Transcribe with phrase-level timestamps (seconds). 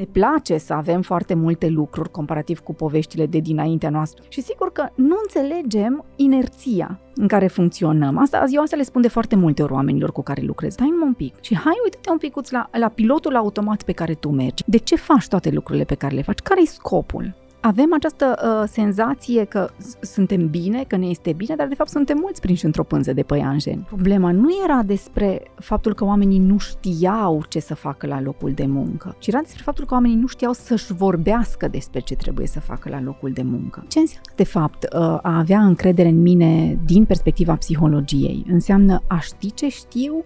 [0.00, 4.22] Ne place să avem foarte multe lucruri comparativ cu poveștile de dinaintea noastră.
[4.28, 8.18] Și sigur că nu înțelegem inerția în care funcționăm.
[8.18, 10.72] Asta, eu asta le spun de foarte multe ori oamenilor cu care lucrez.
[10.72, 14.30] Stai un pic și hai uite-te un pic la, la pilotul automat pe care tu
[14.30, 14.62] mergi.
[14.66, 16.38] De ce faci toate lucrurile pe care le faci?
[16.38, 17.34] Care e scopul?
[17.60, 19.70] Avem această uh, senzație că
[20.00, 23.22] suntem bine, că ne este bine, dar de fapt suntem mulți prinși într-o pânză de
[23.22, 23.84] păianjeni.
[23.86, 28.66] Problema nu era despre faptul că oamenii nu știau ce să facă la locul de
[28.66, 32.60] muncă, ci era despre faptul că oamenii nu știau să-și vorbească despre ce trebuie să
[32.60, 33.84] facă la locul de muncă.
[33.88, 38.44] Ce înseamnă, de fapt, uh, a avea încredere în mine din perspectiva psihologiei?
[38.48, 40.22] Înseamnă a ști ce știu,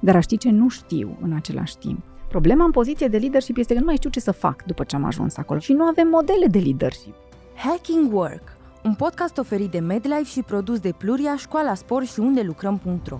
[0.00, 2.04] dar a ști ce nu știu în același timp.
[2.28, 4.96] Problema în poziție de leadership este că nu mai știu ce să fac după ce
[4.96, 7.14] am ajuns acolo și nu avem modele de leadership.
[7.54, 12.42] Hacking Work, un podcast oferit de MedLife și produs de Pluria, Școala Sport și unde
[12.42, 13.18] lucrăm.ro.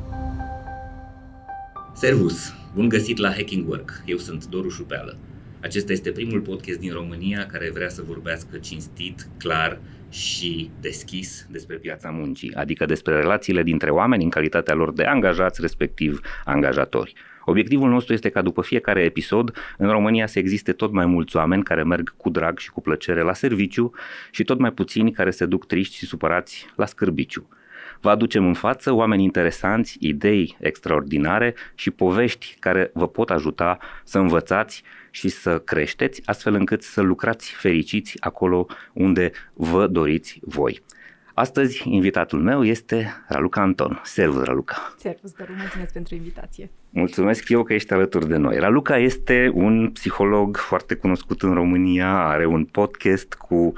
[1.94, 2.52] Servus!
[2.74, 4.02] Bun găsit la Hacking Work!
[4.04, 5.16] Eu sunt Doru Șupeală.
[5.60, 11.76] Acesta este primul podcast din România care vrea să vorbească cinstit, clar și deschis despre
[11.76, 17.14] piața muncii, adică despre relațiile dintre oameni în calitatea lor de angajați, respectiv angajatori.
[17.48, 21.62] Obiectivul nostru este ca după fiecare episod în România să existe tot mai mulți oameni
[21.62, 23.92] care merg cu drag și cu plăcere la serviciu
[24.30, 27.48] și tot mai puțini care se duc triști și supărați la scârbiciu.
[28.00, 34.18] Vă aducem în față oameni interesanți, idei extraordinare și povești care vă pot ajuta să
[34.18, 40.82] învățați și să creșteți, astfel încât să lucrați fericiți acolo unde vă doriți voi.
[41.38, 44.00] Astăzi, invitatul meu este Raluca Anton.
[44.04, 44.94] Servus, Raluca!
[44.96, 46.70] Servus, dar mulțumesc pentru invitație!
[46.90, 48.58] Mulțumesc eu că ești alături de noi.
[48.58, 53.72] Raluca este un psiholog foarte cunoscut în România, are un podcast cu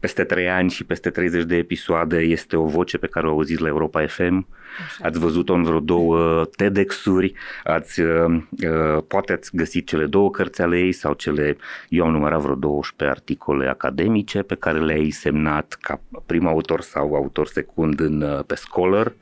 [0.00, 3.60] peste 3 ani și peste 30 de episoade, este o voce pe care o auziți
[3.60, 4.46] la Europa FM,
[4.84, 5.06] Așa.
[5.06, 7.32] ați văzut-o în vreo două TEDx-uri,
[7.64, 11.56] ați, uh, uh, poate ați găsit cele două cărți ale ei sau cele,
[11.88, 17.14] eu am numărat vreo 12 articole academice pe care le-ai semnat ca prim autor sau
[17.14, 19.12] autor secund în, uh, pe Scholar.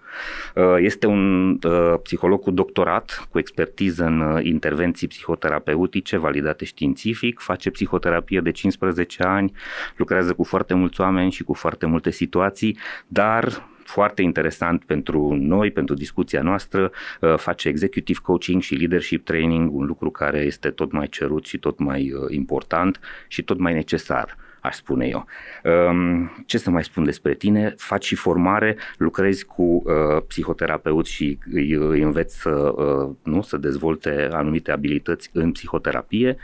[0.54, 7.40] Uh, este un uh, psiholog cu doctorat, cu expertiză în uh, intervenții psihoterapeutice validate științific,
[7.40, 9.52] face psihoterapie de 15 ani,
[9.96, 15.70] lucrează cu foarte mulți oameni și cu foarte multe situații, dar foarte interesant pentru noi,
[15.70, 16.90] pentru discuția noastră,
[17.36, 21.78] face executive coaching și leadership training, un lucru care este tot mai cerut și tot
[21.78, 25.26] mai important și tot mai necesar aș spune eu.
[25.62, 27.74] Ehm, ce să mai spun despre tine?
[27.76, 33.56] Faci și formare, lucrezi cu uh, psihoterapeuți și îi, îi înveți să, uh, nu, să
[33.56, 36.36] dezvolte anumite abilități în psihoterapie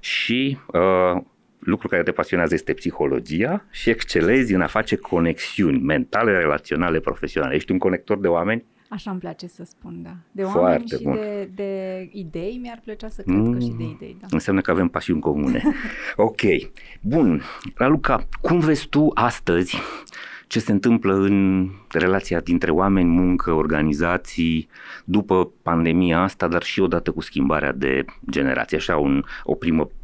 [0.00, 1.22] și uh,
[1.64, 7.54] lucru care te pasionează este psihologia și excelezi în a face conexiuni mentale, relaționale, profesionale.
[7.54, 8.64] Ești un conector de oameni?
[8.88, 10.16] Așa îmi place să spun, da.
[10.32, 11.14] De oameni Foarte și bun.
[11.14, 14.26] De, de idei, mi-ar plăcea să cred mm, că și de idei, da.
[14.30, 15.62] Înseamnă că avem pasiuni comune.
[16.16, 16.40] ok.
[17.00, 17.42] Bun.
[17.74, 19.76] Raluca, cum vezi tu astăzi
[20.46, 24.68] ce se întâmplă în relația dintre oameni, muncă, organizații,
[25.04, 29.90] după pandemia asta, dar și odată cu schimbarea de generație, așa un, o primă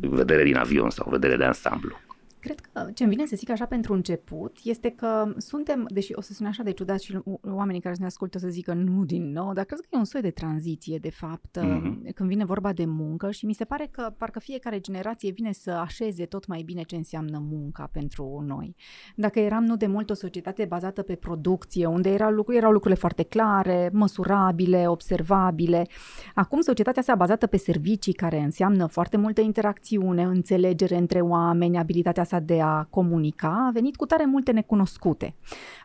[0.00, 1.96] Vedere din avion sau vedere de ansamblu.
[2.40, 6.20] Cred că ce îmi vine să zic așa pentru început este că suntem, deși o
[6.20, 9.52] să sune așa de ciudat și oamenii care ne ascultă să zică nu din nou,
[9.52, 12.14] dar cred că e un soi de tranziție de fapt mm-hmm.
[12.14, 15.70] când vine vorba de muncă și mi se pare că parcă fiecare generație vine să
[15.70, 18.76] așeze tot mai bine ce înseamnă munca pentru noi.
[19.16, 23.00] Dacă eram nu de mult o societate bazată pe producție, unde erau, lucruri, erau lucrurile
[23.00, 25.86] foarte clare, măsurabile, observabile,
[26.34, 32.22] acum societatea asta bazată pe servicii care înseamnă foarte multă interacțiune, înțelegere între oameni, abilitatea
[32.30, 35.34] asta de a comunica a venit cu tare multe necunoscute.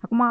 [0.01, 0.23] Acum,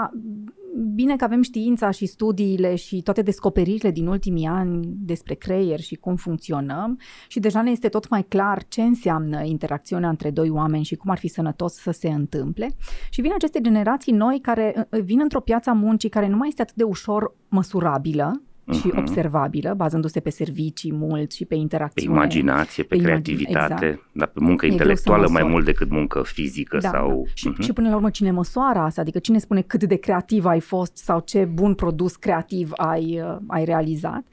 [0.95, 5.95] bine că avem știința și studiile și toate descoperirile din ultimii ani despre creier și
[5.95, 6.99] cum funcționăm
[7.29, 11.11] și deja ne este tot mai clar ce înseamnă interacțiunea între doi oameni și cum
[11.11, 12.77] ar fi sănătos să se întâmple.
[13.11, 16.49] Și vin aceste generații noi care uh, vin într-o piață a muncii care nu mai
[16.49, 18.43] este atât de ușor măsurabilă,
[18.73, 18.99] și uh-huh.
[18.99, 22.15] observabilă, bazându-se pe servicii mult și pe interacțiune.
[22.15, 24.09] Pe imaginație, pe, pe creativitate, exact.
[24.13, 27.09] dar pe muncă e intelectuală mai mult decât muncă fizică da, sau...
[27.09, 27.31] Da.
[27.35, 27.65] Și, uh-huh.
[27.65, 30.97] și până la urmă cine măsoară asta, adică cine spune cât de creativ ai fost
[30.97, 34.25] sau ce bun produs creativ ai, uh, ai realizat.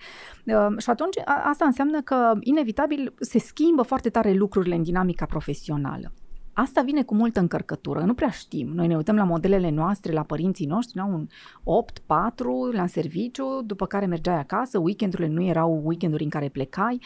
[0.43, 5.25] Uh, și atunci a, asta înseamnă că inevitabil se schimbă foarte tare lucrurile în dinamica
[5.25, 6.11] profesională.
[6.53, 8.67] Asta vine cu multă încărcătură, nu prea știm.
[8.67, 11.07] Noi ne uităm la modelele noastre, la părinții noștri, nu?
[11.07, 11.27] un
[12.71, 17.01] 8-4 la serviciu, după care mergeai acasă, weekendurile nu erau weekenduri în care plecai.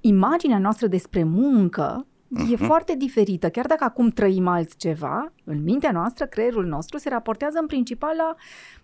[0.00, 2.06] Imaginea noastră despre muncă
[2.36, 2.50] uh-huh.
[2.50, 2.64] e mhm.
[2.64, 3.48] foarte diferită.
[3.50, 8.34] Chiar dacă acum trăim altceva, În mintea noastră, creierul nostru se raportează în principal la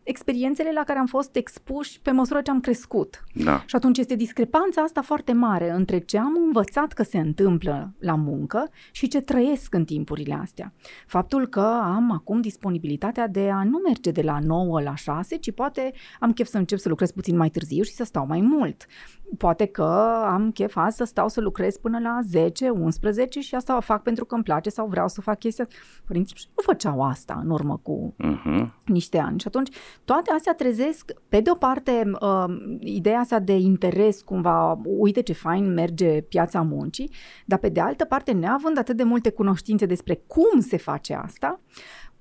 [0.02, 3.25] experiențele la care am fost expuși pe măsură ce am crescut.
[3.34, 3.62] Da.
[3.66, 8.14] Și atunci este discrepanța asta foarte mare între ce am învățat că se întâmplă la
[8.14, 10.72] muncă și ce trăiesc în timpurile astea.
[11.06, 15.52] Faptul că am acum disponibilitatea de a nu merge de la 9 la 6, ci
[15.52, 18.87] poate am chef să încep să lucrez puțin mai târziu și să stau mai mult.
[19.38, 23.76] Poate că am chef azi să stau să lucrez până la 10, 11 și asta
[23.76, 25.69] o fac pentru că îmi place sau vreau să fac chestia.
[26.05, 28.67] Părinții nu făceau asta în urmă cu uh-huh.
[28.84, 29.38] niște ani.
[29.40, 32.44] Și atunci toate astea trezesc, pe de o parte, uh,
[32.81, 37.11] ideea asta de interes, cumva, uite ce fain merge piața muncii,
[37.44, 41.61] dar pe de altă parte, neavând atât de multe cunoștințe despre cum se face asta,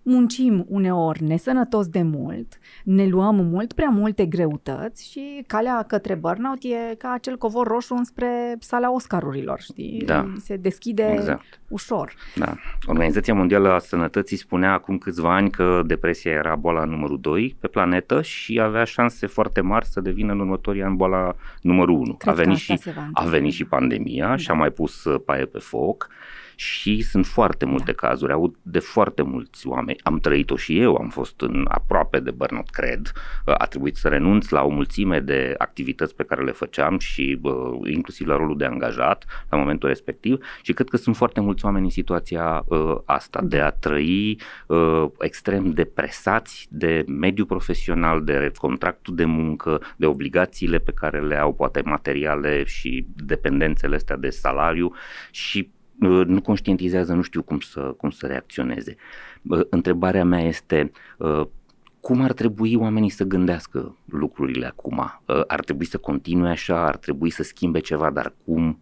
[0.07, 6.57] muncim uneori nesănătos de mult, ne luăm mult prea multe greutăți și calea către burnout
[6.63, 10.01] e ca acel covor roșu înspre sala Oscarurilor, știi?
[10.05, 10.25] Da.
[10.43, 11.59] Se deschide Exact.
[11.67, 12.13] ușor.
[12.35, 12.55] Da.
[12.87, 17.67] Organizația Mondială a Sănătății spunea acum câțiva ani că depresia era boala numărul 2 pe
[17.67, 22.13] planetă și avea șanse foarte mari să devină în următorii ani boala numărul 1.
[22.13, 23.31] Cred a venit, că asta și, se va a întâmpla.
[23.31, 24.35] venit și pandemia Da.
[24.35, 26.07] și a mai pus uh, paie pe foc
[26.55, 28.07] și sunt foarte multe Da.
[28.07, 29.99] cazuri, aud de foarte mulți oameni.
[30.03, 33.11] Am trăit-o și eu, am fost în aproape de burnout, cred.
[33.45, 37.39] Uh, A trebuit să renunț la o mulțime de activități pe care le făceam și
[37.41, 37.53] uh,
[37.91, 41.83] inclusiv la rolul de angajat la momentul respectiv și cred că sunt foarte mulți oameni
[41.83, 49.15] în situația uh, asta de a trăi uh, extrem depresați de mediul profesional, de contractul
[49.15, 54.93] de muncă, de obligațiile pe care le au, poate materiale și dependențele astea de salariu
[55.31, 58.95] și uh, nu conștientizează, nu știu cum să, cum să reacționeze.
[59.49, 61.41] Uh, Întrebarea mea este uh,
[61.99, 64.97] cum ar trebui oamenii să gândească lucrurile acum?
[64.97, 68.79] Uh, Ar trebui să continue așa, ar trebui să schimbe ceva, dar cum?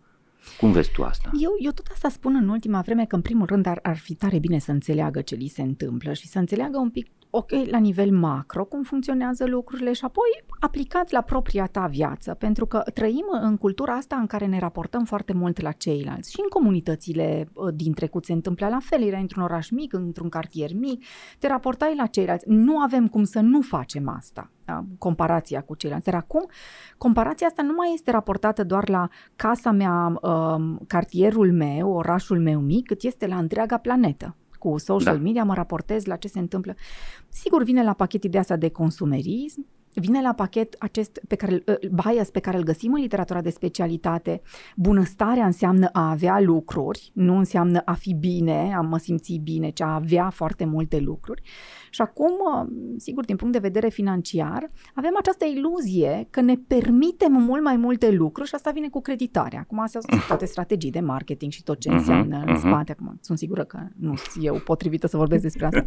[0.60, 1.32] Cum vezi tu asta?
[1.40, 4.16] Eu, eu tot asta spun în ultima vreme că, în primul rând, ar, ar fi
[4.16, 7.78] tare bine să înțeleagă ce li se întâmplă și să înțeleagă un pic, ok, la
[7.78, 13.26] nivel macro, cum funcționează lucrurile și apoi aplicat la propria ta viață, pentru că trăim
[13.42, 17.74] în cultura asta în care ne raportăm foarte mult la ceilalți și în comunitățile uh,
[17.76, 21.04] din trecut se întâmplă la fel, erai într-un oraș mic, într-un cartier mic,
[21.40, 22.46] te raportai la ceilalți.
[22.48, 24.84] Nu avem cum să nu facem asta, da?
[24.98, 26.06] comparația cu ceilalți.
[26.06, 26.46] Dar acum,
[26.98, 32.60] comparația asta nu mai este raportată doar la casa mea, um, cartierul meu, orașul meu
[32.60, 34.36] mic, cât este la întreaga planetă.
[34.64, 35.22] Cu social Da.
[35.22, 36.76] media mă raportez la ce se întâmplă.
[37.30, 41.80] Sigur, vine la pachet ideea asta de consumerism, vine la pachet acest pe care, îl-
[42.04, 44.42] bias pe care îl găsim în literatura de specialitate.
[44.76, 49.82] Bunăstarea înseamnă a avea lucruri, nu înseamnă a fi bine, a mă simți bine, ci
[49.82, 51.42] a avea foarte multe lucruri.
[51.94, 52.68] Și acum, uh,
[52.98, 58.12] sigur, din punct de vedere financiar, avem această iluzie că ne permitem mult mai multe
[58.12, 59.60] lucruri și asta vine cu creditarea.
[59.60, 62.68] Acum astea sunt toate strategii de marketing și tot ce Mhm, înseamnă în mhm.
[62.68, 62.92] spate.
[62.92, 65.86] Acum sunt sigură că nu sunt eu potrivită să vorbesc despre asta.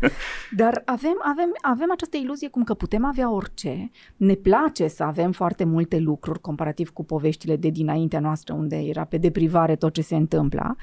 [0.56, 5.32] Dar avem, avem, avem această iluzie cum că putem avea orice, ne place să avem
[5.32, 10.02] foarte multe lucruri comparativ cu poveștile de dinaintea noastră unde era pe deprivare tot ce
[10.02, 10.76] se întâmpla.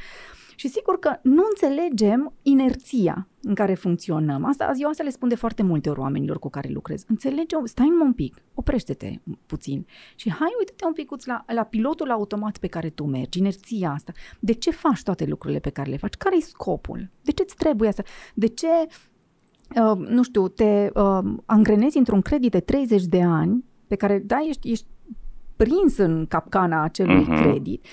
[0.56, 4.46] Și sigur că nu înțelegem inerția în care funcționăm.
[4.46, 7.04] Asta, eu asta le spun de foarte multe ori oamenilor cu care lucrez.
[7.08, 9.86] Înțelege, stai numai un pic, oprește-te puțin
[10.16, 14.12] și hai uite-te un picuț la, la pilotul automat pe care tu mergi, inerția asta.
[14.40, 16.14] De ce faci toate lucrurile pe care le faci?
[16.14, 17.10] Care-i scopul?
[17.22, 18.04] De ce îți trebuie asta?
[18.34, 18.68] De ce
[19.82, 24.38] uh, nu știu, te uh, angrenezi într-un credit de 30 de ani pe care, da,
[24.48, 24.86] ești, ești
[25.56, 27.34] prins în capcana acelui Mhm.
[27.34, 27.42] uh-huh.
[27.42, 27.86] credit,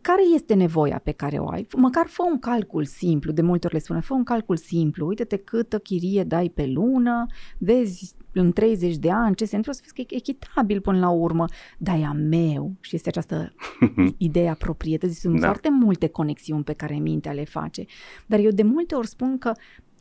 [0.00, 1.66] care este nevoia pe care o ai?
[1.76, 5.36] Măcar fă un calcul simplu, de multe ori le spune, fă un calcul simplu, uite-te
[5.36, 7.26] câtă chirie dai pe lună,
[7.58, 11.08] vezi în 30 de ani ce se întâmplă, să vezi că e echitabil până la
[11.08, 11.44] urmă,
[11.78, 13.54] dar e a meu și este această
[14.16, 15.16] idee a proprietății.
[15.16, 15.40] Sunt Da.
[15.40, 15.46] da.
[15.46, 17.84] foarte multe conexiuni pe care mintea le face,
[18.26, 19.52] dar eu de multe ori spun că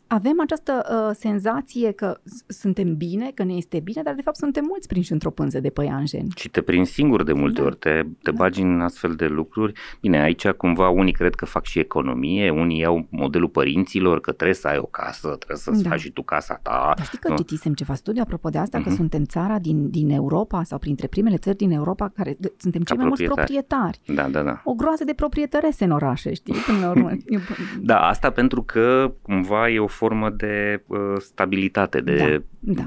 [0.07, 4.37] avem această uh, senzație că s- suntem bine, că ne este bine, dar de fapt
[4.37, 6.27] suntem mulți prinși într-o pânză de păianjen.
[6.35, 7.65] Și te prinzi singur de multe Da.
[7.67, 7.89] ori, te,
[8.21, 8.37] te Da.
[8.37, 9.73] bagi în astfel de lucruri.
[10.01, 14.55] Bine, aici cumva unii cred că fac și economie, unii iau modelul părinților, că trebuie
[14.55, 15.89] să ai o casă, trebuie să-ți Da.
[15.89, 16.93] faci și tu casa ta.
[16.95, 17.35] Dar știi că nu?
[17.35, 18.95] citisem ceva studiu apropo de asta, că Mhm.
[18.97, 22.95] suntem țara din, din Europa sau printre primele țări din Europa care de, suntem cei
[22.97, 23.99] Ca mai mulți proprietari.
[24.03, 24.31] proprietari.
[24.31, 24.61] Da, da, da.
[24.63, 27.09] O groază de proprietărese în orașe, știi, până la urmă.
[27.25, 27.39] Eu-
[27.81, 32.83] Da, asta pentru că cumva e o formă de uh, stabilitate, de da.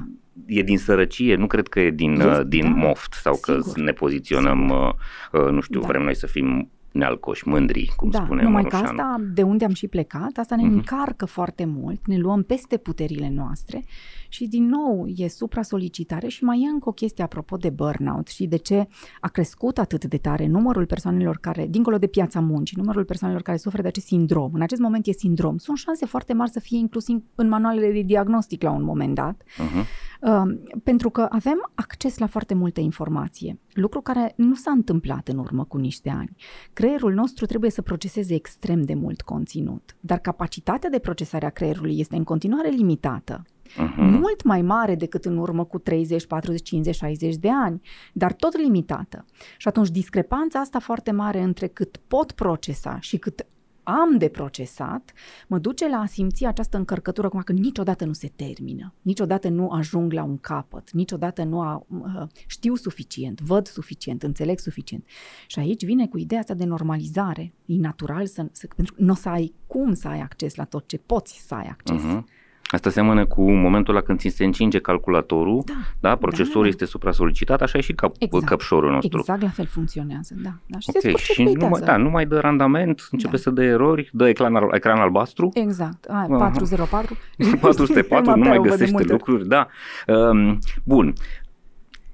[0.47, 3.59] e din sărăcie, nu cred că e din, Este, uh, din da, moft sau că
[3.61, 4.93] sigur, ne poziționăm, uh,
[5.41, 5.87] uh, nu știu, Da.
[5.87, 8.97] vrem noi să fim nealcoși, mândri, cum da, spune numai Moroșanu.
[8.97, 10.73] că asta, de unde am și plecat, asta ne uh-huh.
[10.73, 13.85] încarcă foarte mult, ne luăm peste puterile noastre
[14.29, 18.47] și din nou e supra-solicitare și mai e încă o chestie apropo de burnout și
[18.47, 18.89] de ce
[19.21, 23.57] a crescut atât de tare numărul persoanelor care, dincolo de piața muncii, numărul persoanelor care
[23.57, 24.51] suferă de acest sindrom.
[24.55, 25.57] În acest moment e sindrom.
[25.57, 29.43] Sunt șanse foarte mari să fie inclus în manualele de diagnostic la un moment dat,
[29.43, 29.87] uh-huh.
[30.21, 30.43] Uh,
[30.83, 35.65] pentru că avem acces la foarte multe informație, lucru care nu s-a întâmplat în urmă
[35.65, 36.37] cu niște ani.
[36.73, 41.99] Creierul nostru trebuie să proceseze extrem de mult conținut, dar capacitatea de procesare a creierului
[41.99, 43.43] este în continuare limitată.
[43.71, 43.97] Uh-huh.
[43.97, 47.81] Mult mai mare decât în urmă cu 30, 40, 50, 60 de ani,
[48.13, 49.25] dar tot limitată.
[49.57, 53.47] Și atunci discrepanța asta foarte mare între cât pot procesa și cât
[53.91, 55.13] am de procesat,
[55.49, 59.69] mă duce la a simți această încărcătură cum că niciodată nu se termină, niciodată nu
[59.69, 65.05] ajung la un capăt, niciodată nu a, uh, știu suficient, văd suficient, înțeleg suficient.
[65.47, 67.53] Și aici vine cu ideea asta de normalizare.
[67.67, 70.65] E natural să, să pentru că nu o să ai cum să ai acces la
[70.65, 72.03] tot ce poți să ai acces.
[72.03, 72.40] Uh-huh.
[72.71, 76.85] Asta seamănă cu momentul la când ți se încinge calculatorul, da, da procesorul da, este
[76.85, 79.19] supra-solicitat, așa e și cap, exact, căpșorul nostru.
[79.19, 80.51] Exact la fel funcționează, da.
[80.67, 80.79] da.
[80.79, 81.15] Și, okay.
[81.17, 83.43] și nu mai, da, nu mai dă randament, începe da.
[83.43, 85.51] să dă erori, dă ecran, ecran albastru.
[85.55, 87.17] Exact, Ai, 404.
[87.61, 89.67] 404, nu mai găsește lucruri, da.
[90.07, 91.13] Um, bun,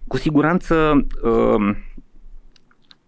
[0.07, 1.77] cu siguranță um,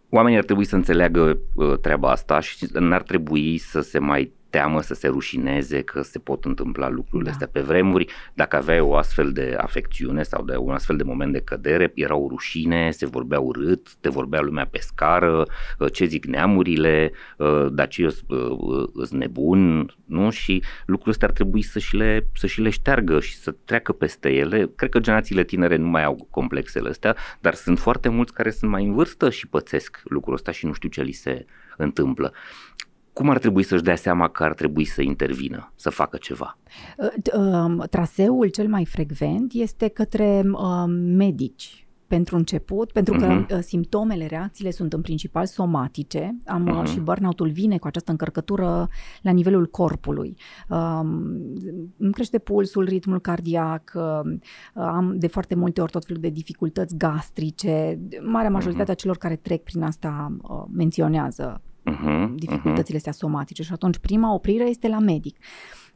[0.08, 4.82] oamenii ar trebui să înțeleagă uh, treaba asta și n-ar trebui să se mai teamă
[4.82, 7.30] să se rușineze că se pot întâmpla lucrurile da.
[7.30, 8.06] astea pe vremuri.
[8.34, 12.16] Dacă aveai o astfel de afecțiune sau de un astfel de moment de cădere, era
[12.16, 15.46] o rușine, se vorbea urât, te vorbea lumea pe scară,
[15.78, 18.14] uh, ce zic neamurile, uh, dar ce
[18.92, 20.30] îți nebun, nu?
[20.30, 23.92] Și lucrurile astea ar trebui să și, le, să și le șteargă și să treacă
[23.92, 24.70] peste ele.
[24.76, 28.70] Cred că generațiile tinere nu mai au complexele astea, dar sunt foarte mulți care sunt
[28.70, 31.44] mai în vârstă și pățesc lucrul ăsta și nu știu ce li se
[31.76, 32.32] întâmplă
[33.18, 36.58] cum ar trebui să-și dea seama că ar trebui să intervină, să facă ceva?
[36.96, 43.60] Uh, um, traseul cel mai frecvent este către um, medici, pentru început, pentru că uh-huh.
[43.60, 46.38] simptomele, reacțiile sunt în principal somatice.
[46.46, 46.90] Am uh-huh.
[46.90, 48.88] și burnout-ul vine cu această încărcătură
[49.22, 50.36] la nivelul corpului.
[50.68, 51.08] Um,
[51.96, 54.20] îmi crește pulsul, ritmul cardiac, uh,
[54.74, 57.98] am de foarte multe ori tot felul de dificultăți gastrice.
[58.22, 58.98] Marea majoritatea uh-huh.
[58.98, 64.64] celor care trec prin asta uh, menționează uh-huh, dificultățile astea somatice și atunci prima oprire
[64.64, 65.36] este la medic.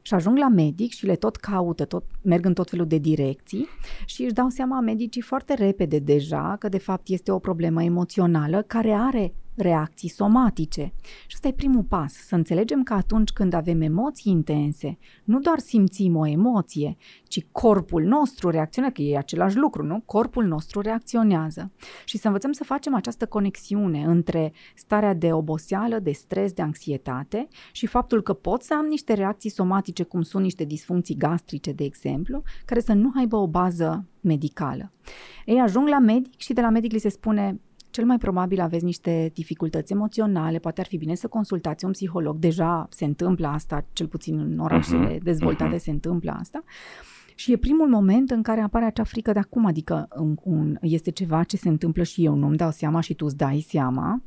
[0.02, 3.68] Și ajung la medic și le tot caută, tot, merg în tot felul de direcții
[4.06, 8.62] și își dau seama medicii foarte repede deja că de fapt este o problemă emoțională
[8.62, 10.92] care are reacții somatice.
[11.26, 15.58] Și ăsta e primul pas, să înțelegem că atunci când avem emoții intense, nu doar
[15.58, 20.02] simțim o emoție, ci corpul nostru reacționează, că e același lucru, nu?
[20.04, 21.72] Corpul nostru reacționează.
[22.04, 27.48] Și să învățăm să facem această conexiune între starea de oboseală, de stres, de anxietate
[27.72, 31.84] și faptul că pot să am niște reacții somatice, cum sunt niște disfuncții gastrice, de
[31.84, 34.92] exemplu, care să nu aibă o bază medicală.
[35.46, 37.60] Ei ajung la medic și de la medic li se spune
[37.92, 42.36] cel mai probabil aveți niște dificultăți emoționale, poate ar fi bine să consultați un psiholog.
[42.36, 45.80] Deja se întâmplă asta, cel puțin în orașele uh-huh, dezvoltate uh-huh.
[45.80, 46.64] se întâmplă asta.
[47.34, 51.10] Și e primul moment în care apare acea frică de acum, adică un, un, este
[51.10, 54.22] ceva ce se întâmplă și eu nu-mi dau seama și tu îți dai seama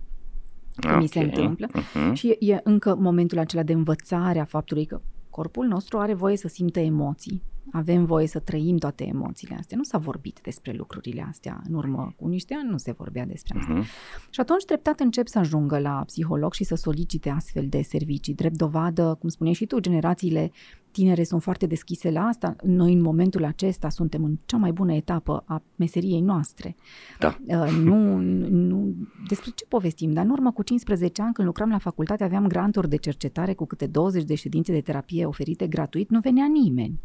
[0.76, 1.00] că okay.
[1.00, 1.68] mi se întâmplă.
[1.68, 2.14] Uh-huh.
[2.14, 6.38] Și e, e încă momentul acela de învățare a faptului că corpul nostru are voie
[6.38, 7.44] să simtă emoții
[7.76, 9.78] avem voie să trăim toate emoțiile astea.
[9.78, 13.60] Nu s-a vorbit despre lucrurile astea în urmă cu niște ani, nu se vorbea despre
[13.60, 13.80] asta.
[13.80, 14.30] Uh-huh.
[14.30, 18.34] Și atunci treptat încep să ajungă la psiholog și să solicite astfel de servicii.
[18.34, 20.52] Drept dovadă, cum spuneai și tu, generațiile
[20.92, 22.56] tinere sunt foarte deschise la asta.
[22.64, 26.76] Noi în momentul acesta suntem în cea mai bună etapă a meseriei noastre.
[27.20, 27.38] Da.
[27.46, 28.18] Uh, nu,
[28.50, 28.94] nu,
[29.28, 30.12] despre ce povestim?
[30.12, 33.66] Dar în urmă cu 15 ani, când lucram la facultate, aveam granturi de cercetare cu
[33.66, 37.00] câte 20 de ședințe de terapie oferite gratuit, nu venea nimeni.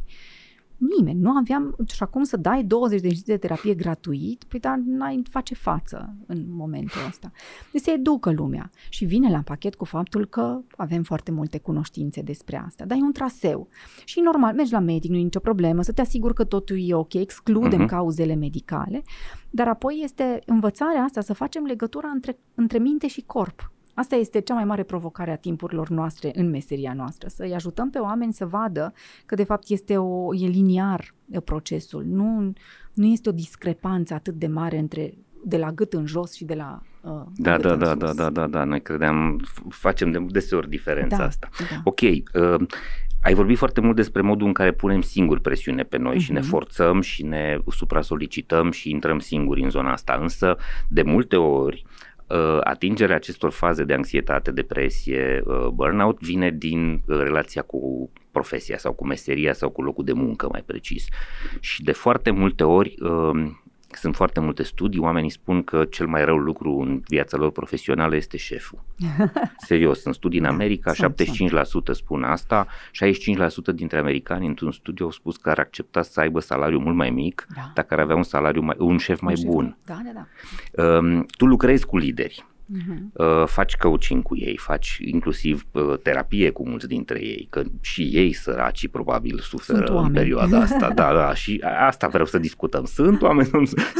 [0.80, 1.20] Nimeni.
[1.20, 5.22] Nu aveam și acum să dai 20 de zile de terapie gratuit, păi dar n-ai
[5.30, 7.30] face față în momentul ăsta.
[7.72, 12.20] Deci se educă lumea și vine la pachet cu faptul că avem foarte multe cunoștințe
[12.22, 12.84] despre asta.
[12.84, 13.68] Dar e un traseu.
[14.04, 16.94] Și normal, mergi la medic, nu e nicio problemă, să te asiguri că totul e
[16.94, 17.88] ok, excludem uh-huh.
[17.88, 19.02] cauzele medicale,
[19.50, 23.70] dar apoi este învățarea asta să facem legătura între, între minte și corp.
[24.00, 27.98] Asta este cea mai mare provocare a timpurilor noastre în meseria noastră, să-i ajutăm pe
[27.98, 28.92] oameni să vadă
[29.26, 31.14] că de fapt este o, e liniar
[31.44, 32.52] procesul, nu,
[32.94, 35.14] nu este o discrepanță atât de mare între
[35.44, 37.98] de la gât în jos și de la uh, da, gât da, în da, sus.
[37.98, 41.48] da, da, da, da, noi credeam, facem de deseori diferența Da, asta.
[41.70, 41.80] da.
[41.84, 42.66] Ok, uh,
[43.22, 46.24] ai vorbit foarte mult despre modul în care punem singuri presiune pe noi uh-huh.
[46.24, 46.48] și ne Mhm.
[46.48, 50.56] forțăm și ne supra-solicităm și intrăm singuri în zona asta, însă
[50.88, 52.09] de multe ori uh,
[52.60, 58.92] atingerea acestor faze de anxietate, depresie, uh, burnout vine din uh, relația cu profesia sau
[58.92, 61.06] cu meseria sau cu locul de muncă, mai precis.
[61.60, 63.50] Și de foarte multe ori uh,
[63.96, 68.16] sunt foarte multe studii, oamenii spun că cel mai rău lucru în viața lor profesională
[68.16, 68.84] este șeful.
[69.68, 71.96] Serios, sunt studii în America, sunt, 75% sunt.
[71.96, 76.78] spun asta, 65% dintre americani într-un studiu au spus că ar accepta să aibă salariu
[76.78, 77.70] mult mai mic da.
[77.74, 79.76] dacă ar avea un salariu mai, un șef mai un bun.
[79.86, 80.26] Șef, da, da,
[80.72, 80.98] da.
[80.98, 82.44] Um, tu lucrezi cu lideri
[82.76, 82.98] uh-huh.
[83.12, 88.02] uh, faci coaching cu ei, faci inclusiv uh, terapie cu mulți dintre ei, că și
[88.02, 90.90] ei săraci probabil suferă în perioada asta.
[90.94, 92.84] Da, da, și asta vreau să discutăm.
[92.84, 93.50] Sunt oameni?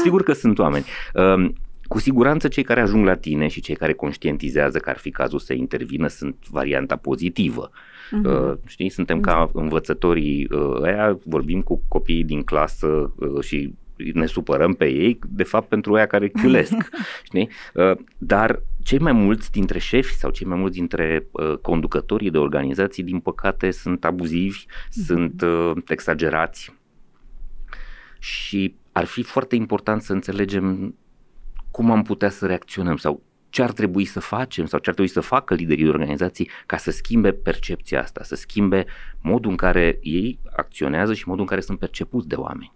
[0.03, 0.85] Sigur că sunt oameni.
[1.13, 1.49] Uh,
[1.91, 5.39] cu siguranță cei care ajung la tine și cei care conștientizează că ar fi cazul
[5.39, 7.69] să intervină sunt varianta pozitivă.
[7.71, 8.25] Uh-huh.
[8.25, 9.61] Uh, știi, suntem ca da.
[9.61, 13.73] învățătorii uh, aia, vorbim cu copiii din clasă uh, și
[14.13, 16.73] ne supărăm pe ei, de fapt pentru aia care chiulesc,
[17.23, 17.49] știi?
[17.73, 22.37] Uh, dar cei mai mulți dintre șefi sau cei mai mulți dintre uh, conducătorii de
[22.37, 25.05] organizații, din păcate, sunt abuzivi, mm-hmm.
[25.05, 26.79] sunt uh, exagerați
[28.19, 30.95] și ar fi foarte important să înțelegem
[31.71, 35.11] cum am putea să reacționăm sau ce ar trebui să facem sau ce ar trebui
[35.11, 38.85] să facă liderii de organizații ca să schimbe percepția asta, să schimbe
[39.21, 42.73] modul în care ei acționează și modul în care sunt percepuți de oameni.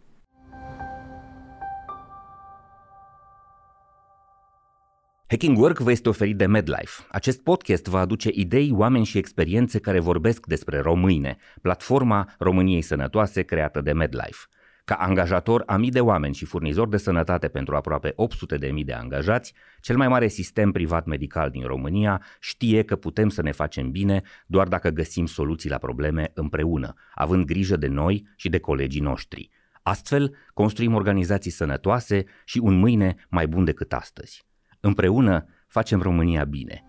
[5.28, 7.04] Hacking Work vă este oferit de MedLife.
[7.12, 13.42] Acest podcast va aduce idei, oameni și experiențe care vorbesc despre române, platforma României Sănătoase
[13.42, 14.46] creată de MedLife.
[14.84, 18.84] Ca angajator a mii de oameni și furnizor de sănătate pentru aproape 800 de mii
[18.84, 23.52] de angajați, cel mai mare sistem privat medical din România știe că putem să ne
[23.52, 28.60] facem bine doar dacă găsim soluții la probleme împreună, având grijă de noi și de
[28.60, 29.50] colegii noștri.
[29.84, 34.45] Astfel, construim organizații sănătoase și un mâine mai bun decât astăzi.
[34.86, 36.84] Împreună facem România bine.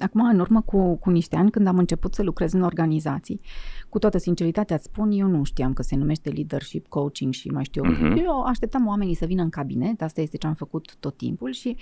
[0.00, 3.40] Acum, în urmă cu, cu niște ani, când am început să lucrez în organizații,
[3.88, 7.64] cu toată sinceritatea îți spun, eu nu știam că se numește leadership coaching și mai
[7.64, 7.92] știu eu.
[7.92, 8.22] Uh-huh.
[8.22, 11.76] Eu așteptam oamenii să vină în cabinet, asta este ce am făcut tot timpul și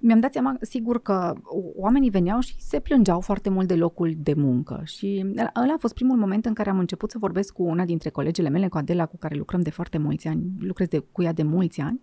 [0.00, 1.34] mi-am dat seama, sigur că
[1.76, 5.26] oamenii veneau și se plângeau foarte mult de locul de muncă și
[5.62, 8.48] ăla a fost primul moment în care am început să vorbesc cu una dintre colegele
[8.48, 11.42] mele, cu Adela, cu care lucrăm de foarte mulți ani, lucrez de, cu ea de
[11.42, 12.00] mulți ani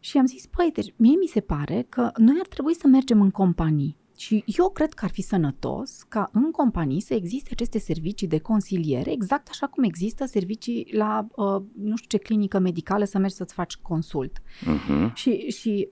[0.00, 3.20] și am zis, păi, deci mie mi se pare că noi ar trebui să mergem
[3.20, 7.78] în companii și eu cred că ar fi sănătos ca în companii să existe aceste
[7.78, 13.04] servicii de consiliere, exact așa cum există servicii la, uh, nu știu ce clinică medicală
[13.04, 14.38] să mergi să-ți faci consult.
[14.38, 15.12] Uh-huh.
[15.14, 15.88] Și, și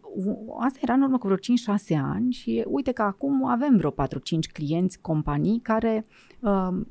[0.61, 4.53] asta era în urmă cu vreo 5-6 ani și uite că acum avem vreo 4-5
[4.53, 6.30] clienți, companii care, uh,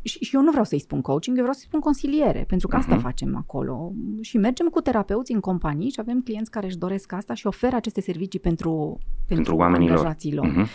[0.01, 2.75] și, și eu nu vreau să-i spun coaching, eu vreau să-i spun consiliere, pentru că
[2.75, 3.01] asta uh-huh.
[3.01, 3.93] facem acolo.
[4.21, 7.75] Și mergem cu terapeuți în companii și avem clienți care își doresc asta și oferă
[7.75, 9.89] aceste servicii pentru, pentru, pentru oamenii
[10.33, 10.45] lor.
[10.47, 10.67] Uh-huh.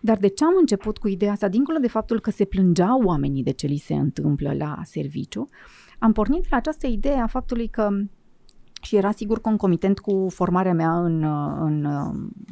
[0.00, 3.42] Dar de ce am început cu ideea asta, dincolo de faptul că se plângeau oamenii
[3.42, 5.48] de ce li se întâmplă la serviciu,
[5.98, 7.88] am pornit de la această idee a faptului că
[8.82, 11.22] și era sigur concomitent cu formarea mea în,
[11.60, 11.84] în,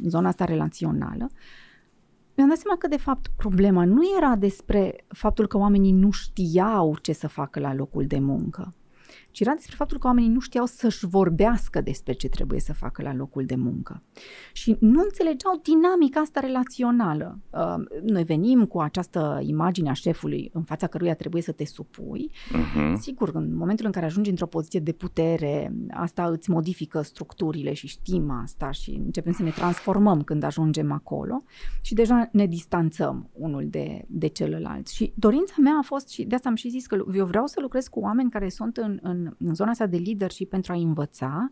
[0.01, 1.29] în zona asta relațională,
[2.43, 6.97] mi-am dat seama că, de fapt, problema nu era despre faptul că oamenii nu știau
[7.01, 8.73] ce să facă la locul de muncă,
[9.31, 13.01] ci era despre faptul că oamenii nu știau să-și vorbească despre ce trebuie să facă
[13.01, 14.03] la locul de muncă.
[14.53, 17.39] Și nu înțelegeau dinamica asta relațională.
[17.49, 22.31] Uh, noi venim cu această imagine a șefului în fața căruia trebuie să te supui.
[22.31, 22.93] Uh-huh.
[22.99, 27.87] Sigur, în momentul în care ajungi într-o poziție de putere, asta îți modifică structurile și
[27.87, 31.43] știm asta și începem să ne transformăm când ajungem acolo
[31.81, 34.87] și deja ne distanțăm unul de, de celălalt.
[34.87, 37.59] Și dorința mea a fost, și de asta am și zis că eu vreau să
[37.61, 41.47] lucrez cu oameni care sunt în, în în, zona asta de leadership pentru a învăța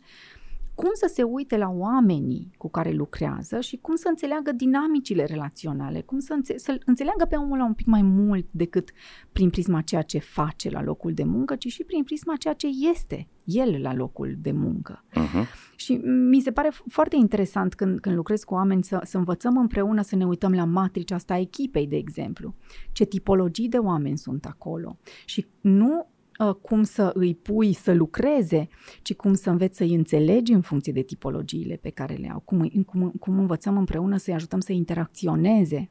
[0.80, 6.02] cum să se uite la oamenii cu care lucrează și cum să înțeleagă dinamicile relaționale,
[6.02, 8.92] cum să, înțe- să înțeleagă pe omul un pic mai mult decât
[9.32, 12.68] prin prisma ceea ce face la locul de muncă, ci și prin prisma ceea ce
[12.92, 15.04] este el la locul de muncă.
[15.12, 15.48] Uh-huh.
[15.76, 15.94] Și
[16.30, 20.16] mi se pare foarte interesant când, când lucrez cu oameni să, să învățăm împreună să
[20.16, 22.56] ne uităm la matricea asta a echipei, de exemplu.
[22.92, 24.98] Ce tipologii de oameni sunt acolo.
[25.26, 26.16] Și nu Uh,
[26.62, 28.68] cum să îi pui să lucreze,
[29.02, 32.68] ci cum să înveți să-i înțelegi în funcție de tipologiile pe care le au, cum,
[32.86, 35.88] cum, cum învățăm împreună să-i ajutăm să interacționeze,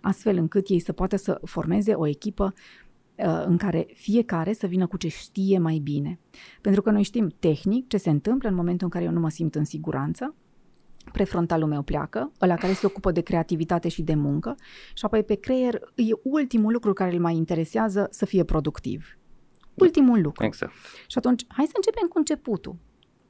[0.00, 2.54] astfel încât ei să poată să formeze o echipă
[3.16, 6.18] uh, în care fiecare să vină cu ce știe mai bine.
[6.60, 9.30] Pentru că noi știm tehnic ce se întâmplă în momentul în care eu nu mă
[9.30, 10.34] simt în siguranță,
[11.12, 14.54] prefrontalul meu pleacă, ăla care se ocupă de creativitate și de muncă,
[14.94, 19.19] și apoi pe creier e ultimul lucru care îl mai interesează să fie productiv
[19.80, 20.44] ultimul lucru.
[20.44, 20.72] Exact.
[21.06, 22.76] Și atunci, hai să începem cu începutul.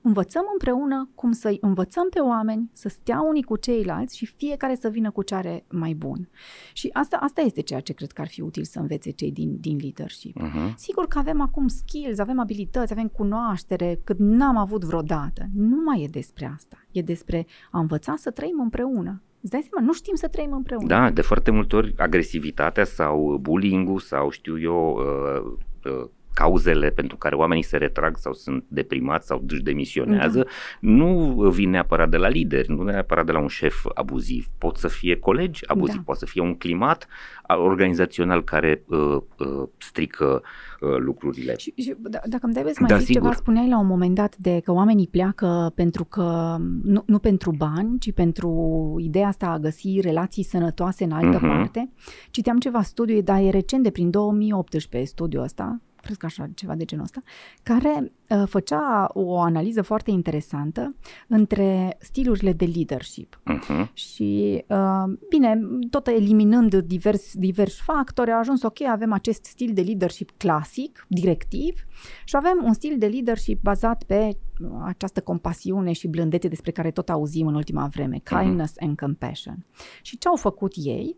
[0.03, 4.89] învățăm împreună cum să-i învățăm pe oameni să stea unii cu ceilalți și fiecare să
[4.89, 6.29] vină cu ce are mai bun.
[6.73, 9.57] Și asta, asta este ceea ce cred că ar fi util să învețe cei din,
[9.61, 10.37] din leadership.
[10.41, 10.75] Uh-huh.
[10.77, 15.47] Sigur că avem acum skills, avem abilități, avem cunoaștere, cât n-am avut vreodată.
[15.55, 16.77] Nu mai e despre asta.
[16.91, 19.23] E despre a învăța să trăim împreună.
[19.41, 20.87] Îți dai seama, nu știm să trăim împreună.
[20.87, 27.17] Da, de foarte multe ori agresivitatea sau bullying-ul sau știu eu uh, uh, cauzele pentru
[27.17, 30.45] care oamenii se retrag sau sunt deprimați sau își demisionează, da.
[30.81, 34.47] nu vin neapărat de la lideri, nu neapărat de la un șef abuziv.
[34.59, 36.03] Pot să fie colegi abuzivi, da.
[36.05, 37.09] poate să fie un climat
[37.57, 40.43] organizațional care uh, uh, strică
[40.81, 41.57] uh, lucrurile.
[41.57, 43.23] Și, și d- dacă îmi trebuie să mai da, zic sigur.
[43.23, 47.51] ceva, spuneai la un moment dat de că oamenii pleacă pentru că, nu, nu pentru
[47.57, 48.51] bani, ci pentru
[48.99, 51.49] ideea asta a găsi relații sănătoase în altă uh-huh.
[51.49, 51.91] parte.
[52.31, 56.75] Citeam ceva studiu, dar e recent de prin 2018 studiul ăsta, cred că așa, ceva
[56.75, 57.23] de genul ăsta,
[57.63, 60.95] care uh, făcea o analiză foarte interesantă
[61.29, 63.41] între stilurile de leadership.
[63.53, 63.93] Uh-huh.
[63.93, 65.61] Și, uh, bine,
[65.91, 71.85] tot eliminând divers, diversi factori, a ajuns, ok, avem acest stil de leadership clasic, directiv,
[72.25, 74.37] și avem un stil de leadership bazat pe
[74.85, 78.39] această compasiune și blândețe despre care tot auzim în ultima vreme, mhm.
[78.39, 78.87] kindness uh-huh.
[78.87, 79.67] and compassion.
[80.03, 81.17] Și ce au făcut ei?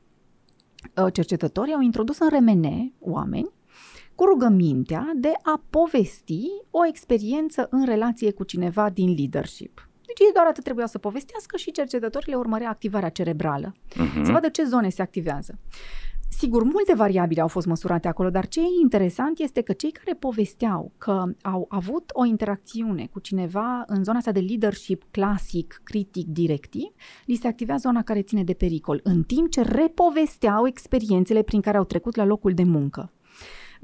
[1.03, 3.51] Uh, cercetătorii au introdus în remene oameni
[4.15, 9.89] cu rugămintea de a povesti o experiență în relație cu cineva din leadership.
[10.07, 13.73] Deci ei doar atât trebuia să povestească și cercetătorii le urmărea activarea cerebrală.
[13.73, 14.25] Uh-huh.
[14.25, 15.59] Să vadă ce zone se activează.
[16.29, 20.17] Sigur, multe variabile au fost măsurate acolo, dar ce e interesant este că cei care
[20.17, 26.27] povesteau că au avut o interacțiune cu cineva în zona asta de leadership clasic, critic,
[26.27, 26.93] directiv,
[27.25, 31.77] li se activea zona care ține de pericol, în timp ce repovesteau experiențele prin care
[31.77, 33.13] au trecut la locul de muncă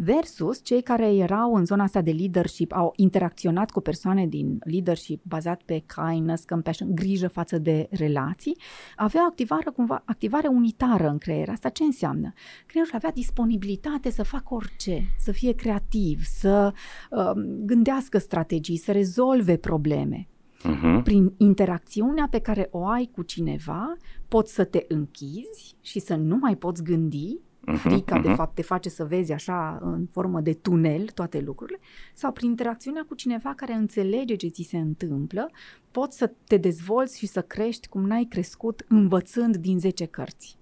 [0.01, 5.23] versus cei care erau în zona asta de leadership, au interacționat cu persoane din leadership
[5.25, 8.57] bazat pe kindness, compassion, grijă față de relații,
[8.97, 11.49] aveau activare, cumva, activare unitară în creier.
[11.49, 12.33] Asta ce înseamnă?
[12.67, 16.73] Creierul avea disponibilitate să facă orice, să fie creativ, să
[17.11, 17.31] uh,
[17.65, 20.29] gândească strategii, să rezolve probleme.
[20.59, 21.03] Uh-huh.
[21.03, 23.97] Prin interacțiunea pe care o ai cu cineva,
[24.29, 28.23] poți să te închizi și să nu mai poți gândi uh-huh, frica uh-huh.
[28.23, 31.79] de fapt te face să vezi așa în formă de tunel toate lucrurile,
[32.15, 35.51] sau prin interacțiunea cu cineva care înțelege ce ți se întâmplă,
[35.91, 40.57] poți să te dezvolți și să crești cum n-ai crescut învățând din 10 cărți.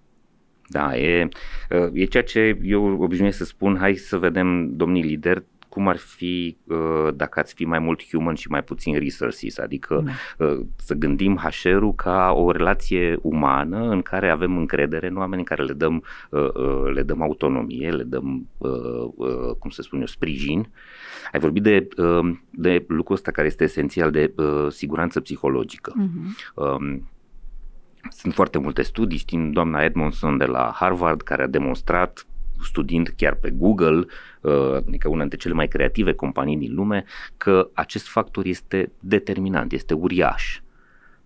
[0.68, 1.28] Da, e,
[1.92, 5.44] e ceea ce eu obișnuiesc să spun, hai să vedem, domnii lideri,
[5.76, 10.04] cum ar fi uh, dacă ați fi mai mult human și mai puțin resources, adică
[10.04, 10.46] da.
[10.46, 15.44] Uh, să gândim HR-ul ca o relație umană în care avem încredere în oameni, în
[15.44, 18.48] care le dăm, uh, le dăm autonomie, le dăm,
[19.58, 20.68] cum să spun eu, sprijin.
[21.32, 21.88] Ai vorbit de,
[22.50, 24.34] de lucrul ăsta care este esențial, de
[24.68, 25.92] siguranță psihologică.
[25.92, 26.54] Uh-huh.
[28.10, 32.26] Sunt foarte multe studii, știm doamna Edmondson de la Harvard care a demonstrat
[32.62, 34.04] studiind chiar pe Google,
[34.40, 37.04] uh, adică una dintre cele mai creative companii din lume,
[37.36, 40.60] că acest factor este determinant, este uriaș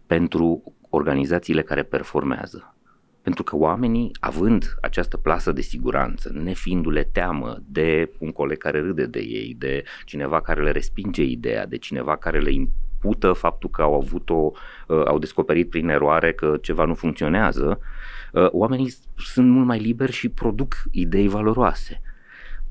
[0.06, 2.74] pentru organizațiile care performează.
[3.22, 9.06] Pentru că oamenii, având această plasă de siguranță, nefiindu-le teamă de un coleg care râde
[9.06, 13.82] de ei, de cineva care le respinge ideea, de cineva care le impută faptul că
[13.82, 14.50] au avut o,
[14.86, 17.86] uh, au descoperit prin eroare că ceva nu funcționează, uh,
[18.32, 22.00] oamenii sunt mult mai liberi și produc idei valoroase.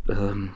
[0.08, 0.50] Uh,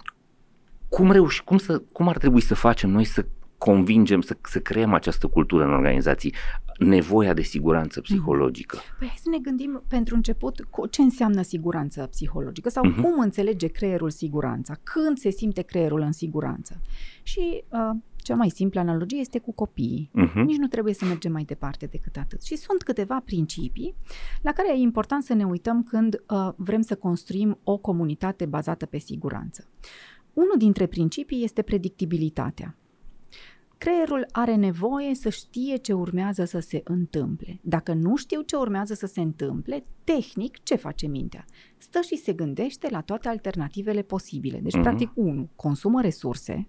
[0.89, 3.25] cum, reuși, cum, să, cum ar trebui să facem noi să
[3.57, 6.33] convingem, să, să creăm această cultură în organizații,
[6.77, 8.13] nevoia de siguranță mhm.
[8.13, 8.77] psihologică.
[8.99, 13.01] Păi hai să ne gândim pentru început ce înseamnă siguranță psihologică sau uh-huh.
[13.01, 16.81] cum înțelege creierul siguranța, când se simte creierul în siguranță.
[17.23, 20.11] Și uh, cea mai simplă analogie este cu copiii.
[20.13, 20.43] Uh-huh.
[20.45, 22.41] Nici nu trebuie să mergem mai departe decât atât.
[22.41, 23.95] Și sunt câteva principii
[24.41, 28.85] la care e important să ne uităm când uh, vrem să construim o comunitate bazată
[28.85, 29.67] pe siguranță.
[30.33, 32.77] Unul dintre principii este predictibilitatea.
[33.77, 37.59] Creierul are nevoie să știe ce urmează să se întâmple.
[37.61, 41.45] Dacă nu știu ce urmează să se întâmple, tehnic, ce face mintea?
[41.77, 44.59] Stă și se gândește la toate alternativele posibile.
[44.59, 44.81] Deci, uh-huh.
[44.81, 46.67] practic, unu, consumă resurse,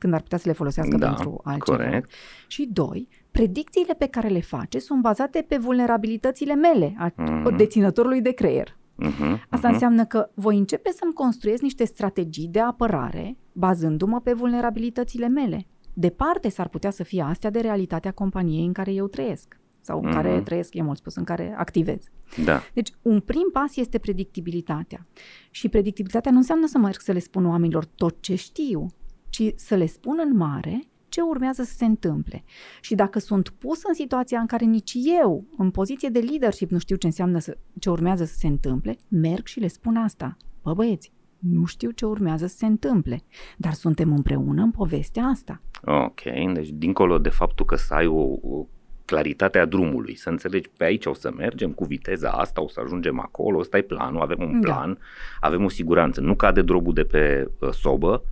[0.00, 1.76] când ar putea să le folosească da, pentru altceva.
[1.76, 2.10] Corect.
[2.46, 7.56] Și doi, predicțiile pe care le face sunt bazate pe vulnerabilitățile mele, a uh-huh.
[7.56, 8.76] deținătorului de creier.
[9.06, 9.72] Uh-huh, Asta uh-huh.
[9.72, 15.66] înseamnă că voi începe să-mi construiesc niște strategii de apărare bazându-mă pe vulnerabilitățile mele.
[15.94, 20.08] Departe s-ar putea să fie astea de realitatea companiei în care eu trăiesc sau în
[20.08, 20.12] uh-huh.
[20.12, 22.04] care trăiesc, e mult spus, în care activez.
[22.44, 22.60] Da.
[22.74, 25.06] Deci, un prim pas este predictibilitatea.
[25.50, 28.86] Și predictibilitatea nu înseamnă să merg să le spun oamenilor tot ce știu,
[29.30, 32.44] ci să le spun în mare ce urmează să se întâmple.
[32.80, 36.78] Și dacă sunt pus în situația în care nici eu, în poziție de leadership, nu
[36.78, 40.36] știu ce înseamnă să, ce urmează să se întâmple, merg și le spun asta.
[40.62, 43.22] Bă, băieți, nu știu ce urmează să se întâmple,
[43.56, 45.60] dar suntem împreună în povestea asta.
[45.84, 46.20] Ok,
[46.52, 48.66] deci dincolo de faptul că să ai o, o
[49.04, 53.20] claritatea drumului, să înțelegi pe aici o să mergem cu viteza asta, o să ajungem
[53.20, 54.72] acolo, ăsta e planul, avem un da.
[54.72, 55.00] plan, da.
[55.46, 58.22] avem o siguranță, nu cade drobul de pe uh, sobă,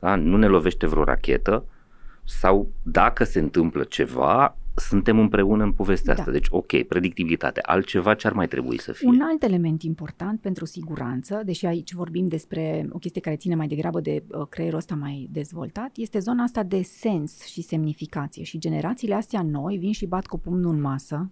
[0.00, 0.14] da?
[0.14, 1.64] nu ne lovește vreo rachetă
[2.24, 6.20] sau dacă se întâmplă ceva, suntem împreună în povestea da.
[6.20, 6.32] asta.
[6.32, 7.60] Deci, ok, predictibilitate.
[7.62, 9.08] Altceva ce ar mai trebui să fie?
[9.08, 13.66] Un alt element important pentru siguranță, deși aici vorbim despre o chestie care ține mai
[13.66, 18.42] degrabă de uh, creierul ăsta mai dezvoltat, este zona asta de sens și semnificație.
[18.42, 21.30] Și generațiile astea noi vin și bat cu pumnul în masă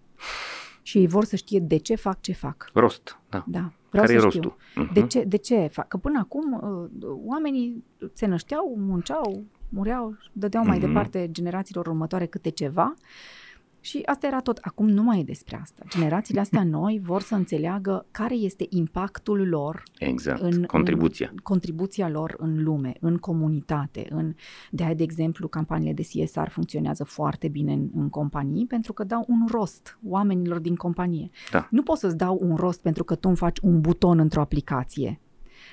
[0.83, 2.71] și ei vor să știe de ce fac ce fac.
[2.73, 3.45] Rost, da.
[3.47, 3.73] Da.
[3.91, 4.41] Vreau Care să e știu.
[4.41, 4.57] rostul?
[4.85, 4.93] Uh-huh.
[4.93, 5.89] De ce, de ce fac?
[5.89, 10.87] Că până acum uh, oamenii se nășteau, munceau, mureau, dădeau mai Mhm.
[10.87, 12.95] departe generațiilor următoare câte ceva
[13.81, 14.59] și asta era tot.
[14.63, 15.83] Acum nu mai e despre asta.
[15.89, 21.29] Generațiile astea noi vor să înțeleagă care este impactul lor Exact, în, contribuția.
[21.31, 24.07] în contribuția lor în lume, în comunitate.
[24.11, 24.35] În,
[24.71, 29.05] de aia, de exemplu, campaniile de CSR funcționează foarte bine în, în companii pentru că
[29.05, 31.31] dau un rost oamenilor din companie.
[31.51, 31.69] Da.
[31.71, 35.21] Nu pot să-ți dau un rost pentru că tu îmi faci un buton într-o aplicație,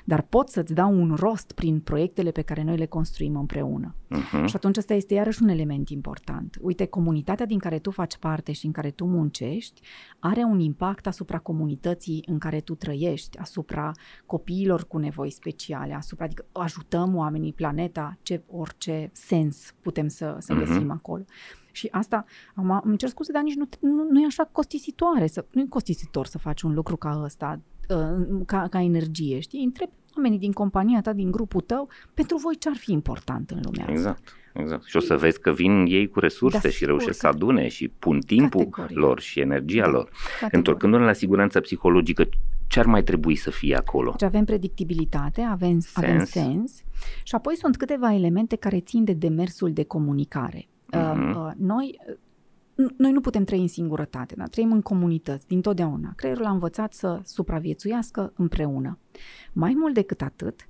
[0.08, 3.96] dar pot să-ți dau un rost prin proiectele pe care noi le construim împreună.
[3.96, 4.46] Uh-huh.
[4.46, 6.58] Și atunci ăsta este iarăși un element important.
[6.62, 9.82] Uite, comunitatea din care tu faci parte și în care tu muncești
[10.20, 13.91] are un impact asupra comunității în care tu trăiești, asupra
[14.26, 20.54] copiilor cu nevoi speciale, asupra, adică ajutăm oamenii, planeta, ce, orice sens putem să, să
[20.54, 20.65] Mhm.
[20.65, 21.24] găsim acolo.
[21.72, 25.46] Și asta, am, îmi cer scuze, dar nici nu, nu, nu e așa costisitoare, să,
[25.52, 27.75] nu e costisitor să faci un lucru ca ăsta, uh,
[28.45, 29.63] ca, ca energie, știi?
[29.63, 33.60] Întrebi oamenii din compania ta, din grupul tău, pentru voi ce ar fi important în
[33.63, 33.91] lumea asta.
[33.91, 34.34] Exact.
[34.54, 34.84] Exact.
[34.84, 37.34] Și o să vezi că vin ei cu resurse Da, și sigur reușesc să că-
[37.36, 38.98] adune și pun timpul Categoric.
[38.98, 39.89] lor și energia Da.
[39.89, 40.04] lor.
[40.30, 40.54] Categoric.
[40.54, 42.26] Întorcându-ne la siguranța psihologică,
[42.67, 44.10] ce ar mai trebui să fie acolo?
[44.12, 45.91] Deci avem predictibilitate, avem sens.
[45.98, 46.30] avem Sens.
[46.30, 46.84] sens
[47.24, 50.67] și apoi sunt câteva elemente care țin de demersul de comunicare.
[50.91, 51.30] Mhm.
[51.30, 52.15] Uh, uh, noi, uh,
[52.98, 56.14] noi nu putem trăi în singurătate, dar trăim în comunități, dintotdeauna.
[56.16, 59.00] Creierul a învățat să supraviețuiască împreună.
[59.54, 60.68] Mai mult decât atât,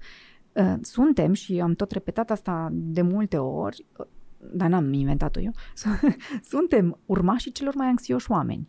[0.53, 4.05] uh, suntem, și am tot repetat asta de multe ori, uh,
[4.53, 5.51] dar n-am inventat-o eu,
[6.53, 8.67] suntem urmașii celor mai anxioși oameni.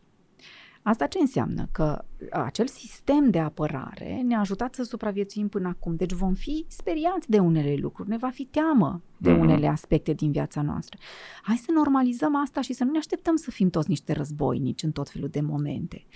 [0.89, 1.69] Asta ce înseamnă?
[1.73, 5.97] Că acel sistem de apărare ne-a ajutat să supraviețuim până acum.
[5.97, 9.41] Deci vom fi speriați de unele lucruri, ne va fi teamă de Mhm.
[9.41, 10.99] unele aspecte din viața noastră.
[11.43, 14.91] Hai să normalizăm asta și să nu ne așteptăm să fim toți niște războinici în
[14.91, 16.07] tot felul de momente.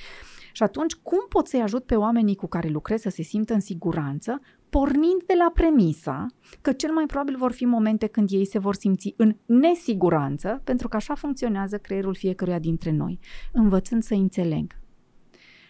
[0.53, 3.61] Și atunci, cum pot să-i ajut pe oamenii cu care lucrez să se simtă în
[3.61, 6.27] siguranță, pornind de la premisa
[6.61, 10.89] că cel mai probabil vor fi momente când ei se vor simți în nesiguranță, pentru
[10.89, 13.19] că așa funcționează creierul fiecăruia dintre noi,
[13.53, 14.79] învățând să înțeleg.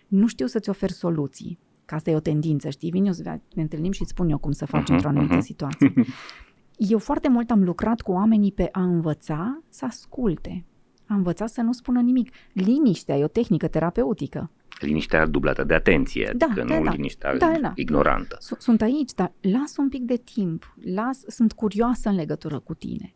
[0.08, 2.90] Nu știu să-ți ofer soluții, că asta e o tendință, știi?
[2.90, 5.34] Vin eu să ne întâlnim și îți spun eu cum să faci Mhm, într-o anumită
[5.34, 5.42] mhm.
[5.42, 5.92] situație.
[6.76, 10.64] Eu foarte mult am lucrat cu oamenii pe a învăța să asculte.
[11.06, 12.30] A învăța să nu spună nimic.
[12.52, 14.50] Liniștea e o tehnică terapeutică.
[14.80, 16.90] Liniștea dublată de atenție, Da, adică da, nu da.
[16.90, 17.72] liniștea Da, da.
[17.74, 18.36] ignorantă.
[18.40, 20.74] Su- Sunt aici, dar las un pic de timp.
[20.94, 23.14] Las, sunt curioasă în legătură cu tine.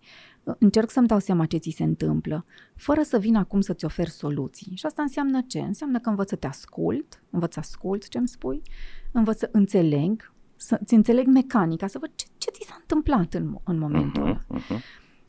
[0.59, 2.45] Încerc să-mi dau seama ce ți se întâmplă,
[2.77, 4.73] fără să vin acum să-ți ofer soluții.
[4.77, 5.59] Și asta înseamnă ce?
[5.59, 8.63] Înseamnă că învăț să te ascult, învăț să ascult ce-mi spui,
[9.13, 13.63] învăț să înțeleg, să-ți înțeleg mecanica, să văd ce, ce ți s-a întâmplat în, mo-
[13.65, 14.41] în momentul ăla.
[14.49, 14.83] Mhm, mhm.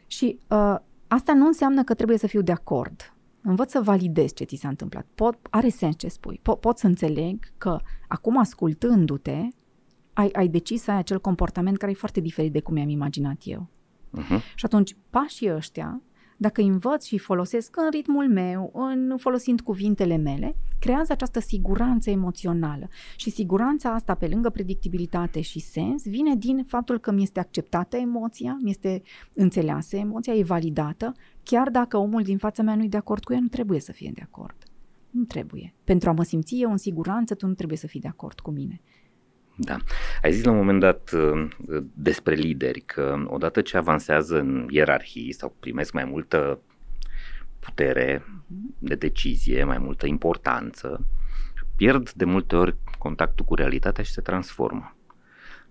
[0.07, 0.75] Și uh,
[1.07, 3.13] asta nu înseamnă că trebuie să fiu de acord.
[3.47, 5.05] Învăț să validez ce ți s-a întâmplat.
[5.15, 6.39] Pot, are sens ce spui.
[6.41, 9.47] Po, pot să înțeleg că acum ascultându-te,
[10.13, 13.41] ai, ai decis să ai acel comportament care e foarte diferit de cum mi-am imaginat
[13.43, 13.67] eu.
[14.09, 14.41] Mhm.
[14.55, 16.01] Și atunci pașii ăștia,
[16.37, 21.39] dacă îi învăț și îi folosesc în ritmul meu, în folosind cuvintele mele, creează această
[21.39, 22.87] siguranță emoțională.
[23.15, 27.97] Și siguranța asta, pe lângă predictibilitate și sens, vine din faptul că mi este acceptată
[27.97, 29.01] emoția, mi este
[29.33, 31.13] înțeleasă emoția, e validată,
[31.45, 33.91] chiar dacă omul din fața mea nu e de acord cu ea, nu trebuie să
[33.91, 34.55] fie de acord.
[35.09, 35.73] Nu trebuie.
[35.83, 38.51] Pentru a mă simți eu în siguranță, tu nu trebuie să fii de acord cu
[38.51, 38.81] mine.
[39.55, 39.77] Da.
[40.21, 41.47] Ai zis la un moment dat uh,
[41.93, 46.59] despre lideri că odată ce avansează în ierarhii sau primesc mai multă
[47.59, 48.25] putere
[48.79, 51.05] de decizie, mai multă importanță,
[51.75, 54.95] pierd de multe ori contactul cu realitatea și se transformă.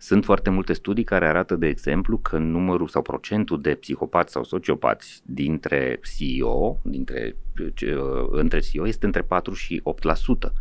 [0.05, 4.45] Sunt foarte multe studii care arată, de exemplu, că numărul sau procentul de psihopați sau
[4.45, 7.37] sociopați dintre CEO, dintre,
[7.75, 10.53] ce, uh, între CEO este între 4 și 8%.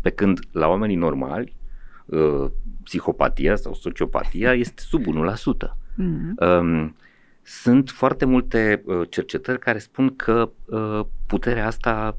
[0.00, 1.56] Pe când la oamenii normali,
[2.04, 2.50] uh,
[2.82, 5.76] psihopatia sau sociopatia este sub 1%.
[5.94, 6.34] Mm.
[6.38, 6.96] Um,
[7.42, 12.18] sunt foarte multe uh, cercetări care spun că uh, puterea asta,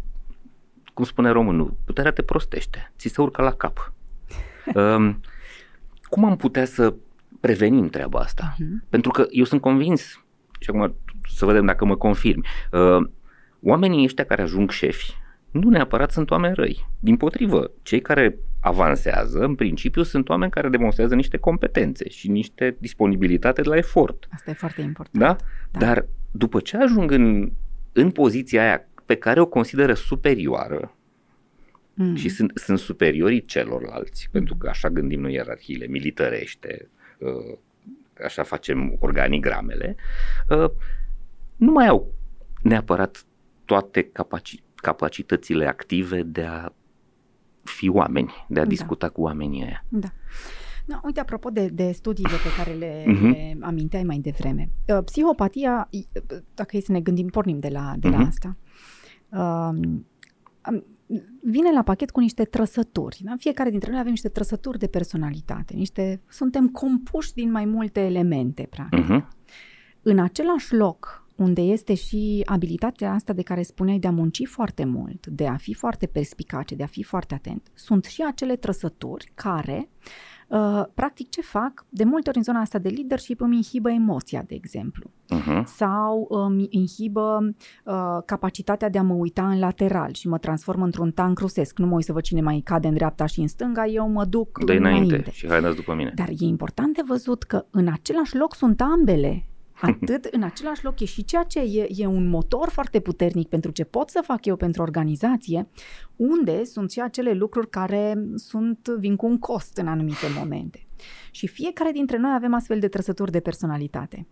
[0.93, 3.93] cum spune românul, puterea te prostește, ți se urcă la cap.
[6.15, 6.93] Um, cum am putea să
[7.39, 8.55] prevenim treaba asta?
[8.55, 8.89] Uh-huh.
[8.89, 10.23] Pentru că eu sunt convins,
[10.59, 10.95] și acum
[11.29, 13.09] să vedem dacă mă confirmi, uh,
[13.61, 15.13] oamenii ăștia care ajung șefi
[15.53, 16.87] nu neapărat sunt oameni răi.
[16.99, 22.75] Din potrivă, cei care avansează, în principiu, sunt oameni care demonstrează niște competențe și niște
[22.79, 24.27] disponibilitate de la efort.
[24.31, 25.23] Asta e foarte important.
[25.23, 25.35] Da?
[25.71, 25.85] da.
[25.85, 27.51] Dar după ce ajung în,
[27.93, 30.95] în poziția aia pe care o consideră superioară,
[31.93, 32.15] mm.
[32.15, 34.31] și sunt, sunt superiorii celorlalți, mm.
[34.31, 37.57] pentru că așa gândim noi ierarhiile militărește, uh,
[38.25, 39.95] așa facem organigramele,
[40.49, 40.69] uh,
[41.55, 42.13] nu mai au
[42.61, 43.25] neapărat
[43.65, 46.69] toate capaci- capacitățile active de a
[47.63, 48.69] fi oameni, de a da.
[48.69, 49.85] discuta cu oamenii ăia.
[49.89, 50.07] Da.
[50.85, 53.31] Da, uite, apropo de, de studiile pe care le, uh-huh.
[53.31, 54.69] le aminteai mai devreme.
[54.87, 55.89] Uh, psihopatia,
[56.53, 58.11] dacă e să ne gândim, pornim de la, de uh-huh.
[58.11, 58.27] la mhm.
[58.27, 58.57] asta,
[59.29, 59.99] uh,
[61.41, 63.21] vine la pachet cu niște trăsături.
[63.23, 63.33] Da?
[63.37, 65.73] Fiecare dintre noi avem niște trăsături de personalitate.
[65.73, 69.05] Niște, suntem compuși din mai multe elemente, practic.
[69.05, 69.27] Uh-huh.
[70.01, 74.85] În același loc, unde este și abilitatea asta de care spuneai de a munci foarte
[74.85, 79.31] mult, de a fi foarte perspicace, de a fi foarte atent, sunt și acele trăsături
[79.35, 80.32] care, uh,
[80.93, 81.85] practic, ce fac?
[81.89, 85.63] De multe ori în zona asta de leadership îmi inhibă emoția, de exemplu, uh-huh.
[85.63, 91.11] sau îmi inhibă uh, capacitatea de a mă uita în lateral și mă transform într-un
[91.11, 91.77] tank rusesc.
[91.77, 94.25] Nu mă uit să văd cine mai cade în dreapta și în stânga, eu mă
[94.25, 95.05] duc de înainte.
[95.05, 95.31] înainte.
[95.31, 96.11] și hai după mine.
[96.15, 99.45] Dar e important de văzut că în același loc sunt ambele
[99.85, 103.71] Atât în același loc e și ceea ce e, e un motor foarte puternic pentru
[103.71, 105.67] ce pot să fac eu pentru organizație,
[106.15, 110.87] unde sunt și acele lucruri care sunt, vin cu un cost în anumite momente.
[111.31, 114.27] Și fiecare dintre noi avem astfel de trăsături de personalitate.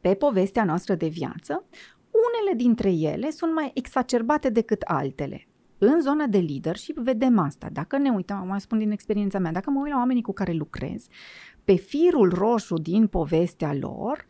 [0.00, 1.64] Pe povestea noastră de viață,
[2.10, 5.48] unele dintre ele sunt mai exacerbate decât altele.
[5.78, 7.68] În zona de leadership vedem asta.
[7.72, 10.52] Dacă ne uităm, mai spun din experiența mea, dacă mă uit la oamenii cu care
[10.52, 11.06] lucrez,
[11.64, 14.24] pe firul roșu din povestea lor,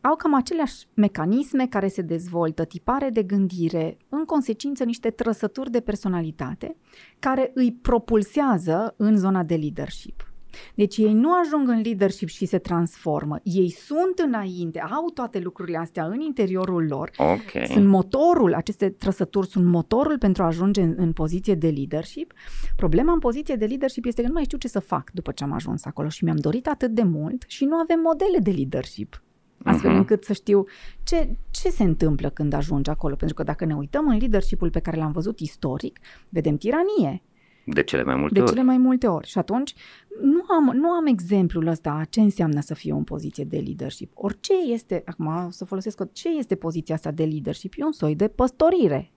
[0.00, 5.80] au cam aceleași mecanisme care se dezvoltă, tipare de gândire, în consecință niște trăsături de
[5.80, 6.76] personalitate
[7.18, 10.33] care îi propulsează în zona de leadership.
[10.74, 13.40] Deci ei nu ajung în leadership și se transformă.
[13.42, 17.10] Ei sunt înainte, au toate lucrurile astea în interiorul lor.
[17.16, 17.66] Okay.
[17.66, 22.32] Sunt motorul, aceste trăsături sunt motorul pentru a ajunge în, în poziție de leadership.
[22.76, 25.44] Problema în poziție de leadership este că nu mai știu ce să fac după ce
[25.44, 29.22] am ajuns acolo și mi-am dorit atât de mult și nu avem modele de leadership
[29.64, 29.96] astfel uh-huh.
[29.96, 30.64] încât să știu
[31.02, 33.14] ce, ce se întâmplă când ajungi acolo.
[33.14, 37.22] Pentru că dacă ne uităm în leadership-ul pe care l-am văzut istoric, vedem tiranie.
[37.64, 38.48] De cele mai multe de ori.
[38.48, 39.26] De cele mai multe ori.
[39.26, 39.74] Și atunci
[40.22, 44.10] nu am, nu am exemplul ăsta ce înseamnă să fiu în poziție de leadership.
[44.14, 47.74] Orice este, acum să folosesc, ce este poziția asta de leadership?
[47.76, 49.12] E un soi de păstorire.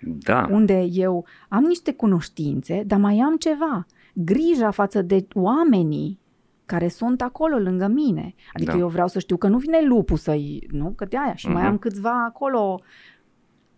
[0.00, 0.48] Da.
[0.50, 3.86] Unde eu am niște cunoștințe, dar mai am ceva.
[4.14, 6.22] Grija față de oamenii
[6.66, 8.34] care sunt acolo lângă mine.
[8.52, 8.78] Adică da.
[8.78, 10.92] eu vreau să știu că nu vine lupul să-i, nu?
[10.96, 11.34] Că de aia.
[11.34, 11.52] Și uh-huh.
[11.52, 11.70] mai mhm.
[11.70, 12.80] am câțiva acolo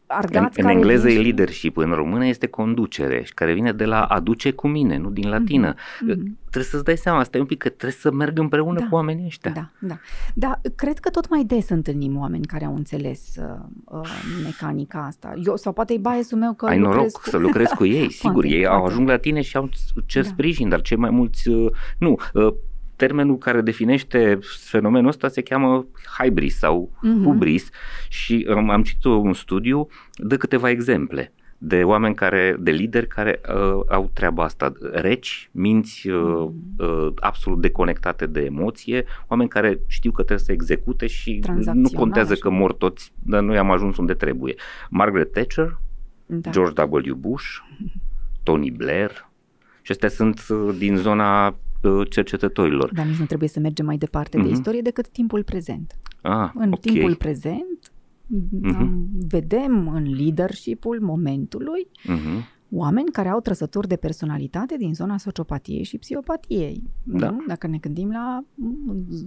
[0.06, 4.02] argați în, în engleză e leadership, în română este conducere și care vine de la
[4.02, 5.74] aduce cu mine, nu din latină.
[5.74, 6.44] Mm-hmm.
[6.50, 8.86] Trebuie să-ți dai seama, stai un pic că trebuie să merg împreună da.
[8.86, 9.50] cu oamenii ăștia.
[9.50, 9.98] Da, da.
[10.34, 13.44] Da, cred că tot mai des întâlnim oameni care au înțeles uh,
[13.84, 14.08] uh,
[14.44, 15.34] mecanica asta.
[15.44, 17.28] Eu, sau poate e biasul meu că Ai noroc cu...
[17.28, 18.32] să lucrezi cu ei, sigur.
[18.32, 18.76] poate, ei poate.
[18.76, 19.68] au ajung la tine și au
[20.06, 20.28] cer da.
[20.28, 22.16] sprijin, dar cei mai mulți uh, nu.
[22.32, 22.54] Uh,
[22.96, 25.86] termenul care definește fenomenul ăsta se cheamă
[26.18, 27.24] hybris sau uh-huh.
[27.24, 27.68] hubris
[28.08, 33.40] și am, am citit un studiu de câteva exemple de oameni care, de lideri care
[33.48, 40.10] uh, au treaba asta, reci, minți uh, uh, absolut deconectate de emoție, oameni care știu
[40.10, 44.14] că trebuie să execute și nu contează că mor toți, dar noi am ajuns unde
[44.14, 44.54] trebuie.
[44.90, 45.78] Margaret Thatcher,
[46.26, 46.50] da.
[46.50, 47.14] George W.
[47.14, 47.46] Bush,
[48.42, 49.28] Tony Blair,
[49.82, 51.65] și astea sunt uh, din zona Uh,
[52.08, 52.92] cercetătorilor.
[52.92, 54.42] Dar nici nu trebuie să mergem mai departe mm-hmm.
[54.42, 54.56] de mhm.
[54.56, 55.98] istorie decât timpul prezent.
[56.22, 56.92] Ah, în okay.
[56.92, 57.92] timpul prezent
[58.34, 58.88] mm-hmm.
[59.28, 65.98] vedem în leadership-ul momentului mm-hmm oameni care au trăsături de personalitate din zona sociopatiei și
[65.98, 66.82] psihopatiei.
[67.02, 67.30] Da.
[67.30, 67.44] Nu?
[67.46, 68.44] Dacă ne gândim la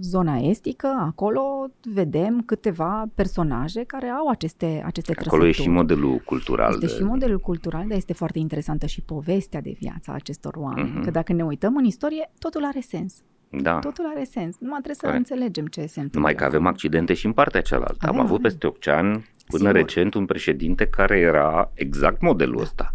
[0.00, 5.28] zona estică, acolo vedem câteva personaje care au aceste, aceste acolo trăsături.
[5.28, 6.70] Acolo e și modelul cultural.
[6.72, 6.92] Este de...
[6.92, 10.98] și modelul cultural, dar este foarte interesantă și povestea de viață a acestor oameni.
[10.98, 11.04] Uh-huh.
[11.04, 13.22] Că dacă ne uităm în istorie, totul are sens.
[13.62, 13.78] Da.
[13.78, 14.56] Totul are sens.
[14.58, 15.16] Numai trebuie să Care?
[15.16, 16.18] înțelegem ce se întâmplă.
[16.18, 17.96] Numai că avem accidente și în partea cealaltă.
[17.98, 18.50] Avem, Am avut avem.
[18.50, 19.10] peste 8 ani,
[19.46, 19.72] până Sigur.
[19.72, 22.62] recent, un președinte care era exact modelul da.
[22.62, 22.94] ăsta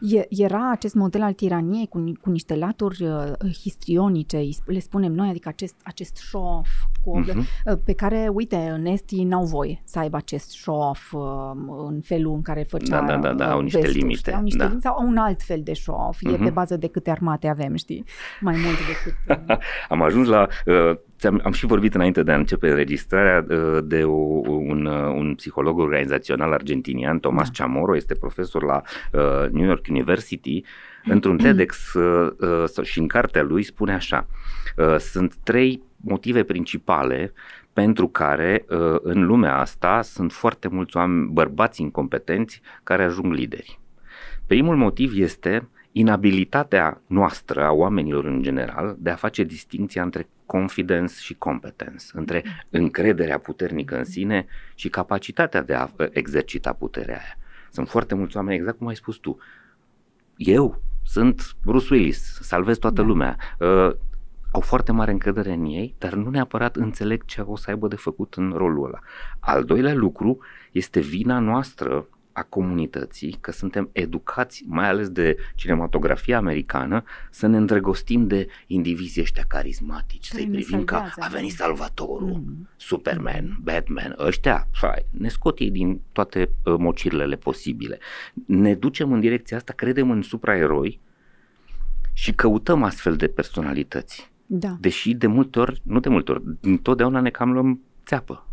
[0.00, 5.28] E, era acest model al tiraniei cu, cu niște laturi uh, histrionice, le spunem noi,
[5.28, 6.68] adică acest, acest show-off
[7.04, 7.84] cu, uh-huh.
[7.84, 11.20] pe care, uite, în estii n-au voie să aibă acest show-off uh,
[11.88, 14.18] în felul în care făcea Da, da, da, da au niște vestul, limite.
[14.18, 14.32] Știi?
[14.32, 14.64] Au niște da.
[14.64, 16.18] limite sau au un alt fel de show-off.
[16.18, 16.40] Uh-huh.
[16.40, 18.04] E pe bază de câte armate avem, știi?
[18.40, 19.48] Mai mult decât...
[19.48, 19.56] Uh...
[19.88, 20.46] Am ajuns la...
[20.66, 25.14] Uh, am, am și vorbit înainte de a începe înregistrarea uh, de o, un, uh,
[25.14, 27.64] un psiholog organizațional argentinian, Tomas da.
[27.64, 30.62] Chamorro, este profesor la uh, New York University.
[31.04, 32.30] Într-un TEDx uh,
[32.76, 34.26] uh, și în cartea lui spune așa,
[34.76, 37.32] uh, sunt trei motive principale
[37.72, 43.80] pentru care uh, în lumea asta sunt foarte mulți oameni, bărbați incompetenți care ajung lideri.
[44.46, 51.14] Primul motiv este inabilitatea noastră, a oamenilor în general, de a face distinția între confidence
[51.18, 57.36] și competence, între încrederea puternică în sine și capacitatea de a uh, exercita puterea aia.
[57.70, 59.38] Sunt foarte mulți oameni, exact cum ai spus tu.
[60.36, 63.06] Eu sunt Bruce Willis, salvez toată da.
[63.06, 63.36] lumea.
[63.58, 63.92] Uh,
[64.52, 67.96] au foarte mare încredere în ei, dar nu neapărat înțeleg ce o să aibă de
[67.96, 68.98] făcut în rolul ăla.
[69.38, 70.38] Al doilea lucru
[70.72, 77.56] este vina noastră a comunității, că suntem educați, mai ales de cinematografia americană, să ne
[77.56, 82.68] îndrăgostim de indivizii ăștia carismatici, să-i privim ca a venit salvatorul, mm.
[82.76, 87.98] Superman, Batman, ăștia, fai, ne scot ei din toate uh, mocirlele posibile.
[88.46, 91.00] Ne ducem în direcția asta, credem în supraeroi
[92.12, 94.30] și căutăm astfel de personalități.
[94.46, 94.76] Da.
[94.80, 98.44] Deși de multe ori, nu de multe ori, întotdeauna ne cam luăm țeapă.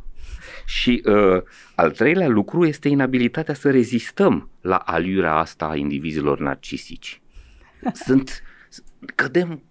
[0.65, 1.41] Și uh,
[1.75, 7.21] al treilea lucru este inabilitatea să rezistăm la aliura asta a indivizilor narcisici.
[7.93, 8.43] Sunt,
[9.15, 9.63] cădem,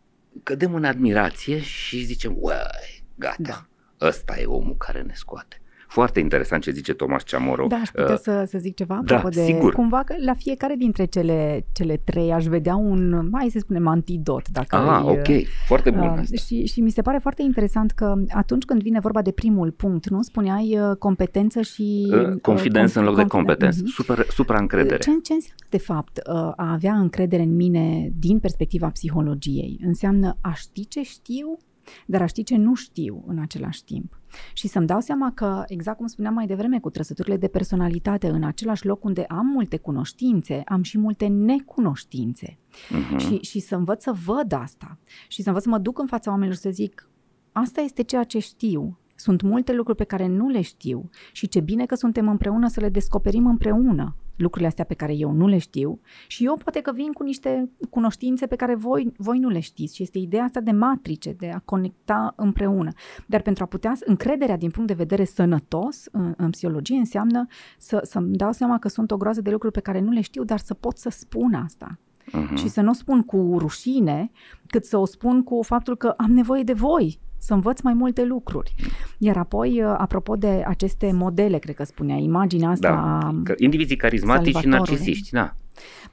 [0.43, 3.67] cădem în admirație și zicem, uai, gata, da.
[4.07, 5.61] ăsta e omul care ne scoate.
[5.89, 7.67] Foarte interesant ce zice Tomas Chamorro.
[7.67, 9.73] Da, aș putea uh, să, să zic ceva da, de sigur.
[9.73, 14.49] cumva că la fiecare dintre cele, cele trei aș vedea un, mai să spunem, antidot.
[14.49, 16.37] Dacă ah, îi, ok, foarte bun uh, asta.
[16.47, 20.09] Și, și mi se pare foarte interesant că atunci când vine vorba de primul punct,
[20.09, 20.23] nu?
[20.23, 22.07] Spuneai uh, competență și...
[22.11, 23.95] Uh, confidență uh, în loc de competență, uh-huh.
[23.95, 24.97] super, supra încredere.
[24.97, 29.81] Ce, ce înseamnă de fapt uh, a avea încredere în mine din perspectiva psihologiei?
[29.83, 31.59] Înseamnă a ști ce știu,
[32.07, 34.21] dar a ști ce nu știu în același timp.
[34.53, 38.43] Și să-mi dau seama că, exact cum spuneam mai devreme, cu trăsăturile de personalitate, în
[38.43, 42.59] același loc unde am multe cunoștințe, am și multe necunoștințe.
[42.59, 43.19] Uh-huh.
[43.19, 46.31] Și, și să învăț să văd asta și să învăț să mă duc în fața
[46.31, 47.11] oamenilor să zic,
[47.53, 51.61] asta este ceea ce știu, sunt multe lucruri pe care nu le știu și ce
[51.61, 55.59] bine că suntem împreună să le descoperim împreună lucrurile astea pe care eu nu le
[55.59, 59.61] știu și eu poate că vin cu niște cunoștințe pe care voi, voi nu le
[59.61, 62.91] știți și este ideea asta de matrice, de a conecta împreună.
[63.27, 67.47] Dar pentru a putea, încrederea din punct de vedere sănătos în, în psihologie înseamnă
[67.79, 70.45] să, să-mi dau seama că sunt o groază de lucruri pe care nu le știu,
[70.45, 71.99] dar să pot să spun asta.
[72.27, 72.57] Uh-huh.
[72.57, 74.31] Și să nu o spun cu rușine,
[74.67, 78.25] cât să o spun cu faptul că am nevoie de voi să învăț mai multe
[78.25, 78.75] lucruri.
[79.19, 82.91] Iar apoi, uh, apropo de aceste modele, cred că spunea, imaginea asta
[83.23, 85.55] da, că indivizii carismatici și narcisiști, da.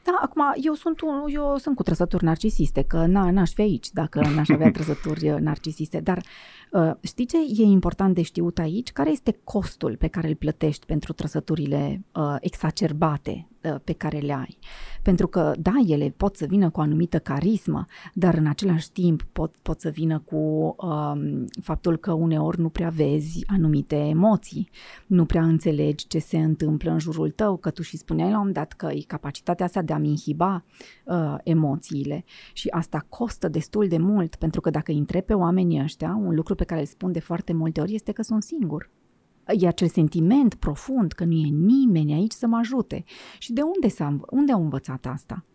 [0.04, 3.92] Da, acum, eu sunt, un, eu sunt cu trăsături narcisiste, că na, n-aș fi aici
[3.92, 6.24] dacă n-aș avea trăsături uh, narcisiste, dar uh,
[7.02, 8.92] știi ce e important de știut aici?
[8.92, 14.34] Care este costul pe care îl plătești pentru trăsăturile uh, exacerbate uh, pe care le
[14.34, 14.58] ai?
[15.02, 19.24] Pentru că, da, ele pot să vină cu o anumită carismă, dar în același timp
[19.32, 24.70] pot, pot să vină cu um, faptul că uneori nu prea vezi anumite emoții,
[25.08, 28.52] nu prea înțelegi ce se întâmplă în jurul tău, că tu și spuneai la un
[28.52, 30.64] dat că e capacitatea asta de a-mi inhiba
[31.04, 32.24] uh, emoțiile
[32.54, 36.56] și asta costă destul de mult, pentru că dacă îi pe oamenii ăștia, un lucru
[36.56, 38.90] pe care îl spun de foarte multe ori este că sunt singur.
[39.46, 43.04] E acel sentiment profund că nu e nimeni aici să mă ajute.
[43.38, 45.46] Și de unde, s-a, unde au învățat asta?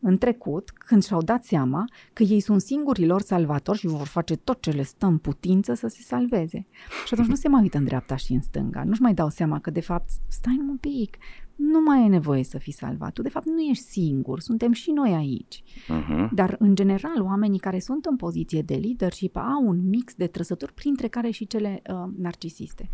[0.00, 4.36] În trecut, când și-au dat seama că ei sunt singurii lor salvatori și vor face
[4.36, 6.66] tot ce le stă în putință să se salveze.
[7.06, 9.60] Și atunci nu se mai uită în dreapta și în stânga, nu-și mai dau seama
[9.60, 11.16] că de fapt, stai un pic,
[11.56, 13.12] nu mai e nevoie să fii salvat.
[13.12, 15.62] Tu, de fapt, nu ești singur, suntem și noi aici.
[15.62, 16.28] Uh-huh.
[16.32, 20.72] Dar, în general, oamenii care sunt în poziție de leadership au un mix de trăsături,
[20.72, 22.90] printre care și cele uh, narcisiste.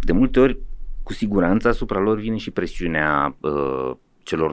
[0.00, 0.58] De multe ori,
[1.02, 4.52] cu siguranță, asupra lor vine și presiunea uh, celor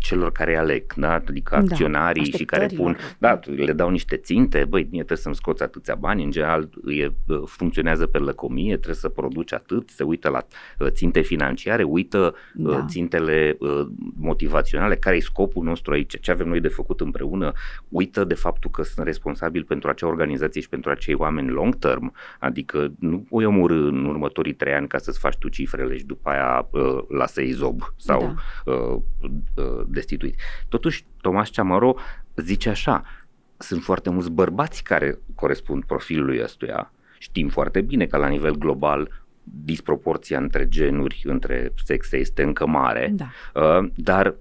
[0.00, 1.12] celor care aleg, da?
[1.12, 5.34] adică da, acționarii și care pun, da, le dau niște ținte, băi, mie trebuie să-mi
[5.34, 7.10] scoți atâția bani, în general e,
[7.44, 10.46] funcționează pe lăcomie, trebuie să produci atât, se uită la
[10.78, 12.84] uh, ținte financiare, uită uh, da.
[12.88, 13.86] țintele uh,
[14.16, 17.52] motivaționale, care e scopul nostru aici, ce avem noi de făcut împreună,
[17.88, 22.12] uită de faptul că sunt responsabil pentru acea organizație și pentru acei oameni long term,
[22.38, 26.30] adică nu o omor în următorii trei ani ca să-ți faci tu cifrele și după
[26.30, 28.34] aia uh, lasă izob sau da.
[29.90, 30.36] Uh, uh, destituiți.
[30.68, 31.94] Totuși, Tomaș Ceamaro
[32.36, 33.04] zice așa,
[33.58, 36.92] sunt foarte mulți bărbați care corespund profilului ăstuia.
[37.18, 43.14] Știm foarte bine că la nivel global disproporția între genuri, între sexe este încă mare,
[43.14, 43.26] Da.
[43.60, 44.34] uh, dar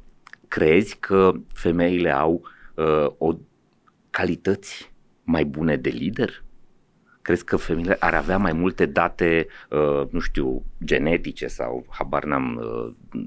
[0.47, 2.41] crezi că femeile au
[2.75, 3.37] uh, o
[4.09, 4.93] calități
[5.23, 6.43] mai bune de lider?
[7.21, 12.55] Crezi că femeile ar avea mai multe date, uh, nu știu, genetice sau habar n-am
[12.55, 13.21] uh,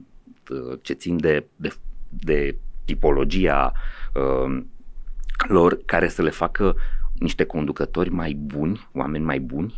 [0.50, 1.72] uh, ce țin de, de,
[2.20, 3.72] de tipologia
[4.14, 4.62] uh,
[5.48, 6.74] lor care să le facă
[7.18, 9.74] niște conducători mai buni, oameni mai buni?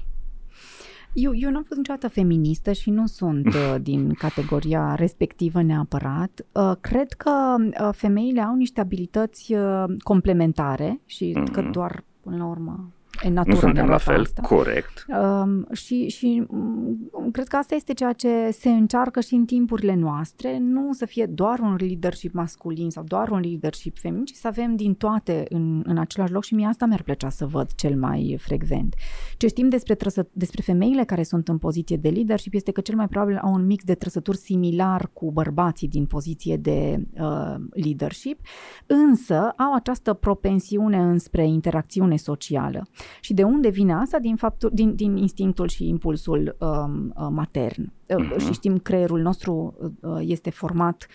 [1.12, 6.47] Eu, eu n-am fost niciodată feministă și nu sunt uh, din categoria respectivă neapărat.
[6.53, 11.51] Uh, cred că uh, femeile au niște abilități uh, complementare și Mhm.
[11.53, 12.93] că doar, până la urmă,
[13.23, 14.43] e Nu natura suntem ne la arată fel, asta.
[14.43, 15.07] corect.
[15.09, 19.95] Um, și și um, cred că asta este ceea ce se încearcă și în timpurile
[19.95, 24.47] noastre, nu să fie doar un leadership masculin sau doar un leadership feminin, ci să
[24.47, 27.97] avem din toate în, în același loc și mie asta mi-ar plăcea să văd cel
[27.97, 28.95] mai frecvent.
[29.37, 32.97] Ce știm despre, trăsă, despre femeile care sunt în poziție de leadership este că cel
[32.97, 38.41] mai probabil au un mix de trăsături similar cu bărbații din poziție de uh, leadership,
[38.87, 42.87] însă au această propensiune înspre interacțiune socială.
[43.21, 44.19] Și de unde vine asta?
[44.19, 47.93] Din, faptul, din, din instinctul și impulsul um, uh, matern.
[48.09, 48.39] Uh, Mhm.
[48.39, 51.07] Și știm, creierul nostru uh, este format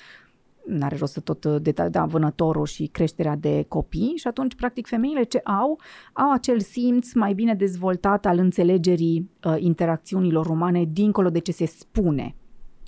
[0.65, 4.87] n-are rost să tot uh, detaliu, da, vânătorul și creșterea de copii și atunci, practic,
[4.87, 5.79] femeile ce au,
[6.13, 11.65] au acel simț mai bine dezvoltat al înțelegerii uh, interacțiunilor umane dincolo de ce se
[11.65, 12.35] spune.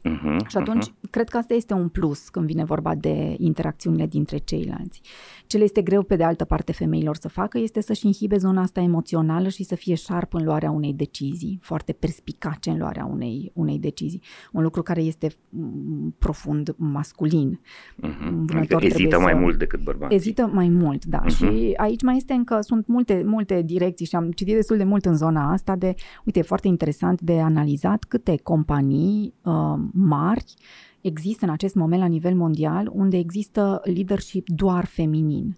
[0.10, 1.10] Uh-huh, Și atunci, uh-huh.
[1.10, 5.02] cred că asta este un plus când vine vorba de interacțiunile dintre ceilalți.
[5.48, 8.62] Ce le este greu, pe de altă parte, femeilor să facă este să-și inhibe zona
[8.62, 13.52] asta emoțională și să fie șarp în luarea unei decizii, foarte perspicace în luarea unei,
[13.56, 14.22] unei decizii.
[14.52, 17.60] Un lucru care este mm, profund masculin.
[17.60, 18.30] uh-huh.
[18.30, 20.16] vânător Adică ezită trebuie mai să- mult decât bărbații.
[20.16, 21.22] Ezită mai mult, da.
[21.26, 21.34] Mhm.
[21.34, 21.38] Uh-huh.
[21.38, 25.06] Și aici mai este încă, sunt multe, multe direcții și am citit destul de mult
[25.06, 25.96] în zona asta de,
[26.26, 30.54] uite, e foarte interesant de analizat câte companii uh, mari
[31.02, 35.58] există în acest moment la nivel mondial unde există leadership doar feminin.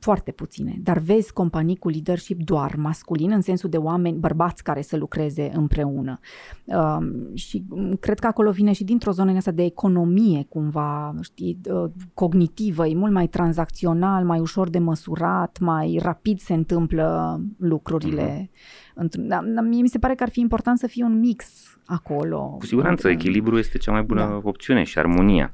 [0.00, 4.82] Foarte puține, dar vezi companii cu leadership doar masculin, în sensul de oameni, bărbați care
[4.82, 6.18] să lucreze împreună.
[6.64, 11.14] Um, și um, cred că acolo vine și dintr-o zonă în asta de economie, cumva,
[11.20, 17.40] știi, uh, cognitivă, e mult mai tranzacțional, mai ușor de măsurat, mai rapid se întâmplă
[17.58, 18.50] lucrurile.
[18.50, 19.10] Mm-hmm.
[19.18, 21.46] Da, da, mie mi se pare că ar fi important să fie un mix
[21.86, 22.56] acolo.
[22.58, 24.40] Cu siguranță, Între- echilibru este cea mai bună Da.
[24.42, 25.52] opțiune și armonia.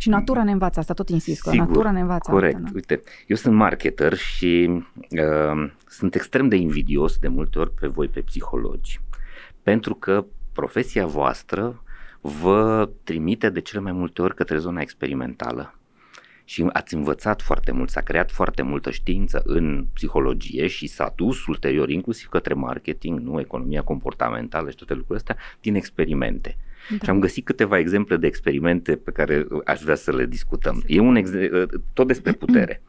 [0.00, 2.54] Și natura ne învață asta, tot insist că Sigur, natura ne învață Corect.
[2.54, 2.66] asta.
[2.66, 2.74] da.
[2.74, 8.08] Uite, eu sunt marketer și uh, sunt extrem de invidios de multe ori pe voi,
[8.08, 9.00] pe psihologi,
[9.62, 11.82] pentru că profesia voastră
[12.20, 15.74] vă trimite de cele mai multe ori către zona experimentală.
[16.44, 21.46] Și ați învățat foarte mult, s-a creat foarte multă știință în psihologie și s-a dus
[21.46, 26.56] ulterior inclusiv către marketing, nu economia comportamentală și toate lucrurile astea, din experimente.
[26.90, 27.04] Da.
[27.04, 30.82] Și am găsit câteva exemple de experimente pe care uh, aș vrea să le discutăm.
[30.86, 32.82] E un ex- uh, tot despre putere.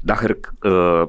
[0.00, 1.08] Daher uh,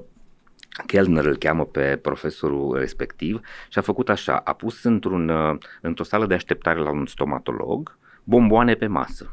[0.85, 6.03] Kellner îl cheamă pe profesorul respectiv și a făcut așa, a pus într-un, uh, într-o
[6.03, 9.31] sală de așteptare la un stomatolog bomboane pe masă,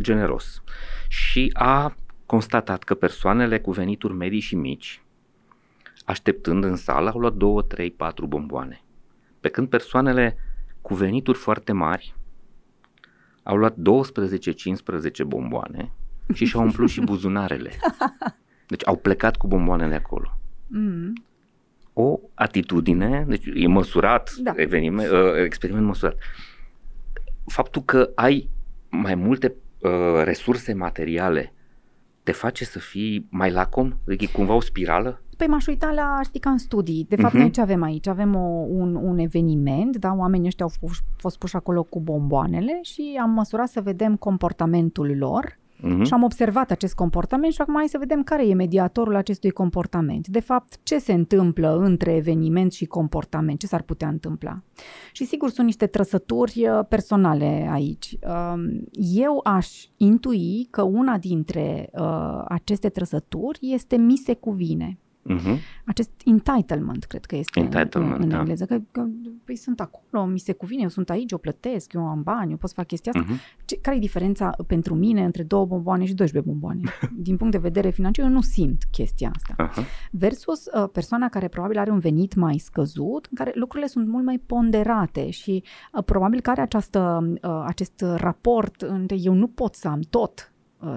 [0.00, 0.62] generos.
[1.08, 1.94] Și a
[2.26, 5.02] constatat că persoanele cu venituri medii și mici,
[6.04, 8.82] așteptând în sală, au luat 2, 3, 4 bomboane.
[9.40, 10.36] Pe când persoanele
[10.80, 12.14] cu venituri foarte mari
[13.50, 13.76] au luat 12-15
[15.26, 15.92] bomboane
[16.34, 17.70] și și-au umplut și buzunarele.
[18.72, 20.38] Deci au plecat cu bomboanele acolo.
[20.66, 21.12] Mm.
[21.92, 24.52] O atitudine, deci e măsurat, Da.
[24.56, 26.16] eveniment, uh, experiment măsurat.
[27.46, 28.48] Faptul că ai
[28.88, 29.90] mai multe uh,
[30.24, 31.52] resurse materiale
[32.22, 33.92] te face să fii mai lacom?
[34.06, 35.22] Adică e cumva o spirală?
[35.40, 37.06] Păi m-aș uita la, știi, ca în studii.
[37.08, 37.42] De fapt, Mhm.
[37.42, 38.06] noi ce avem aici?
[38.06, 40.14] Avem o, un, un eveniment, da?
[40.18, 45.16] Oamenii ăștia au fost, fost puși acolo cu bomboanele și am măsurat să vedem comportamentul
[45.18, 46.02] lor Uh-huh.
[46.04, 50.28] și am observat acest comportament și acum hai să vedem care e mediatorul acestui comportament.
[50.28, 53.58] De fapt, ce se întâmplă între eveniment și comportament?
[53.58, 54.62] Ce s-ar putea întâmpla?
[55.12, 58.16] Și sigur sunt niște trăsături uh, personale aici.
[58.54, 58.84] Um,
[59.14, 64.98] Eu aș intui că una dintre uh, aceste trăsături este mi se cuvine.
[65.28, 65.58] Uh-huh.
[65.84, 68.38] Acest entitlement, cred că este Entitlement, în, în da.
[68.38, 68.64] engleză.
[68.64, 69.06] Că, că
[69.44, 72.56] păi sunt acolo, mi se cuvine, eu sunt aici, eu plătesc, eu am bani, eu
[72.56, 73.34] pot să fac chestia asta.
[73.34, 73.64] Uh-huh.
[73.64, 76.80] Ce, care e diferența pentru mine între două bomboane și 12 bomboane?
[77.26, 79.54] Din punct de vedere financiar, eu nu simt chestia asta.
[79.68, 79.84] Uh-huh.
[80.10, 84.24] Versus uh, persoana care probabil are un venit mai scăzut, în care lucrurile sunt mult
[84.24, 85.62] mai ponderate și
[85.92, 90.49] uh, probabil că are această, uh, acest raport între eu nu pot să am tot
[90.49, 90.49] uh,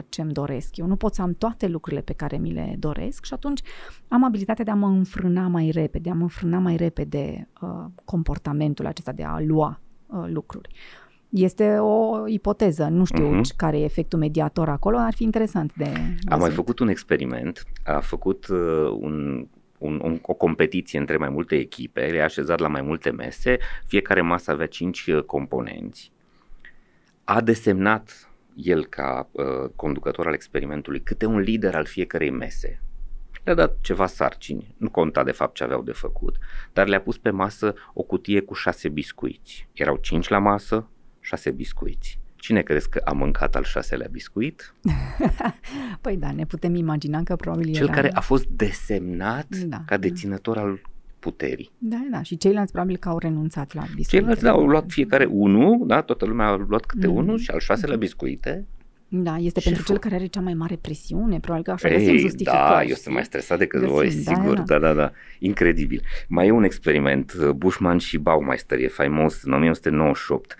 [0.09, 0.77] ce-mi doresc.
[0.77, 3.61] Eu nu pot să am toate lucrurile pe care mi le doresc și atunci
[4.07, 7.85] am abilitatea de a mă înfrâna mai repede, de a mă înfrâna mai repede uh,
[8.05, 10.69] comportamentul acesta de a lua uh, lucruri.
[11.29, 13.55] Este o ipoteză, nu știu uh-huh.
[13.55, 15.91] care e efectul mediator acolo, ar fi interesant de
[16.29, 19.47] Am mai făcut un experiment, a făcut uh, un
[19.83, 24.21] un, un, o competiție între mai multe echipe, le-a așezat la mai multe mese, fiecare
[24.21, 26.11] masă avea cinci uh, componenți.
[27.23, 32.81] A desemnat el ca uh, conducător al experimentului câte un lider al fiecarei mese.
[33.43, 36.37] Le-a dat ceva sarcini, nu conta de fapt ce aveau de făcut,
[36.73, 39.67] dar le-a pus pe masă o cutie cu șase biscuiți.
[39.73, 40.89] Erau cinci la masă,
[41.19, 42.19] șase biscuiți.
[42.35, 44.73] Cine crezi că a mâncat al șaselea biscuit?
[46.01, 47.93] păi da, ne putem imagina că probabil Cel era...
[47.93, 50.61] care a fost desemnat da, ca deținător da.
[50.61, 50.81] al
[51.23, 51.71] puterii.
[51.77, 54.09] Da, da, și ceilalți probabil că au renunțat la biscuite.
[54.09, 57.15] Ceilalți da, au luat fiecare unul, da, toată lumea a luat câte mm.
[57.15, 58.67] unul și al șaselea biscuite.
[59.07, 61.97] Da, este și pentru cel care are cea mai mare presiune, probabil că așa Ei,
[61.97, 62.57] găsim justificări.
[62.57, 66.01] Da, eu sunt mai stresat decât găsim, voi, da, sigur, da, da, da, da, incredibil.
[66.27, 70.55] Mai e un experiment, Bushman și Baumeister, e faimos, în 1998.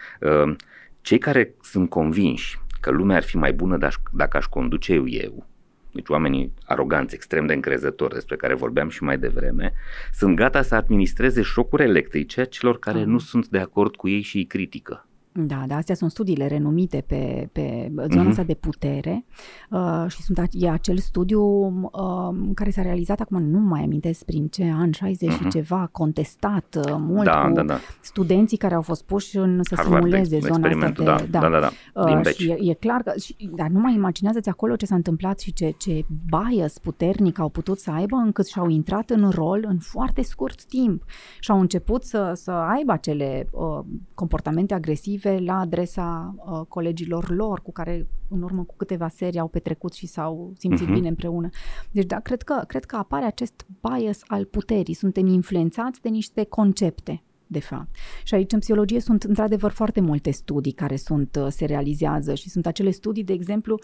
[1.02, 3.78] Cei care sunt convinși că lumea ar fi mai bună
[4.12, 5.48] dacă aș conduce eu, eu
[5.94, 9.74] deci oamenii aroganți, extrem de încrezători, despre care vorbeam și mai devreme,
[10.14, 13.06] sunt gata să administreze șocuri electrice celor care uh-huh.
[13.06, 15.08] nu sunt de acord cu ei și îi critică.
[15.36, 18.30] Da, da, astea sunt studiile renumite pe, pe zona mm-hmm.
[18.30, 19.26] asta de putere
[19.70, 21.42] uh, și sunt, e acel studiu
[21.82, 25.34] uh, care s-a realizat acum, nu mai amintesc prin ce an, 60 mm-hmm.
[25.34, 25.50] și mhm.
[25.50, 27.78] ceva, contestat uh, mult da, cu da, da.
[28.02, 31.04] studenții care au fost puși în să Harvard, simuleze zona asta de...
[31.04, 31.70] Da, da, da, da, da.
[32.04, 35.40] Uh, și e, e clar că, și, dar nu mai imaginează-ți acolo ce s-a întâmplat
[35.40, 39.78] și ce, ce bias puternic au putut să aibă încât și-au intrat în rol în
[39.78, 41.04] foarte scurt timp
[41.40, 43.80] și au început să, să aibă acele uh,
[44.14, 49.40] comportamente agresive negative la adresa uh, colegilor lor cu care în urmă cu câteva serii
[49.40, 50.94] au petrecut și s-au simțit uh-huh.
[50.94, 51.50] bine împreună.
[51.92, 54.94] Deci da, cred că, cred că apare acest bias al puterii.
[54.94, 57.96] Suntem influențați de niște concepte de fapt.
[58.24, 62.50] Și aici în psihologie sunt într-adevăr foarte multe studii care sunt, uh, se realizează și
[62.50, 63.80] sunt acele studii, de exemplu,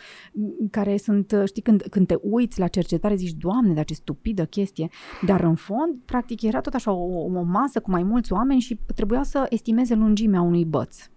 [0.71, 4.45] care sunt, uh, știi, când, când te uiți la cercetare zici, Doamne, dar ce stupidă
[4.45, 4.89] chestie,
[5.25, 8.79] dar în fond, practic, era tot așa o, o masă cu mai mulți oameni și
[8.95, 11.09] trebuia să estimeze lungimea unui băț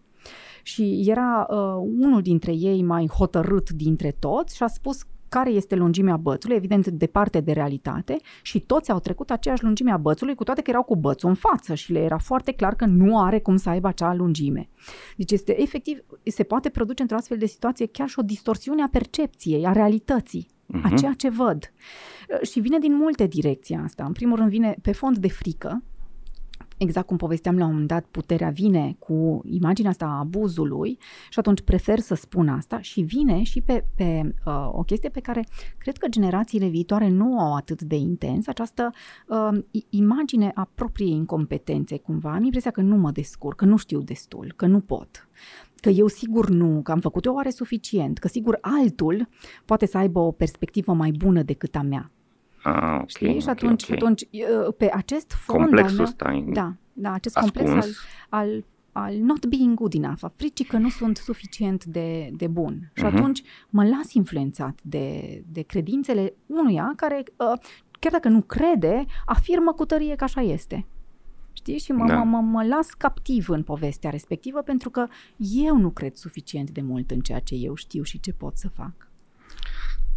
[0.62, 1.56] și era uh,
[1.98, 5.02] unul dintre ei mai hotărât dintre toți și a spus
[5.32, 9.96] care este lungimea bățului, evident departe de realitate și toți au trecut aceeași lungime a
[9.96, 12.84] bățului, cu toate că erau cu bățul în față și le era foarte clar că
[12.84, 14.68] nu are cum să aibă acea lungime.
[15.16, 18.88] Deci este efectiv, se poate produce într-o astfel de situație chiar și o distorsiune a
[18.88, 20.82] percepției, a realității, uh-huh.
[20.82, 20.96] a mhm.
[20.96, 21.72] ceea ce văd.
[22.42, 24.04] Și vine din multe direcții asta.
[24.04, 25.82] În primul rând vine pe fond de frică,
[26.82, 30.98] exact cum povesteam la un moment dat, puterea vine cu imaginea asta a abuzului
[31.30, 35.20] și atunci prefer să spun asta și vine și pe, pe uh, o chestie pe
[35.20, 35.46] care
[35.78, 38.90] cred că generațiile viitoare nu au atât de intens, această
[39.28, 39.58] uh,
[39.88, 42.32] imagine a propriei incompetențe cumva.
[42.32, 45.28] Am impresia că nu mă descurc, că nu știu destul, că nu pot
[45.82, 49.28] că eu sigur nu, că am făcut o oare suficient, că sigur altul
[49.64, 52.10] poate să aibă o perspectivă mai bună decât a mea.
[52.62, 53.40] Ah, okay, Știi?
[53.40, 53.96] Și atunci, okay.
[53.96, 54.26] atunci
[54.76, 57.68] pe acest fond Complexul al ăsta Da, da, acest ascuns.
[57.68, 57.96] complex
[58.28, 62.46] al, al al not being good enough, a fricii că nu sunt suficient de, de
[62.46, 62.92] bun.
[62.94, 63.06] Și uh-huh.
[63.06, 67.60] atunci mă las influențat de, de credințele unuia care, uh,
[67.98, 70.86] chiar dacă nu crede, afirmă cu tărie că așa este.
[71.52, 71.78] Știi?
[71.78, 72.16] Și mă, da.
[72.16, 75.06] mă, mă, mă las captiv în povestea respectivă pentru că
[75.36, 78.68] eu nu cred suficient de mult în ceea ce eu știu și ce pot să
[78.68, 79.11] fac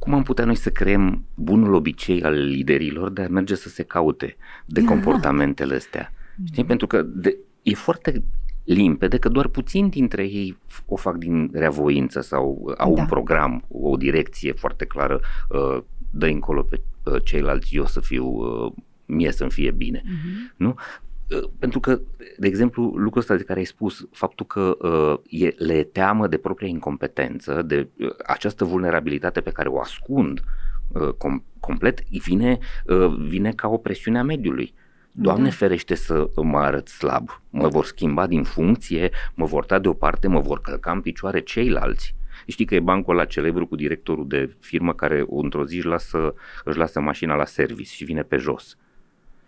[0.06, 3.84] cum am putea noi să creăm bunul obicei al liderilor de a merge să se
[3.84, 6.12] caute de comportamentele astea?
[6.46, 6.62] Știi?
[6.62, 6.68] Mm.
[6.68, 8.24] Pentru că de, e foarte
[8.64, 13.02] limpede că doar puțin dintre ei o fac din reavoință sau au da.
[13.02, 15.78] un program, o direcție foarte clară, uh,
[16.10, 18.72] dă încolo pe uh, ceilalți, eu să fiu, uh,
[19.06, 20.02] mie să-mi fie bine.
[20.02, 20.56] Uh-huh.
[20.56, 20.76] Nu?
[21.30, 22.00] Uh, pentru că,
[22.38, 26.38] de exemplu, lucrul ăsta de care ai spus, faptul că uh, e, le teamă de
[26.38, 30.40] propria incompetență, de uh, această vulnerabilitate pe care o ascund
[30.88, 34.74] uh, com- complet, vine, uh, vine ca o presiune a mediului.
[35.12, 35.56] Doamne da.
[35.56, 40.40] ferește să mă arăt slab, mă vor schimba din funcție, mă vor da deoparte, mă
[40.40, 42.16] vor călca în picioare ceilalți.
[42.48, 46.34] Știi că e bancul la celebru cu directorul de firmă care într-o zi își lasă,
[46.64, 48.78] își lasă mașina la service și vine pe jos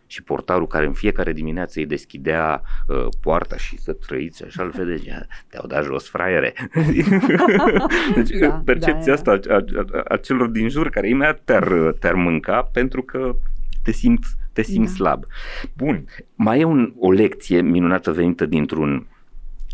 [0.08, 4.70] și portarul care în fiecare dimineață îi deschidea uh, poarta și să trăiți așa, îl
[4.70, 6.53] vede, te-au dat jos, fraiere.
[8.16, 11.95] deci da, percepția da, asta a, a, a, a celor din jur care imediat te-ar,
[11.99, 13.36] te-ar mânca pentru că
[13.84, 15.03] te simți, te simți da.
[15.03, 15.26] slab.
[15.74, 16.05] Bun,
[16.36, 19.08] mai e un, o lecție minunată venită dintr-un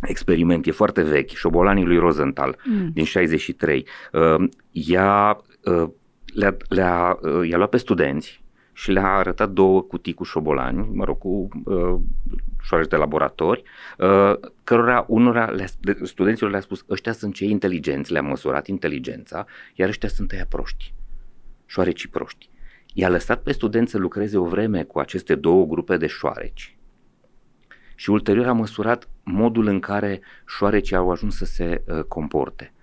[0.02, 2.90] experiment, e foarte vechi, Șobolanii lui Rosenthal, mm.
[2.94, 3.88] din 63.
[4.12, 5.90] Uh, ea, uh,
[6.34, 8.43] le-a, le-a, uh, i-a luat pe studenți
[8.74, 12.00] și le-a arătat două cutii cu șobolani, mă rog, cu uh,
[12.62, 13.64] șoareci de laboratori,
[13.98, 15.66] uh, cărora unora le
[16.04, 20.94] studenților le-a spus, ăștia sunt cei inteligenți, le-a măsurat inteligența, iar ăștia sunt ăia proști,
[21.66, 22.50] șoarecii proști.
[22.94, 26.78] I-a lăsat pe studenți să lucreze o vreme cu aceste două grupe de șoareci
[27.96, 32.74] și ulterior a măsurat modul în care șoarecii au ajuns să se uh, comporte.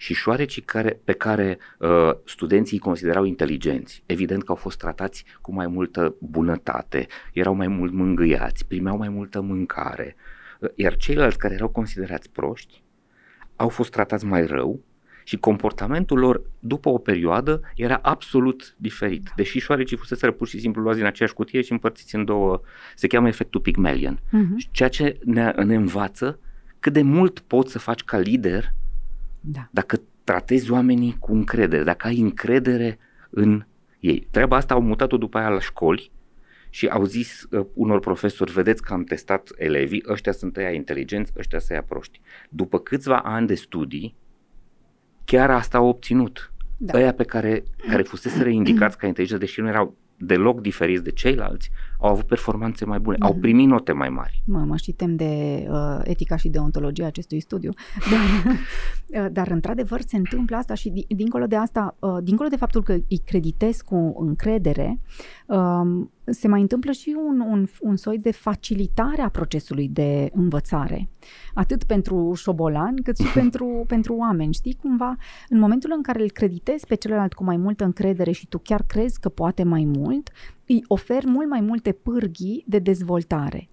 [0.00, 5.24] Și șoarecii care, pe care uh, studenții îi considerau inteligenți, evident că au fost tratați
[5.40, 10.16] cu mai multă bunătate, erau mai mult mângâiați, primeau mai multă mâncare,
[10.58, 12.82] uh, iar ceilalți care erau considerați proști
[13.58, 14.80] au fost tratați mai rău
[15.24, 19.22] și comportamentul lor după o perioadă era absolut diferit.
[19.24, 19.30] Da.
[19.36, 22.60] Deși șoarecii fusese pur și simplu luați din aceeași cutie și împărțiți în două,
[22.94, 24.18] se cheamă efectul Pygmalion.
[24.18, 24.70] Uh-huh.
[24.70, 26.38] Ceea ce ne, ne învață
[26.80, 28.72] cât de mult poți să faci ca lider
[29.52, 29.68] da.
[29.70, 32.98] dacă tratezi oamenii cu încredere, dacă ai încredere
[33.30, 33.64] în
[34.00, 34.28] ei.
[34.30, 36.10] Treaba asta au mutat-o după aia la școli
[36.70, 41.32] și au zis uh, unor profesori, vedeți că am testat elevii, ăștia sunt ăia inteligenți,
[41.38, 42.20] ăștia sunt ăia proști.
[42.48, 44.16] După câțiva ani de studii,
[45.24, 46.52] chiar asta au obținut.
[46.76, 46.98] Da.
[46.98, 51.70] Ăia pe care, care fusese reindicați ca inteligență, deși nu erau deloc diferiți de ceilalți,
[51.98, 53.26] au avut performanțe mai bune, mm.
[53.26, 54.42] au primit note mai mari.
[54.44, 57.70] Mă, mă și tem de uh, etica și deontologia acestui studiu.
[58.10, 62.82] Dar, uh, dar într-adevăr se întâmplă asta și dincolo de asta, uh, dincolo de faptul
[62.82, 65.00] că îi creditez cu încredere,
[65.46, 71.08] uh, se mai întâmplă și un, un, un soi de facilitare a procesului de învățare.
[71.54, 74.54] Atât pentru șobolani, cât și pentru, pentru oameni.
[74.54, 75.16] Știi, cumva,
[75.48, 78.82] în momentul în care îl creditezi pe celălalt cu mai multă încredere și tu chiar
[78.82, 80.30] crezi că poate mai mult,
[80.66, 83.68] îi ofer mult mai multe pârghii de dezvoltare.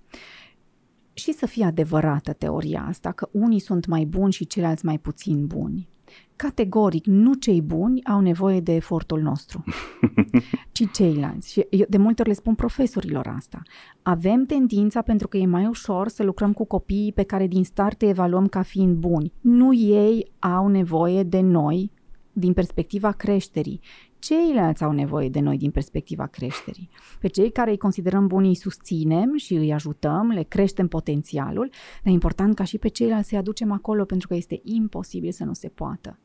[1.13, 5.45] Și să fie adevărată teoria asta, că unii sunt mai buni și ceilalți mai puțin
[5.45, 5.89] buni.
[6.35, 9.63] Categoric, nu cei buni au nevoie de efortul nostru,
[10.71, 11.51] ci ceilalți.
[11.51, 13.61] Și eu de multe ori le spun profesorilor asta.
[14.01, 18.01] Avem tendința, pentru că e mai ușor, să lucrăm cu copiii pe care din start
[18.01, 19.33] îi evaluăm ca fiind buni.
[19.41, 21.91] Nu ei au nevoie de noi
[22.37, 23.79] din perspectiva creșterii,
[24.25, 26.89] ceilalți au nevoie de noi din perspectiva creșterii.
[27.19, 31.69] Pe cei care îi considerăm buni îi susținem și îi ajutăm, le creștem potențialul,
[32.03, 35.43] dar e important ca și pe ceilalți să-i aducem acolo pentru că este imposibil să
[35.43, 36.19] nu se poată.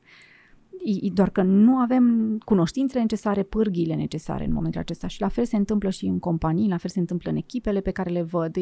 [1.12, 5.56] Doar că nu avem cunoștințele necesare, pârghiile necesare în momentul acesta și la fel se
[5.56, 8.56] întâmplă și în companii, la fel se întâmplă în echipele pe care le văd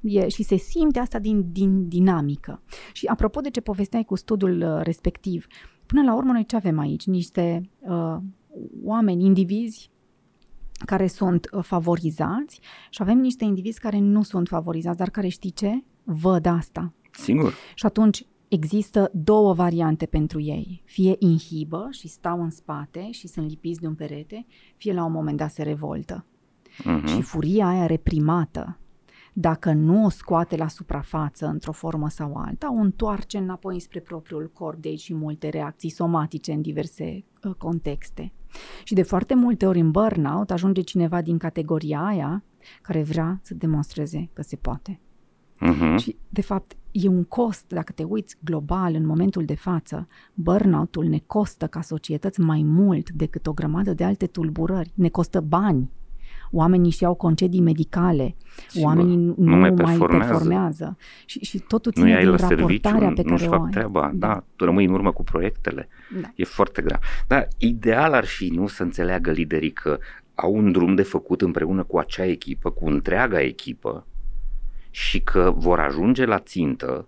[0.00, 2.62] e, și se simte asta din, din dinamică.
[2.92, 5.46] Și apropo de ce povesteai cu studiul uh, respectiv,
[5.86, 7.06] până la urmă noi ce avem aici?
[7.06, 8.16] Niște uh,
[8.84, 9.90] oameni, indivizi
[10.84, 15.50] care sunt uh, favorizați și avem niște indivizi care nu sunt favorizați, dar care știi
[15.50, 15.84] ce?
[16.02, 16.92] Văd asta.
[17.10, 17.54] Singur.
[17.74, 20.82] Și atunci există două variante pentru ei.
[20.84, 24.46] Fie inhibă și stau în spate și sunt lipiți de un perete,
[24.76, 26.26] fie la un moment dat se revoltă.
[26.80, 27.06] Uh-huh.
[27.06, 28.78] Și furia aia reprimată,
[29.32, 34.50] dacă nu o scoate la suprafață într-o formă sau alta, o întoarce înapoi spre propriul
[34.54, 38.32] corp, de aici și multe reacții somatice în diverse uh, contexte.
[38.84, 42.44] Și de foarte multe ori în burnout ajunge cineva din categoria aia
[42.82, 45.00] care vrea să demonstreze că se poate.
[45.62, 45.96] Uh-huh.
[45.98, 51.04] Și, de fapt, e un cost, dacă te uiți global în momentul de față, burnout-ul
[51.04, 54.92] ne costă ca societăți mai mult decât o grămadă de alte tulburări.
[54.94, 55.90] Ne costă bani,
[56.52, 58.34] oamenii și iau concedii medicale,
[58.68, 60.96] Sigur, oamenii nu, nu mai performează, mai performează.
[61.26, 63.70] Și, și totul ține din raportarea serviciu, pe care o fac ai.
[63.70, 64.26] treaba, da.
[64.26, 65.88] da, tu rămâi în urmă cu proiectele,
[66.20, 66.28] da.
[66.34, 66.98] e foarte grav.
[67.26, 69.98] Dar ideal ar fi nu să înțeleagă liderii că
[70.34, 74.06] au un drum de făcut împreună cu acea echipă, cu întreaga echipă
[74.90, 77.06] și că vor ajunge la țintă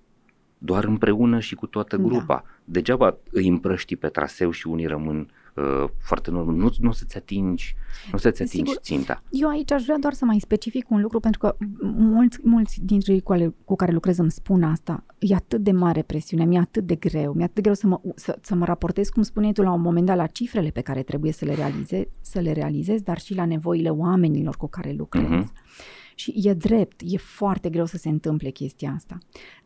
[0.59, 2.03] doar împreună și cu toată da.
[2.03, 2.25] grupa.
[2.27, 2.45] Da.
[2.65, 6.55] Degeaba îi împrăști pe traseu și unii rămân uh, foarte normal.
[6.55, 7.77] Nu, nu să-ți atingi,
[8.13, 9.23] nu să-ți atingi Sigur, ținta.
[9.31, 11.57] Eu aici aș vrea doar să mai specific un lucru, pentru că
[11.97, 15.05] mulți, mulți dintre cei cu, ale, cu care lucrez îmi spun asta.
[15.19, 18.01] E atât de mare presiune, mi-e atât de greu, mi-e atât de greu să mă,
[18.15, 21.03] să, să mă raportez, cum spuneai tu, la un moment dat la cifrele pe care
[21.03, 25.25] trebuie să le, realize, să le realizez, dar și la nevoile oamenilor cu care lucrez.
[25.25, 25.83] Uh-huh.
[26.15, 29.19] Și e drept, e foarte greu să se întâmple chestia asta.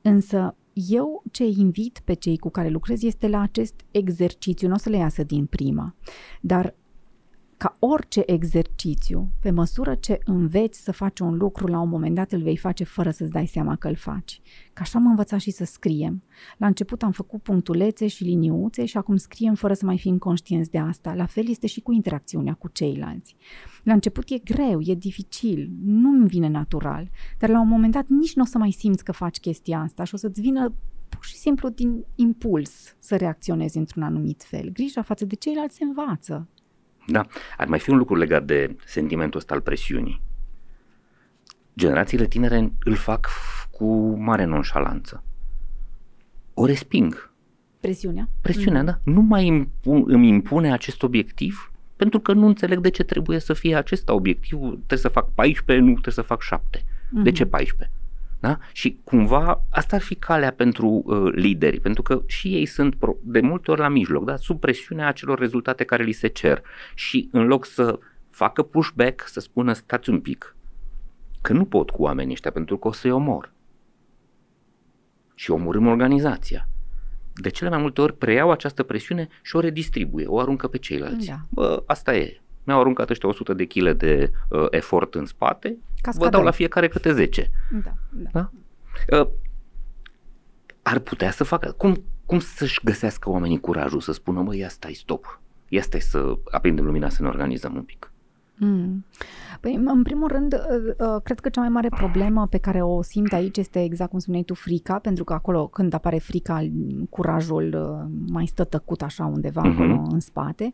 [0.02, 0.56] Însă
[0.88, 4.88] eu ce invit pe cei cu care lucrez este la acest exercițiu, nu o să
[4.88, 5.94] le iasă din prima,
[6.40, 6.74] dar
[7.58, 12.32] ca orice exercițiu, pe măsură ce înveți să faci un lucru, la un moment dat
[12.32, 14.40] îl vei face fără să-ți dai seama că îl faci.
[14.72, 16.22] Ca așa am învățat și să scriem.
[16.56, 20.70] La început am făcut punctulețe și liniuțe și acum scriem fără să mai fim conștienți
[20.70, 21.14] de asta.
[21.14, 23.36] La fel este și cu interacțiunea cu ceilalți.
[23.82, 28.34] La început e greu, e dificil, nu-mi vine natural, dar la un moment dat nici
[28.34, 30.74] nu o să mai simți că faci chestia asta și o să-ți vină
[31.08, 34.70] pur și simplu din impuls să reacționezi într-un anumit fel.
[34.72, 36.48] Grija față de ceilalți se învață.
[37.10, 40.20] Da, ar mai fi un lucru legat de sentimentul ăsta al presiunii.
[41.76, 43.28] Generațiile tinere îl fac
[43.70, 45.22] cu mare nonșalanță.
[46.54, 47.32] O resping.
[47.80, 48.28] Presiunea?
[48.40, 48.86] Presiunea, mm.
[48.86, 48.98] da.
[49.04, 53.52] Nu mai impun, îmi impune acest obiectiv pentru că nu înțeleg de ce trebuie să
[53.52, 54.70] fie acesta obiectivul.
[54.70, 56.78] Trebuie să fac 14, nu trebuie să fac 7.
[56.78, 57.22] Mm-hmm.
[57.22, 57.96] De ce 14?
[58.40, 58.58] Da?
[58.72, 63.16] Și cumva asta ar fi calea pentru uh, lideri, pentru că și ei sunt pro-
[63.22, 64.36] de multe ori la mijloc, da?
[64.36, 66.62] sub presiunea acelor rezultate care li se cer.
[66.94, 67.98] Și în loc să
[68.30, 70.56] facă pushback, să spună stați un pic,
[71.40, 73.52] că nu pot cu oamenii ăștia pentru că o să-i omor.
[75.34, 76.68] Și omorâm organizația.
[77.34, 81.26] De cele mai multe ori preiau această presiune și o redistribuie, o aruncă pe ceilalți.
[81.26, 81.38] Da.
[81.48, 86.30] Bă, asta e mi-au aruncat ăștia 100 de kg de uh, efort în spate, Cascadeu.
[86.30, 87.50] vă dau la fiecare câte 10.
[87.70, 88.30] Da, da.
[88.32, 88.50] da?
[89.18, 89.28] Uh,
[90.82, 94.94] ar putea să facă, cum, cum să-și găsească oamenii curajul să spună, mă, ia stai,
[94.94, 98.12] stop, ia stai să aprindem lumina, să ne organizăm un pic.
[98.58, 99.04] Mm.
[99.60, 103.02] Păi, în primul rând, uh, uh, cred că cea mai mare problemă pe care o
[103.02, 106.68] simt aici este exact cum spuneai tu, frica, pentru că acolo, când apare frica,
[107.10, 107.76] curajul
[108.28, 109.72] mai stă tăcut așa undeva uh-huh.
[109.72, 110.72] acolo în spate.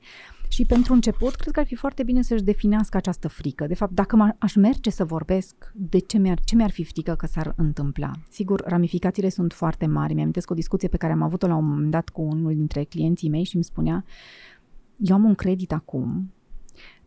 [0.48, 3.66] Și pentru început, cred că ar fi foarte bine să-și definească această frică.
[3.66, 7.26] De fapt, dacă aș merge să vorbesc, de ce mi-ar, ce mi-ar fi frică că
[7.26, 8.10] s-ar întâmpla?
[8.28, 10.14] Sigur, ramificațiile sunt foarte mari.
[10.14, 13.28] Mi-am o discuție pe care am avut-o la un moment dat cu unul dintre clienții
[13.28, 14.04] mei și îmi spunea
[14.96, 16.32] eu am un credit acum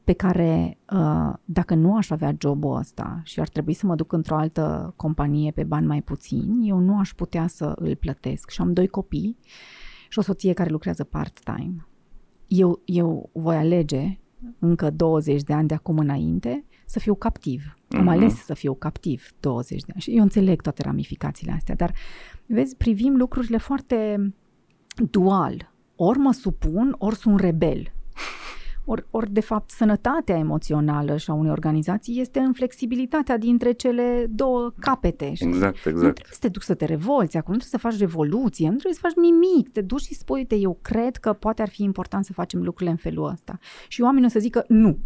[0.07, 4.11] pe care uh, dacă nu aș avea jobul ăsta și ar trebui să mă duc
[4.11, 8.49] într-o altă companie pe bani mai puțini, eu nu aș putea să îl plătesc.
[8.49, 9.37] Și am doi copii
[10.09, 11.87] și o soție care lucrează part-time
[12.47, 14.19] eu, eu voi alege
[14.59, 17.75] încă 20 de ani de acum înainte să fiu captiv.
[17.75, 17.97] Uh-huh.
[17.97, 18.07] Am mhm.
[18.07, 21.93] ales să fiu captiv 20 de ani și eu înțeleg toate ramificațiile astea, dar
[22.45, 24.33] vezi, privim lucrurile foarte
[25.11, 25.71] dual.
[25.95, 27.91] Ori mă supun, ori sunt rebel.
[28.89, 34.25] Ori, or, de fapt, sănătatea emoțională și a unei organizații este în flexibilitatea dintre cele
[34.29, 35.33] două capete.
[35.33, 35.47] Știi?
[35.47, 35.95] Exact, exact.
[35.95, 38.75] Nu trebuie să te duci să te revolți acum, nu trebuie să faci revoluție, nu
[38.75, 39.69] trebuie să faci nimic.
[39.69, 42.89] Te duci și spui, uite, eu cred că poate ar fi important să facem lucrurile
[42.91, 43.57] în felul ăsta.
[43.87, 44.97] Și oamenii o să zică, nu,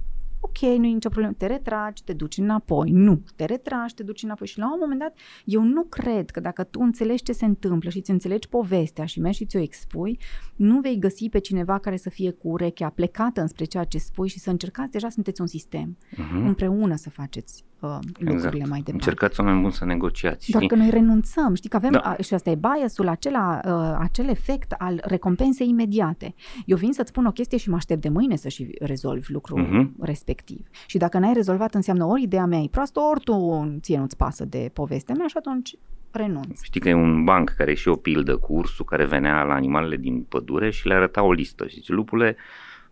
[0.41, 2.89] ok, nu e nicio problemă, te retragi, te duci înapoi.
[2.91, 4.47] Nu, te retragi, te duci înapoi.
[4.47, 7.89] Și la un moment dat, eu nu cred că dacă tu înțelegi ce se întâmplă
[7.89, 10.19] și îți înțelegi povestea și mergi și ți-o expui,
[10.55, 14.27] nu vei găsi pe cineva care să fie cu urechea plecată înspre ceea ce spui
[14.27, 16.45] și să încercați, deja sunteți un sistem, uh-huh.
[16.45, 18.69] împreună să faceți uh, lucrurile exact.
[18.69, 18.91] mai departe.
[18.91, 20.51] Încercați oameni buni să negociați.
[20.51, 20.75] Doar știi?
[20.77, 21.99] că noi renunțăm, știi că avem, da.
[21.99, 26.33] a, și asta e biasul, acela, uh, acel efect al recompensei imediate.
[26.65, 29.65] Eu vin să-ți spun o chestie și mă aștept de mâine să și rezolvi lucrul
[29.65, 30.05] uh-huh.
[30.05, 30.67] respectiv.
[30.85, 34.45] Și dacă n-ai rezolvat, înseamnă ori ideea mea e proastă, ori tu ție nu-ți pasă
[34.45, 35.75] de povestea mea și atunci
[36.11, 36.61] renunț.
[36.61, 39.53] Știi că e un banc care e și o pildă cu ursul care venea la
[39.53, 42.35] animalele din pădure și le arăta o listă și zice, lupule,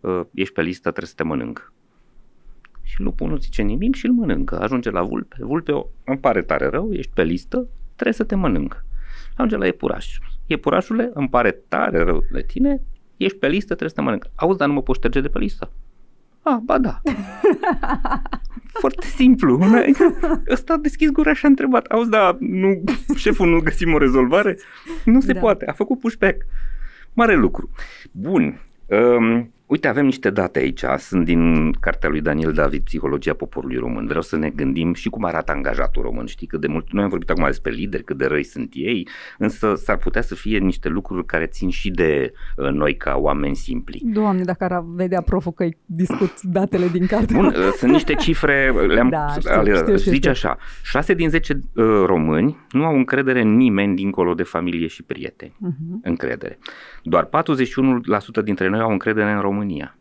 [0.00, 1.72] uh, ești pe listă, trebuie să te mănânc.
[2.90, 4.60] Și lupul nu zice nimic și îl mănâncă.
[4.60, 5.36] Ajunge la vulpe.
[5.38, 5.72] Vulpe,
[6.04, 8.84] îmi pare tare rău, ești pe listă, trebuie să te mănânc.
[9.36, 10.18] Ajunge la iepuraș.
[10.46, 12.80] Iepurașule, îmi pare tare rău de tine,
[13.16, 14.26] ești pe listă, trebuie să te mănânc.
[14.34, 15.70] Auzi, dar nu mă poți șterge de pe listă.
[16.42, 17.00] Ah, ba da.
[18.82, 19.60] Foarte simplu.
[20.50, 21.86] Ăsta a deschis gura și a întrebat.
[21.86, 22.82] Auzi, da, nu,
[23.16, 24.58] șeful, nu găsim o rezolvare?
[25.04, 25.40] Nu se da.
[25.40, 25.66] poate.
[25.66, 26.46] A făcut pushback.
[27.12, 27.70] Mare lucru.
[28.12, 28.60] Bun.
[28.86, 34.06] Um, Uite, avem niște date aici, sunt din cartea lui Daniel David, Psihologia poporului român.
[34.06, 36.26] Vreau să ne gândim și cum arată angajatul român.
[36.26, 39.08] Știi că de mult, noi am vorbit acum despre lideri, cât de răi sunt ei,
[39.38, 43.56] însă s-ar putea să fie niște lucruri care țin și de uh, noi ca oameni
[43.56, 44.00] simpli.
[44.04, 47.34] Doamne, dacă ar vedea proful că discut datele din carte.
[47.34, 50.30] Bun, uh, sunt niște cifre, le-am da, știu, ale, știu, știu, zice știu.
[50.30, 55.02] așa, 6 din 10 uh, români nu au încredere în nimeni dincolo de familie și
[55.02, 55.52] prieteni.
[55.52, 56.02] Uh-huh.
[56.02, 56.58] Încredere.
[57.02, 57.28] Doar 41%
[58.44, 59.98] dintre noi au încredere în România.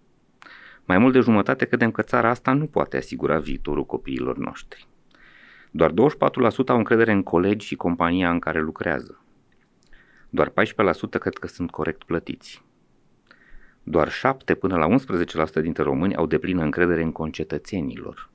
[0.85, 4.87] Mai mult de jumătate credem că țara asta nu poate asigura viitorul copiilor noștri.
[5.71, 5.93] Doar 24%
[6.67, 9.23] au încredere în colegi și compania în care lucrează.
[10.29, 10.53] Doar 14%
[11.19, 12.63] cred că sunt corect plătiți.
[13.83, 14.87] Doar 7 până la
[15.59, 18.29] 11% dintre români au deplină încredere în concetățenilor.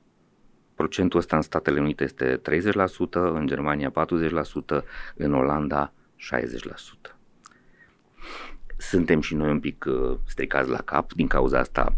[0.75, 4.83] Procentul ăsta în Statele Unite este 30%, în Germania 40%,
[5.15, 5.93] în Olanda
[7.09, 7.14] 60%
[8.77, 11.97] suntem și noi un pic uh, stricați la cap, din cauza asta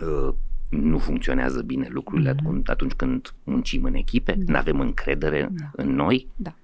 [0.00, 0.34] uh,
[0.68, 2.62] nu funcționează bine lucrurile mm-hmm.
[2.64, 4.52] atunci când muncim în echipe, da.
[4.52, 5.82] nu avem încredere da.
[5.82, 6.28] în noi.
[6.36, 6.54] Da.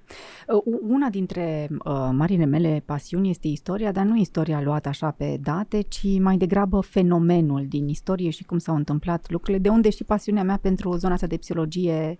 [0.47, 5.39] Uh, una dintre uh, marile mele pasiuni este istoria, dar nu istoria luată așa pe
[5.43, 10.05] date, ci mai degrabă fenomenul din istorie și cum s-au întâmplat lucrurile, de unde și
[10.05, 12.18] pasiunea mea pentru zona asta de psihologie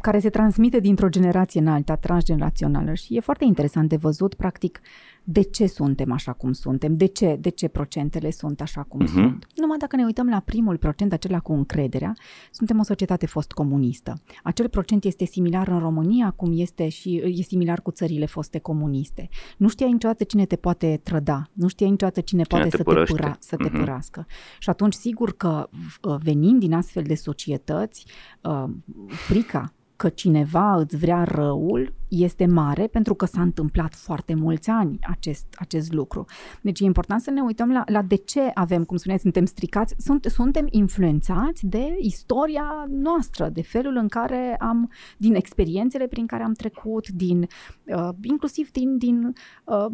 [0.00, 4.80] care se transmite dintr-o generație în alta, transgenerațională și e foarte interesant de văzut, practic,
[5.24, 9.12] de ce suntem așa cum suntem, de ce, de ce procentele sunt așa cum uh-huh.
[9.12, 9.46] sunt.
[9.56, 12.12] Numai dacă ne uităm la primul procent, acela cu încrederea,
[12.50, 14.14] suntem o societate fost comunistă.
[14.42, 19.28] Acel procent este similar în România, cum este și e similar cu țările foste comuniste.
[19.56, 22.82] Nu știai niciodată cine te poate trăda, nu știai niciodată cine, cine poate te să,
[22.82, 23.62] te, păra, să uh-huh.
[23.62, 23.78] te mhm.
[23.78, 24.26] părască.
[24.58, 25.68] Și atunci, sigur că
[26.02, 28.06] uh, venind din astfel de societăți,
[28.40, 28.64] uh,
[29.08, 34.98] frica că cineva îți vrea răul este mare pentru că s-a întâmplat foarte mulți ani
[35.02, 36.24] acest, acest lucru.
[36.62, 39.94] Deci e important să ne uităm la, la de ce avem, cum spuneai, suntem stricați,
[39.98, 46.42] sunt, suntem influențați de istoria noastră, de felul în care am, din experiențele prin care
[46.42, 47.46] am trecut, din,
[47.84, 49.32] uh, inclusiv din, din
[49.64, 49.86] uh,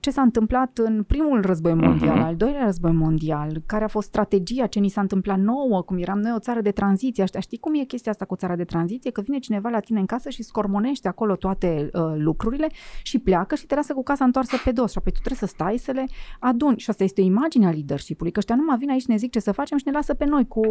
[0.00, 2.26] ce s-a întâmplat în primul război mondial, uh-huh.
[2.26, 6.18] al doilea război mondial, care a fost strategia, ce ni s-a întâmplat nouă, cum eram
[6.18, 7.24] noi o țară de tranziție.
[7.38, 9.10] Știi cum e chestia asta cu țara de tranziție?
[9.10, 12.66] Că vine cineva la tine în casă și scormonește acolo toate uh, lucrurile
[13.02, 14.90] și pleacă și te lasă cu casa întoarsă pe dos.
[14.90, 16.06] Și apoi tu trebuie să stai să le
[16.38, 16.78] aduni.
[16.78, 19.30] Și asta este o imagine a leadership-ului, că ăștia nu mai vin aici, ne zic
[19.30, 20.62] ce să facem și ne lasă pe noi cu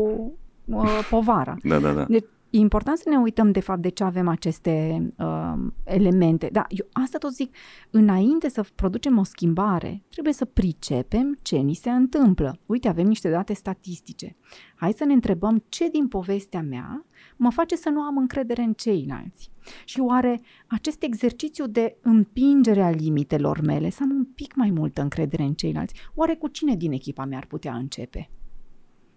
[0.65, 1.55] uh, povara.
[1.63, 2.05] Da, da, da.
[2.09, 6.49] Deci, E important să ne uităm de fapt de ce avem aceste uh, elemente.
[6.51, 7.55] Da, eu asta tot zic,
[7.89, 12.59] înainte să producem o schimbare, trebuie să pricepem ce ni se întâmplă.
[12.65, 14.35] Uite, avem niște date statistice.
[14.75, 18.73] Hai să ne întrebăm ce din povestea mea mă face să nu am încredere în
[18.73, 19.51] ceilalți.
[19.85, 25.01] Și oare acest exercițiu de împingere a limitelor mele, să am un pic mai multă
[25.01, 28.29] încredere în ceilalți, oare cu cine din echipa mea ar putea începe?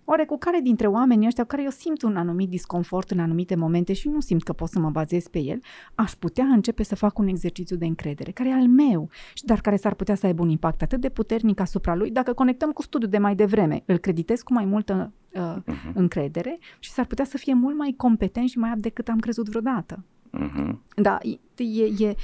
[0.05, 3.55] Oare cu care dintre oamenii ăștia, cu care eu simt un anumit disconfort în anumite
[3.55, 5.61] momente și nu simt că pot să mă bazez pe el,
[5.95, 9.09] aș putea începe să fac un exercițiu de încredere, care e al meu,
[9.43, 12.71] dar care s-ar putea să aibă un impact atât de puternic asupra lui, dacă conectăm
[12.71, 15.93] cu studiul de mai devreme, îl creditez cu mai multă uh, uh-huh.
[15.95, 19.49] încredere și s-ar putea să fie mult mai competent și mai apt decât am crezut
[19.49, 20.05] vreodată.
[20.35, 20.75] Uh-huh.
[20.97, 21.19] Da,
[21.57, 22.15] e, e,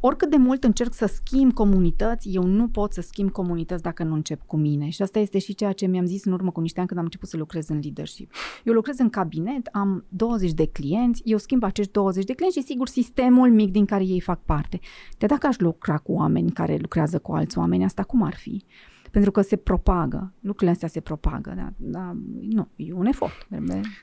[0.00, 4.14] oricât de mult încerc să schimb comunități, eu nu pot să schimb comunități dacă nu
[4.14, 4.88] încep cu mine.
[4.88, 7.06] Și asta este și ceea ce mi-am zis în urmă cu niște ani când am
[7.06, 8.32] început să lucrez în leadership.
[8.64, 12.64] Eu lucrez în cabinet, am 20 de clienți, eu schimb acești 20 de clienți și
[12.64, 14.80] sigur sistemul mic din care ei fac parte.
[15.18, 18.64] De dacă aș lucra cu oameni care lucrează cu alți oameni, asta cum ar fi?
[19.10, 23.46] Pentru că se propagă, lucrurile astea se propagă, da, da, nu, e un efort.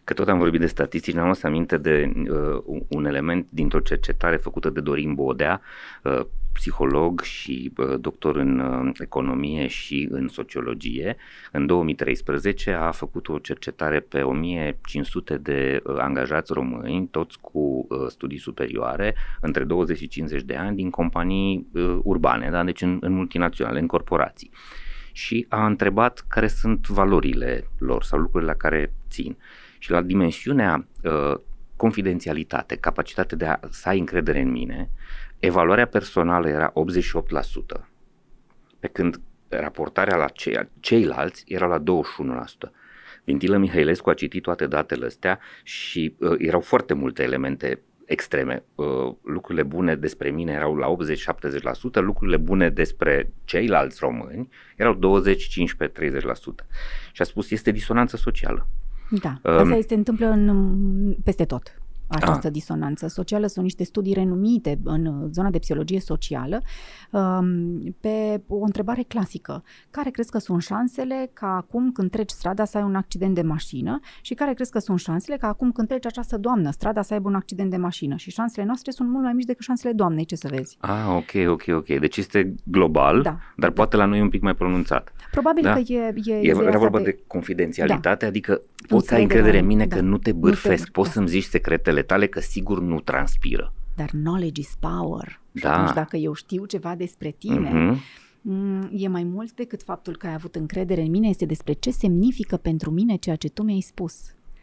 [0.04, 4.38] Că tot am vorbit de statistici, ne-am luat aminte de uh, un element dintr-o cercetare
[4.38, 5.62] făcută de Dorin Bodea,
[6.04, 6.22] uh,
[6.58, 11.16] psiholog și uh, doctor în uh, economie și în sociologie.
[11.52, 18.08] În 2013 a făcut o cercetare pe 1500 de uh, angajați români, toți cu uh,
[18.08, 22.64] studii superioare, între 20 și 50 de ani, din companii uh, urbane, da?
[22.64, 24.52] deci în, în multinaționale, în corporații
[25.18, 29.38] și a întrebat care sunt valorile lor sau lucrurile la care țin.
[29.78, 31.34] Și la dimensiunea uh,
[31.76, 34.90] confidențialitate, capacitate de a să ai încredere în mine,
[35.40, 36.74] evaluarea personală era
[37.78, 37.82] 88%,
[38.80, 41.84] pe când raportarea la cei, ceilalți era la
[42.68, 42.70] 21%.
[43.24, 48.64] Vintilă Mihailescu a citit toate datele astea și uh, erau foarte multe elemente extreme.
[48.76, 48.86] Uh,
[49.22, 50.96] lucrurile bune despre mine erau la
[52.00, 56.66] 80-70%, lucrurile bune despre ceilalți români erau 20, 15, 30%.
[57.12, 58.68] Și a spus, este disonanță socială.
[59.10, 61.77] Da, um, asta este întâmplă în, peste tot
[62.08, 62.50] această A.
[62.50, 63.48] disonanță socială.
[63.48, 66.62] Sunt niște studii renumite în zona de psihologie socială
[67.12, 69.64] um, pe o întrebare clasică.
[69.92, 73.42] Care crezi că sunt șansele ca acum când treci strada să ai un accident de
[73.42, 77.14] mașină și care crezi că sunt șansele ca acum când treci această doamnă strada să
[77.14, 78.16] aibă un accident de mașină?
[78.16, 80.78] Și șansele noastre sunt mult mai mici decât șansele doamnei, ce să vezi.
[80.80, 82.00] Ah, ok, ok, ok.
[82.00, 83.38] Deci este global, da.
[83.58, 85.12] dar poate la noi un pic mai pronunțat.
[85.32, 85.74] Probabil da?
[85.74, 86.14] că e...
[86.24, 88.28] E, e era vorba de, de confidențialitate, da.
[88.28, 89.96] adică poți să ai încredere în mine da.
[89.96, 91.14] că nu te bârfesc, nu te poți da.
[91.14, 93.74] să-mi zici secretele secretele tale că sigur nu transpiră.
[93.96, 95.40] Dar knowledge is power.
[95.56, 95.74] Și da.
[95.74, 98.90] atunci dacă eu știu ceva despre tine, mm-hmm.
[98.92, 102.58] e mai mult decât faptul că ai avut încredere în mine, este despre ce semnifică
[102.58, 104.16] pentru mine ceea ce tu mi-ai spus.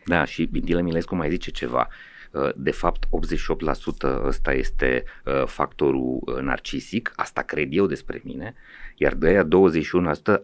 [0.06, 1.88] Da, și Bindila Milescu mai zice ceva.
[2.30, 8.54] Uh, de fapt, 88% ăsta este uh, factorul uh, narcisic, asta cred eu despre mine,
[8.96, 9.46] iar de aia 21%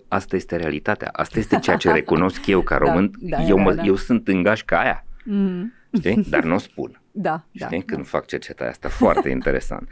[0.08, 1.08] asta este realitatea.
[1.12, 3.10] Asta este ceea ce recunosc eu ca da, român.
[3.18, 3.86] Da, da, eu, mă, da, da.
[3.86, 5.04] eu sunt în gașca aia.
[5.24, 5.72] Mm.
[5.98, 6.24] Știi?
[6.28, 6.94] Dar nu o spun.
[7.12, 7.84] Da, Știi?
[7.86, 7.94] da.
[7.94, 9.88] Când fac cercetarea asta, foarte interesant.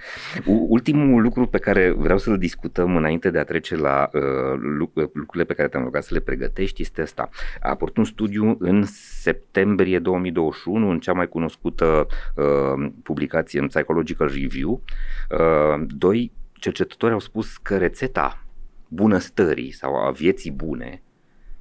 [0.46, 4.20] Ultimul lucru pe care vreau să-l discutăm înainte de a trece la uh,
[5.12, 7.28] lucrurile pe care te-am rugat să le pregătești este asta.
[7.60, 8.84] A apărut un studiu în
[9.22, 14.82] septembrie 2021 în cea mai cunoscută uh, publicație în Psychological Review.
[15.30, 18.44] Uh, doi cercetători au spus că rețeta
[18.88, 21.02] bunăstării sau a vieții bune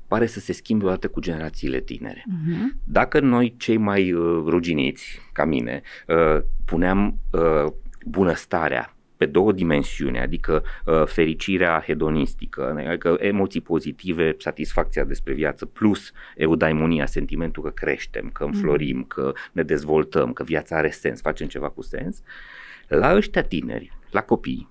[0.08, 2.24] pare să se schimbe odată cu generațiile tinere.
[2.28, 2.84] Uh-huh.
[2.84, 7.72] Dacă noi, cei mai uh, ruginiți, ca mine, uh, puneam uh,
[8.06, 16.12] bunăstarea pe două dimensiuni, adică uh, fericirea hedonistică, adică emoții pozitive, satisfacția despre viață, plus
[16.36, 19.04] eudaimonia, sentimentul că creștem, că înflorim, mm.
[19.04, 22.22] că ne dezvoltăm, că viața are sens, facem ceva cu sens,
[22.88, 24.70] la ăștia tineri, la copii,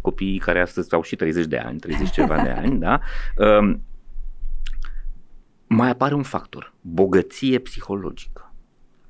[0.00, 3.00] copiii care astăzi au și 30 de ani, 30 ceva de ani, da,
[3.36, 3.76] uh,
[5.76, 8.54] mai apare un factor, bogăție psihologică.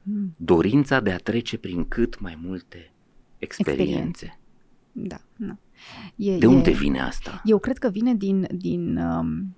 [0.02, 0.34] Mm.
[0.36, 2.92] Dorința de a trece prin cât mai multe
[3.38, 3.82] experiențe.
[3.82, 4.38] experiențe.
[4.92, 5.56] Da, da.
[6.16, 7.42] E, de unde e, vine asta?
[7.44, 9.54] Eu cred că vine din, din um, Um,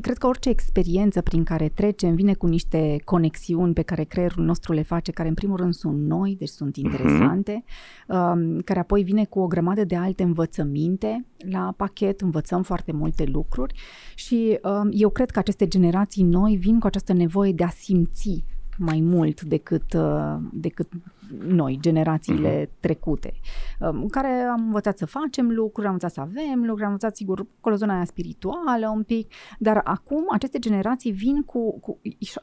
[0.00, 4.72] cred că orice experiență prin care trecem vine cu niște conexiuni pe care creierul nostru
[4.72, 6.86] le face, care în primul rând sunt noi, deci sunt mhm.
[6.86, 8.32] interesante, uh-huh.
[8.34, 13.24] um, care apoi vine cu o grămadă de alte învățăminte la pachet, învățăm foarte multe
[13.24, 13.74] lucruri
[14.14, 18.44] și um, eu cred că aceste generații noi vin cu această nevoie de a simți
[18.78, 20.88] mai mult decât, uh, decât
[21.46, 22.80] noi, generațiile uh-huh.
[22.80, 23.32] trecute,
[23.78, 27.16] în um, care am învățat să facem lucruri, am învățat să avem lucruri, am învățat,
[27.16, 32.00] sigur, acolo zona aia spirituală un pic, dar acum aceste generații vin cu, cu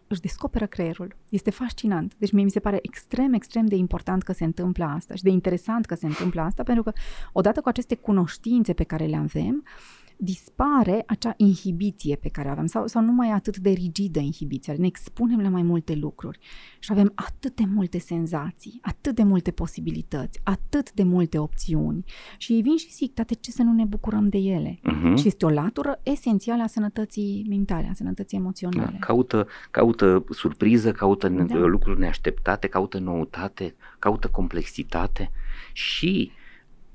[0.08, 1.16] își descoperă creierul.
[1.30, 2.14] Este fascinant.
[2.18, 5.30] Deci mie mi se pare extrem, extrem de important că se întâmplă asta și de
[5.30, 6.92] interesant că se întâmplă asta, pentru că
[7.32, 12.52] odată cu aceste cunoștințe pe care le avem, uh, dispare acea inhibiție pe care o
[12.52, 16.40] avem sau, sau nu mai atât de rigidă inhibiția, ne expunem la mai multe lucruri
[16.80, 22.04] și avem atât de multe senzații, atât de multe posibilități, atât de multe opțiuni
[22.38, 24.80] și ei vin și zic, tate, ce să nu ne bucurăm de ele?
[24.80, 25.18] Uh-huh.
[25.18, 28.98] Și este o latură esențială a sănătății mentale, a sănătății emoționale.
[29.00, 31.56] Da, caută, caută surpriză, caută da.
[31.56, 35.32] lucruri neașteptate, caută noutate, caută complexitate
[35.74, 36.32] și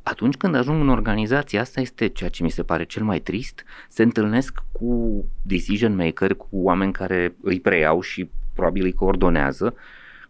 [0.08, 3.64] atunci când ajung în organizație, asta este ceea ce mi se pare cel mai trist,
[3.88, 9.74] se întâlnesc cu decision maker, cu oameni care îi preiau și probabil îi coordonează,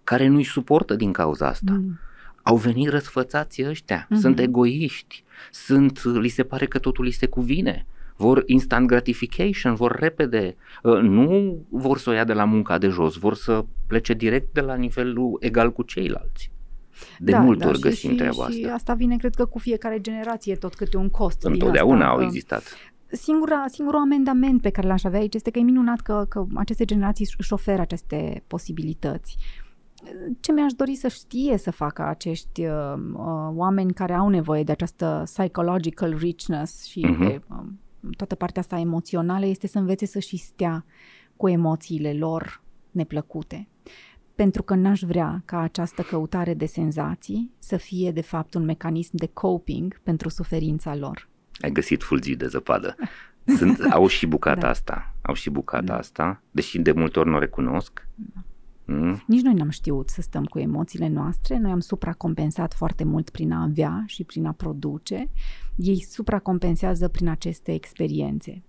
[0.04, 1.72] care nu-i suportă din cauza asta.
[1.72, 1.98] Mm.
[2.42, 4.20] Au venit răsfățați ăștia, mm-hmm.
[4.20, 9.96] sunt egoiști, sunt, li se pare că totul li se cuvine, vor instant gratification, vor
[9.98, 14.12] repede, ă, nu vor să o ia de la munca de jos, vor să plece
[14.12, 16.50] direct de la nivelul egal cu ceilalți.
[17.18, 18.74] De da, multe da, ori găsim și, treaba și asta.
[18.74, 21.42] asta vine, cred că, cu fiecare generație tot câte un cost.
[21.42, 22.62] Întotdeauna au existat.
[23.10, 26.84] Singura, singurul amendament pe care l-aș avea aici este că e minunat că, că aceste
[26.84, 29.36] generații își oferă aceste posibilități.
[30.40, 34.72] Ce mi-aș dori să știe să facă acești uh, uh, oameni care au nevoie de
[34.72, 37.18] această psychological richness și uh-huh.
[37.18, 37.66] de uh,
[38.16, 40.84] toată partea asta emoțională este să învețe să și stea
[41.36, 43.68] cu emoțiile lor neplăcute
[44.36, 49.10] pentru că n-aș vrea ca această căutare de senzații să fie de fapt un mecanism
[49.12, 51.28] de coping pentru suferința lor.
[51.60, 52.94] Ai găsit fulgii de zăpadă.
[53.56, 54.68] Sunt, au și bucata da.
[54.68, 55.96] asta, au și bucata da.
[55.96, 58.08] asta, deși de multe ori nu o recunosc.
[58.14, 58.40] Da.
[58.84, 59.22] Mm.
[59.26, 63.52] Nici noi n-am știut să stăm cu emoțiile noastre, noi am supracompensat foarte mult prin
[63.52, 65.30] a avea și prin a produce,
[65.76, 68.62] ei supracompensează prin aceste experiențe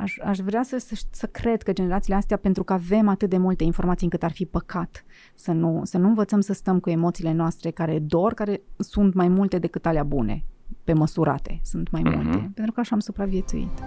[0.00, 3.36] aș, aș vrea să, să, să cred că generațiile astea, pentru că avem atât de
[3.36, 5.04] multe informații încât ar fi păcat
[5.34, 9.28] să nu, să nu învățăm să stăm cu emoțiile noastre care dor, care sunt mai
[9.28, 10.44] multe decât alea bune,
[10.84, 12.14] pe măsurate, sunt mai uh-huh.
[12.14, 13.82] multe, pentru că așa am supraviețuit.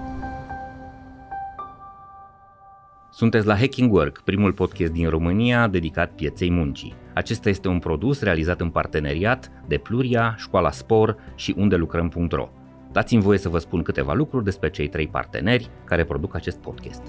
[3.12, 6.94] Sunteți la Hacking Work, primul podcast din România dedicat pieței muncii.
[7.14, 12.50] Acesta este un produs realizat în parteneriat de Pluria, Școala Spor și unde lucrăm.ro.
[12.98, 17.02] Dați-mi voie să vă spun câteva lucruri despre cei trei parteneri care produc acest podcast.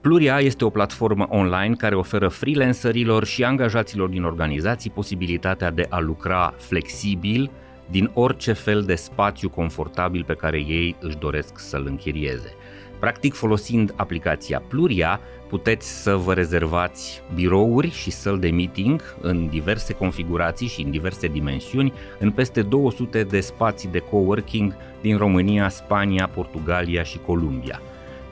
[0.00, 5.98] Pluria este o platformă online care oferă freelancerilor și angajaților din organizații posibilitatea de a
[5.98, 7.50] lucra flexibil
[7.90, 12.54] din orice fel de spațiu confortabil pe care ei își doresc să-l închirieze.
[13.00, 19.92] Practic, folosind aplicația Pluria, puteți să vă rezervați birouri și săli de meeting în diverse
[19.92, 26.30] configurații și în diverse dimensiuni în peste 200 de spații de coworking din România, Spania,
[26.34, 27.80] Portugalia și Columbia.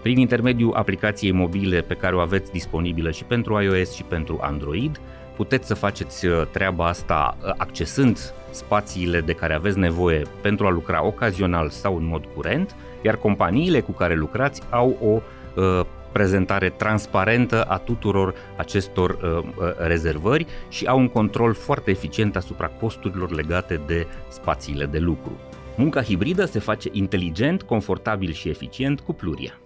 [0.03, 5.01] Prin intermediul aplicației mobile pe care o aveți disponibilă și pentru iOS și pentru Android,
[5.37, 10.71] puteți să faceți uh, treaba asta uh, accesând spațiile de care aveți nevoie pentru a
[10.71, 15.21] lucra ocazional sau în mod curent, iar companiile cu care lucrați au o
[15.61, 22.37] uh, prezentare transparentă a tuturor acestor uh, uh, rezervări și au un control foarte eficient
[22.37, 25.33] asupra costurilor legate de spațiile de lucru.
[25.77, 29.59] Munca hibridă se face inteligent, confortabil și eficient cu Pluria.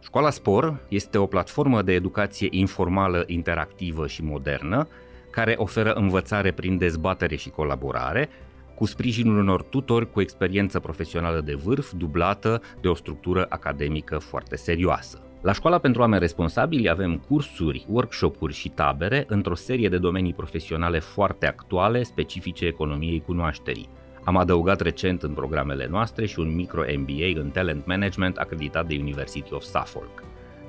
[0.00, 4.88] Școala Spor este o platformă de educație informală, interactivă și modernă,
[5.30, 8.28] care oferă învățare prin dezbatere și colaborare,
[8.76, 14.56] cu sprijinul unor tutori cu experiență profesională de vârf, dublată de o structură academică foarte
[14.56, 15.20] serioasă.
[15.42, 20.98] La Școala pentru Oameni Responsabili avem cursuri, workshop-uri și tabere într-o serie de domenii profesionale
[20.98, 23.88] foarte actuale, specifice economiei cunoașterii.
[24.24, 28.96] Am adăugat recent în programele noastre și un micro MBA în Talent Management acreditat de
[29.00, 30.22] University of Suffolk.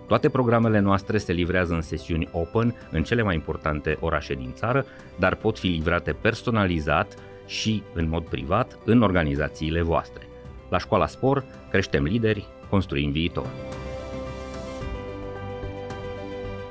[0.08, 4.86] Toate programele noastre se livrează în sesiuni open în cele mai importante orașe din țară,
[5.20, 7.16] dar pot fi livrate personalizat
[7.48, 10.28] și în mod privat în organizațiile voastre.
[10.70, 13.48] La Școala Spor creștem lideri, construim viitor.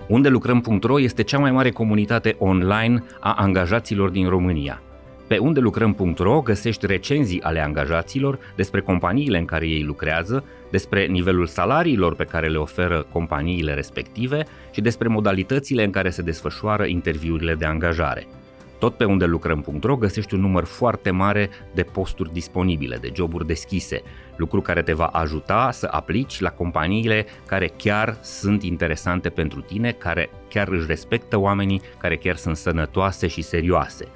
[0.09, 4.83] Unde lucrăm.ro este cea mai mare comunitate online a angajaților din România.
[5.27, 11.47] Pe unde lucrăm.ro găsești recenzii ale angajaților despre companiile în care ei lucrează, despre nivelul
[11.47, 17.55] salariilor pe care le oferă companiile respective și despre modalitățile în care se desfășoară interviurile
[17.55, 18.27] de angajare.
[18.87, 24.03] Tot pe unde lucrăm.ro găsești un număr foarte mare de posturi disponibile, de joburi deschise,
[24.37, 29.93] lucru care te va ajuta să aplici la companiile care chiar sunt interesante pentru tine,
[29.93, 34.09] care chiar își respectă oamenii, care chiar sunt sănătoase și serioase.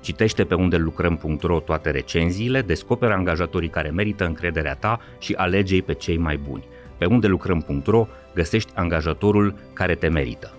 [0.00, 5.94] Citește pe unde lucrăm.ro toate recenziile, descoperă angajatorii care merită încrederea ta și alege pe
[5.94, 6.64] cei mai buni.
[6.98, 10.54] Pe unde lucrăm.ro găsești angajatorul care te merită.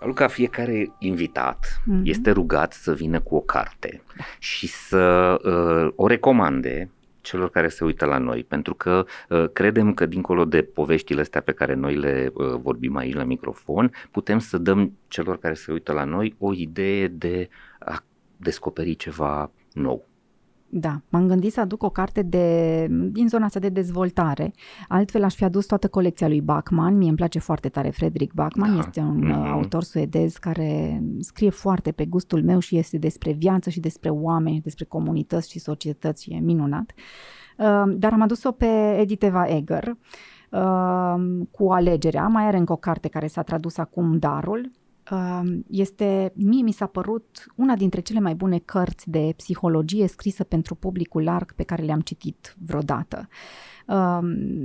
[0.00, 2.02] Luca, fiecare invitat mm-hmm.
[2.02, 4.02] este rugat să vină cu o carte
[4.38, 9.94] și să uh, o recomande celor care se uită la noi, pentru că uh, credem
[9.94, 14.38] că dincolo de poveștile astea pe care noi le uh, vorbim aici la microfon, putem
[14.38, 17.48] să dăm celor care se uită la noi o idee de
[17.78, 18.02] a
[18.36, 20.06] descoperi ceva nou.
[20.70, 24.52] Da, m-am gândit să aduc o carte de, din zona asta de dezvoltare.
[24.88, 26.96] Altfel aș fi adus toată colecția lui Bachmann.
[26.96, 28.72] Mie îmi place foarte tare Frederick Bachmann.
[28.72, 28.78] Da.
[28.78, 29.50] Este un mm-hmm.
[29.50, 34.60] autor suedez care scrie foarte pe gustul meu și este despre viață și despre oameni,
[34.60, 36.30] despre comunități și societăți.
[36.30, 36.92] E minunat.
[37.58, 39.96] Uh, dar am adus-o pe Edith Eva Eger
[40.50, 41.14] uh,
[41.50, 42.26] cu alegerea.
[42.26, 44.70] Mai are încă o carte care s-a tradus acum, Darul
[45.70, 50.74] este, mie mi s-a părut una dintre cele mai bune cărți de psihologie scrisă pentru
[50.74, 53.28] publicul larg pe care le-am citit vreodată.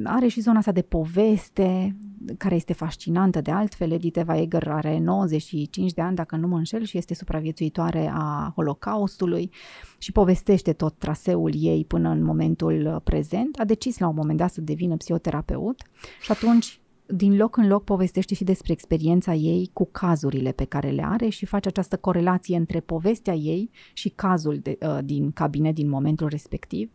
[0.03, 1.95] Are și zona asta de poveste,
[2.37, 3.91] care este fascinantă de altfel.
[3.91, 8.51] Edith Eva Eger are 95 de ani, dacă nu mă înșel, și este supraviețuitoare a
[8.55, 9.51] Holocaustului
[9.97, 13.59] și povestește tot traseul ei până în momentul prezent.
[13.59, 15.81] A decis la un moment dat să devină psihoterapeut
[16.21, 16.81] și atunci
[17.15, 21.29] din loc în loc povestește și despre experiența ei cu cazurile pe care le are
[21.29, 26.27] și face această corelație între povestea ei și cazul de, uh, din cabinet din momentul
[26.27, 26.91] respectiv.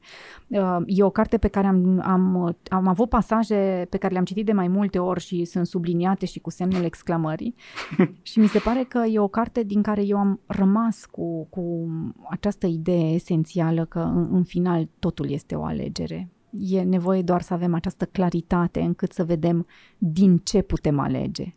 [0.49, 4.47] Uh, e o carte pe care am, am, am avut pasaje pe care le-am citit
[4.47, 7.55] de mai multe ori și sunt subliniate și cu semnul exclamării
[8.23, 11.86] și mi se pare că e o carte din care eu am rămas cu, cu
[12.31, 17.53] această idee esențială că în, în final totul este o alegere e nevoie doar să
[17.53, 19.66] avem această claritate încât să vedem
[19.99, 21.55] din ce putem alege.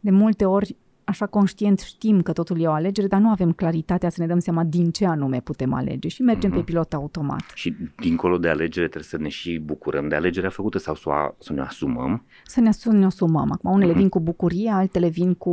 [0.00, 0.76] De multe ori,
[1.10, 4.38] așa conștient știm că totul e o alegere, dar nu avem claritatea să ne dăm
[4.38, 6.54] seama din ce anume putem alege și mergem mm-hmm.
[6.54, 7.42] pe pilot automat.
[7.54, 11.12] Și dincolo de alegere trebuie să ne și bucurăm de alegerea făcută sau să, o,
[11.38, 12.24] să ne asumăm?
[12.44, 13.50] Să ne, să ne asumăm.
[13.52, 13.96] Acum, unele mm-hmm.
[13.96, 15.50] vin cu bucurie, altele vin cu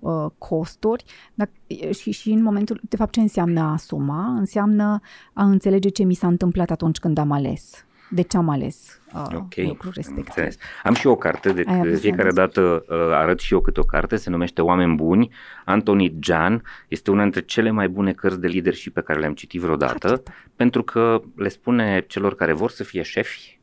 [0.00, 1.50] uh, costuri dar,
[1.98, 4.34] și, și în momentul, de fapt, ce înseamnă a asuma?
[4.38, 5.00] Înseamnă
[5.32, 9.26] a înțelege ce mi s-a întâmplat atunci când am ales de ce am ales uh,
[9.34, 9.66] okay.
[9.66, 10.26] lucrul respectiv.
[10.26, 10.56] Înțeles.
[10.82, 14.16] Am și o carte, de de fiecare dată uh, arăt și eu câte o carte,
[14.16, 15.30] se numește Oameni Buni.
[15.64, 19.60] Anthony Jan este una dintre cele mai bune cărți de leadership pe care le-am citit
[19.60, 20.28] vreodată, Atât.
[20.56, 23.58] pentru că le spune celor care vor să fie șefi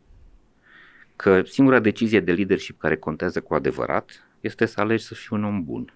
[1.15, 5.43] că singura decizie de leadership care contează cu adevărat este să alegi să fii un
[5.43, 5.93] om bun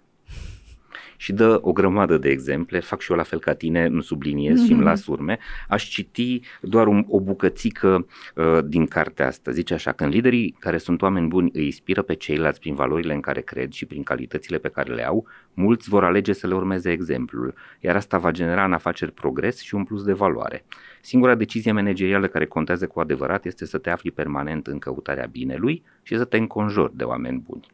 [1.17, 4.59] și dă o grămadă de exemple, fac și eu la fel ca tine, îmi subliniez
[4.59, 4.65] mm-hmm.
[4.65, 4.89] și îmi mhm.
[4.89, 9.51] las urme, aș citi doar un, o bucățică uh, din cartea asta.
[9.51, 13.21] Zice așa, când liderii care sunt oameni buni îi inspiră pe ceilalți prin valorile în
[13.21, 16.91] care cred și prin calitățile pe care le au, mulți vor alege să le urmeze
[16.91, 20.65] exemplul, iar asta va genera în afaceri progres și un plus de valoare.
[21.01, 25.83] Singura decizie managerială care contează cu adevărat este să te afli permanent în căutarea binelui
[26.03, 27.65] și să te înconjori de oameni buni.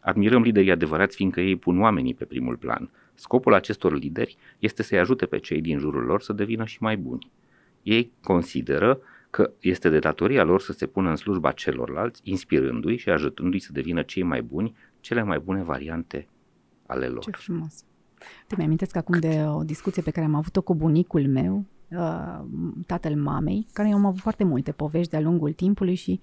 [0.00, 2.90] Admirăm liderii adevărați fiindcă ei pun oamenii pe primul plan.
[3.14, 6.96] Scopul acestor lideri este să-i ajute pe cei din jurul lor să devină și mai
[6.96, 7.30] buni.
[7.82, 9.00] Ei consideră
[9.30, 13.72] că este de datoria lor să se pună în slujba celorlalți, inspirându-i și ajutându-i să
[13.72, 16.28] devină cei mai buni, cele mai bune variante
[16.86, 17.24] ale lor.
[17.24, 17.84] Ce frumos!
[18.46, 22.40] Te mi amintesc acum de o discuție pe care am avut-o cu bunicul meu, uh,
[22.86, 26.20] tatăl mamei, care eu am avut foarte multe povești de-a lungul timpului și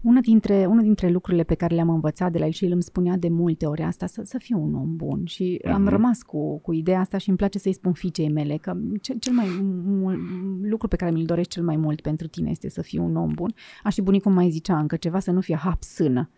[0.00, 2.82] una dintre, una dintre lucrurile pe care le-am învățat de la el și el îmi
[2.82, 5.70] spunea de multe ori asta, să, să fiu un om bun și uh-huh.
[5.70, 5.90] am mhm.
[5.90, 9.32] rămas cu, cu ideea asta și îmi place să-i spun fiicei mele că cel, cel
[9.32, 9.46] mai
[9.84, 10.18] mult,
[10.62, 13.32] lucru pe care mi-l doresc cel mai mult pentru tine este să fii un om
[13.34, 13.54] bun.
[13.78, 16.30] Așa și bunicul mai zicea încă ceva, să nu fie hapsână.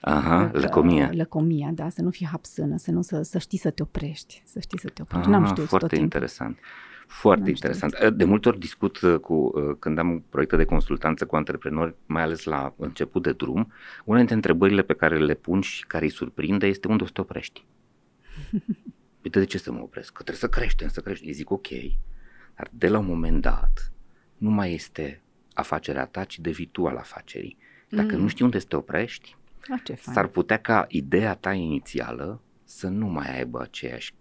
[0.00, 1.10] Aha, lăcomia.
[1.12, 4.60] Lăcomia, da, să nu fii hapsână, să nu să, să știi să te oprești, să
[4.60, 5.28] știi să te oprești.
[5.28, 6.58] Aha, N-am știut foarte tot interesant.
[7.12, 7.94] Foarte N-am interesant.
[7.94, 8.16] Știut.
[8.16, 12.22] De multe ori discut uh, cu, uh, când am proiecte de consultanță cu antreprenori, mai
[12.22, 13.72] ales la început de drum,
[14.04, 17.12] una dintre întrebările pe care le pun și care îi surprinde este unde o să
[17.12, 17.64] te oprești.
[19.24, 20.12] Uite de ce să mă opresc?
[20.12, 21.26] Că trebuie să creștem, să creștem.
[21.28, 21.68] Îi zic ok,
[22.56, 23.92] dar de la un moment dat
[24.36, 25.22] nu mai este
[25.52, 27.56] afacerea ta, ci devii tu al afacerii.
[27.88, 28.20] Dacă mm.
[28.20, 29.36] nu știi unde să te oprești,
[29.68, 34.14] a, ce s-ar putea ca ideea ta inițială să nu mai aibă aceeași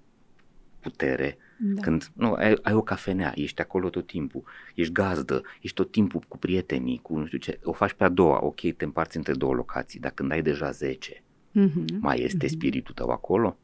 [0.80, 1.82] putere da.
[1.82, 4.44] când nu, ai, ai o cafenea, ești acolo tot timpul,
[4.76, 8.10] ești gazdă, ești tot timpul cu prietenii, cu nu știu ce, o faci pe a
[8.10, 11.24] doua, ok, te împarți între două locații, dar când ai deja 10,
[11.60, 12.00] mm-hmm.
[12.00, 12.50] mai este mm-hmm.
[12.50, 13.58] spiritul tău acolo?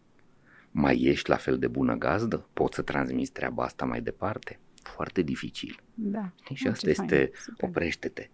[0.72, 2.48] Mai ești la fel de bună gazdă?
[2.54, 4.60] Poți să transmiți treaba asta mai departe?
[4.82, 5.80] Foarte dificil.
[5.94, 6.32] Da.
[6.54, 7.56] Și asta este, fain.
[7.72, 8.30] oprește-te,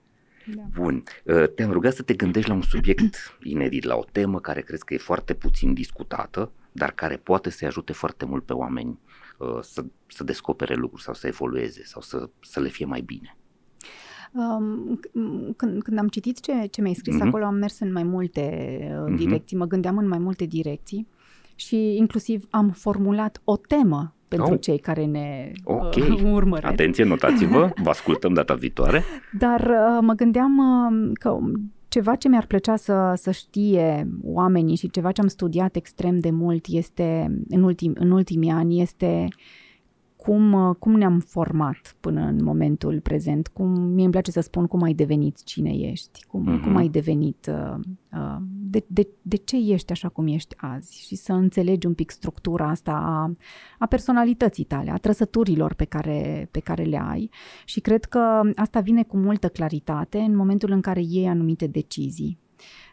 [0.46, 0.62] da.
[0.74, 1.04] Bun.
[1.24, 4.86] Uh, te-am rugat să te gândești la un subiect inedit, la o temă care crezi
[4.86, 9.00] că e foarte puțin discutată, dar care poate să-i ajute foarte mult pe oameni
[9.44, 13.38] uh, să, să descopere lucruri sau să evolueze sau să, să le fie mai bine.
[14.32, 15.00] Um,
[15.56, 17.28] când, când am citit ce, ce mi-ai scris mm-hmm.
[17.28, 18.42] acolo, am mers în mai multe
[19.06, 19.60] uh, direcții, mm-hmm.
[19.60, 21.08] mă gândeam în mai multe direcții
[21.56, 24.62] și inclusiv am formulat o temă pentru oh.
[24.62, 26.10] cei care ne okay.
[26.10, 26.72] uh, urmăresc.
[26.72, 29.04] Atenție, notați-vă, vă ascultăm data viitoare.
[29.46, 31.38] Dar uh, mă gândeam uh, că
[31.94, 36.30] ceva ce mi-ar plăcea să, să știe oamenii și ceva ce am studiat extrem de
[36.30, 39.36] mult este în, ultim, în ultimii ani este uh,
[40.26, 44.68] cum, uh, cum ne-am format până în momentul prezent, cum mie îmi place să spun
[44.68, 46.64] cum ai devenit cine ești, cum, uh-huh.
[46.64, 47.80] cum ai devenit, uh,
[48.14, 52.12] uh, de, de, de ce ești așa cum ești azi și să înțelegi un pic
[52.12, 53.32] structura asta a,
[53.80, 57.30] a personalității tale, a trăsăturilor pe care, pe care le ai
[57.66, 62.42] și cred că asta vine cu multă claritate în momentul în care iei anumite decizii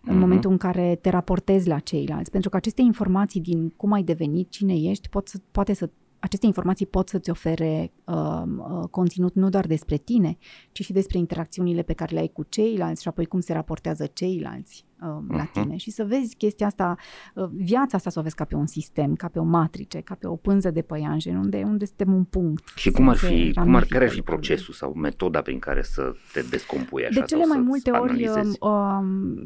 [0.02, 0.20] în uh-huh.
[0.20, 4.51] momentul în care te raportezi la ceilalți, pentru că aceste informații din cum ai devenit,
[4.51, 5.90] cine ești, pot să, poate să
[6.20, 10.38] aceste informații pot să-ți ofere uh, uh, conținut nu doar despre tine,
[10.72, 14.06] ci și despre interacțiunile pe care le ai cu ceilalți și apoi cum se raportează
[14.06, 15.36] ceilalți uh, uh-huh.
[15.36, 15.52] la mhm.
[15.52, 15.76] tine.
[15.76, 16.97] Și să vezi chestia asta,
[17.34, 20.14] uh, viața asta să o vezi ca pe un sistem, ca pe o matrice, ca
[20.14, 22.72] pe o pânză de păianjen, unde, unde suntem un punct.
[22.74, 26.12] Și cum ar fi, cum ar, care ar fi procesul sau metoda prin care să
[26.32, 27.20] te descompui așa?
[27.20, 28.51] De cele mai multe ori uh,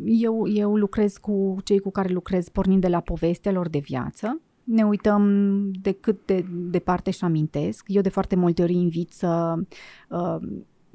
[0.05, 4.87] eu, eu lucrez cu cei cu care lucrez pornind de la povestelor de viață ne
[4.87, 7.85] uităm de cât de departe și amintesc.
[7.89, 9.55] Eu de foarte multe ori invit să
[10.09, 10.37] uh,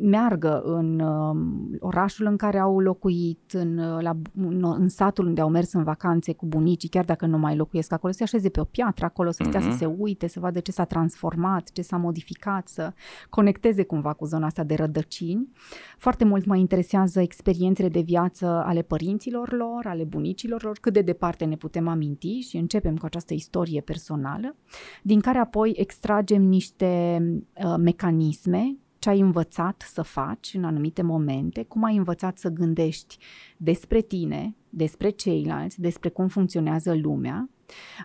[0.01, 1.35] meargă în uh,
[1.79, 5.83] orașul în care au locuit, în, uh, la, în, în satul unde au mers în
[5.83, 9.05] vacanțe cu bunicii, chiar dacă nu mai locuiesc acolo, să se așeze pe o piatră
[9.05, 9.63] acolo, să stea uh-huh.
[9.63, 9.77] să mhm.
[9.77, 12.93] se uite, să vadă ce s-a transformat, ce s-a modificat, să
[13.29, 15.49] conecteze cumva cu zona asta de rădăcini.
[15.97, 21.01] Foarte mult mă interesează experiențele de viață ale părinților lor, ale bunicilor lor, cât de
[21.01, 24.55] departe ne putem aminti și începem cu această istorie personală,
[25.03, 27.21] din care apoi extragem niște
[27.63, 33.17] uh, mecanisme ce ai învățat să faci în anumite momente, cum ai învățat să gândești
[33.57, 37.49] despre tine, despre ceilalți, despre cum funcționează lumea.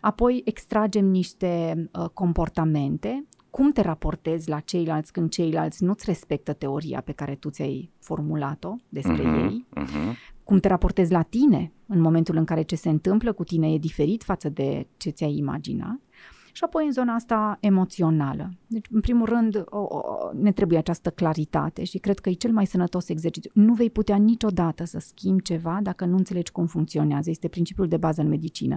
[0.01, 7.01] Apoi extragem niște uh, comportamente, cum te raportezi la ceilalți când ceilalți nu-ți respectă teoria
[7.01, 10.15] pe care tu ți-ai formulat-o despre uh-huh, ei, uh-huh.
[10.45, 13.79] cum te raportezi la tine în momentul în care ce se întâmplă cu tine e
[13.79, 15.99] diferit față de ce ți-ai imaginat
[16.57, 18.51] și apoi în zona asta emoțională.
[18.67, 20.03] Deci, în primul rând, o, o,
[20.33, 23.51] ne trebuie această claritate și cred că e cel mai sănătos exercițiu.
[23.55, 27.31] Nu vei putea niciodată să schimbi ceva dacă nu înțelegi cum funcționează.
[27.31, 28.77] Este principiul de bază în medicină.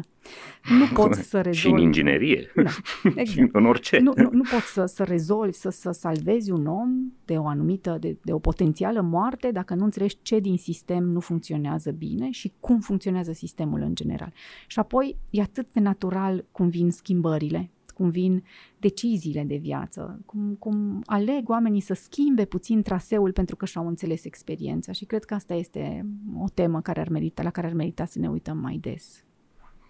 [0.80, 1.58] Nu poți să rezolvi...
[1.58, 2.52] și în inginerie.
[2.56, 2.62] Da,
[3.04, 3.28] exact.
[3.28, 4.00] și în orice.
[4.00, 6.90] Nu, nu, nu poți să, să rezolvi, să, să salvezi un om
[7.26, 11.20] de o anumită, de, de o potențială moarte dacă nu înțelegi ce din sistem nu
[11.20, 14.34] funcționează bine și cum funcționează sistemul în general.
[14.68, 17.67] Și apoi e atât de natural cum vin schimbările
[17.98, 18.44] cum vin
[18.80, 24.26] deciziile de viață, cum, cum aleg oamenii să schimbe puțin traseul pentru că și-au înțeles
[24.26, 26.06] experiența și cred că asta este
[26.38, 29.24] o temă care ar merita, la care ar merita să ne uităm mai des.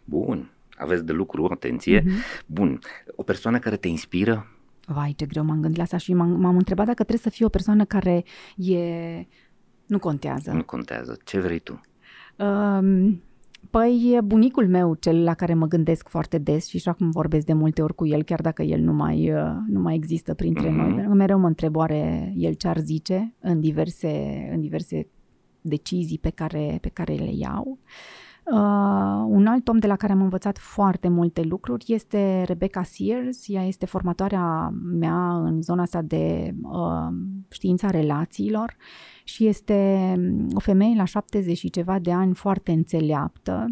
[0.05, 2.01] Bun, aveți de lucru, atenție.
[2.01, 2.45] Mm-hmm.
[2.45, 2.79] Bun,
[3.15, 4.51] o persoană care te inspiră,
[4.89, 7.45] Vai, ce greu m-am gândit la asta și m-am, m-am întrebat dacă trebuie să fie
[7.45, 8.23] o persoană care
[8.55, 8.79] e...
[9.85, 10.51] Nu contează.
[10.51, 11.17] Nu contează.
[11.23, 11.81] Ce vrei tu?
[12.38, 13.21] Um,
[13.69, 17.53] Păi bunicul meu, cel la care mă gândesc foarte des și și acum vorbesc de
[17.53, 20.76] multe ori cu el, chiar dacă el nu mai, uh, nu mai există printre mm-hmm.
[20.76, 24.10] noi, pentru că mereu mă întreb oare el ce ar zice în diverse,
[24.53, 25.07] în diverse
[25.61, 27.65] decizii pe care, pe care le iau.
[27.68, 28.26] Uh,
[29.27, 33.43] un alt om de la care am învățat foarte multe lucruri este Rebecca Sears.
[33.47, 37.07] Ea este formatoarea mea în zona asta de uh,
[37.49, 38.75] știința relațiilor
[39.23, 43.65] și este mm, o femeie la 70 și ceva de ani foarte înțeleaptă,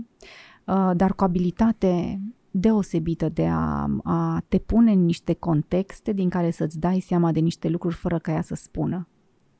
[0.65, 2.22] uh, dar cu abilitate
[2.52, 7.39] deosebită de a, a te pune în niște contexte din care să-ți dai seama de
[7.39, 9.07] niște lucruri fără ca ea să spună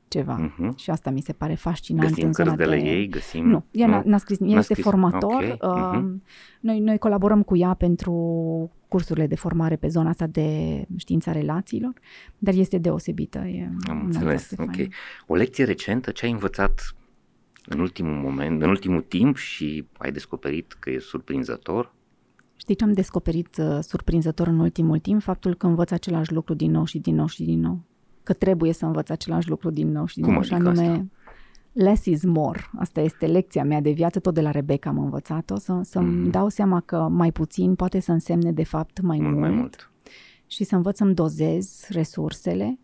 [0.08, 0.50] ceva.
[0.50, 0.76] Uh-huh.
[0.76, 2.08] Și asta mi se pare fascinant.
[2.08, 2.64] Găsim în zona de...
[2.64, 3.08] la ei?
[3.08, 3.46] Găsim...
[3.48, 4.84] Nu, ea n-a, n-a scris, ea n-a este scris.
[4.84, 5.34] formator.
[5.34, 5.58] Okay.
[5.62, 6.22] Uh, uh-huh.
[6.60, 8.12] noi, noi colaborăm cu ea pentru
[8.88, 11.92] cursurile de formare pe zona asta de știința relațiilor,
[12.38, 13.38] dar este deosebită.
[13.38, 14.74] E Am înțeles, ok.
[14.74, 14.92] Fain.
[15.26, 16.94] O lecție recentă, ce ai învățat
[17.66, 21.94] în ultimul moment, în ultimul timp și ai descoperit că e surprinzător?
[22.56, 25.22] Știi ce am descoperit uh, surprinzător în ultimul timp?
[25.22, 27.80] Faptul că învăț același lucru din nou și din nou și din nou
[28.26, 30.42] că trebuie să învăț același lucru din nou și din Cum nou.
[30.42, 31.06] Și adică anume, asta?
[31.72, 32.70] less is more.
[32.78, 36.30] Asta este lecția mea de viață, tot de la Rebecca am învățat-o, să, să-mi mm.
[36.30, 39.92] dau seama că mai puțin poate să însemne de fapt mai mult, mult, mai mult.
[40.46, 42.78] și să învăț să-mi dozez resursele.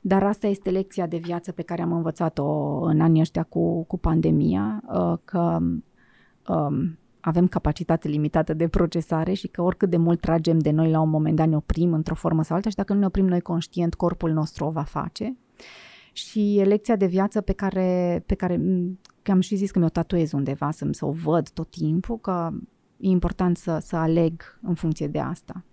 [0.00, 3.98] Dar asta este lecția de viață pe care am învățat-o în anii ăștia cu, cu
[3.98, 5.58] pandemia, uh, că
[6.48, 11.00] um, avem capacitate limitată de procesare și că oricât de mult tragem de noi la
[11.00, 13.40] un moment dat ne oprim într-o formă sau alta și dacă nu ne oprim noi
[13.40, 15.36] conștient, corpul nostru o va face.
[16.12, 18.60] Și lecția de viață pe care, pe care
[19.22, 22.50] că am și zis că mi-o tatuez undeva, să, să o văd tot timpul, că
[22.96, 25.64] e important să, să aleg în funcție de asta.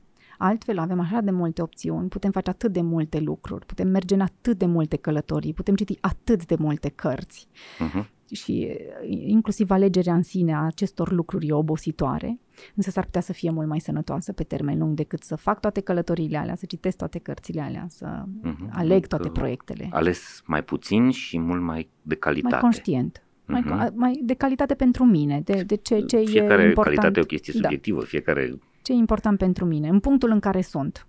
[0.43, 4.21] Altfel avem așa de multe opțiuni, putem face atât de multe lucruri, putem merge în
[4.21, 7.47] atât de multe călătorii, putem citi atât de multe cărți.
[7.79, 12.39] Uh-huh și inclusiv alegerea în sine a acestor lucruri e obositoare,
[12.75, 15.79] însă s-ar putea să fie mult mai sănătoasă pe termen lung decât să fac toate
[15.79, 18.69] călătoriile alea, să citesc toate cărțile alea, să uh-huh.
[18.71, 19.89] aleg toate proiectele.
[19.91, 22.53] Ales mai puțin și mult mai de calitate.
[22.53, 23.17] Mai conștient.
[23.17, 23.45] Uh-huh.
[23.45, 23.93] Mai, mhm.
[23.95, 26.95] mai de calitate pentru mine, de, de ce, ce fiecare e important.
[26.95, 27.59] calitate e o chestie da.
[27.61, 28.05] subiectivă, da.
[28.05, 28.59] fiecare...
[28.83, 31.07] Ce e important pentru mine, în punctul în care sunt.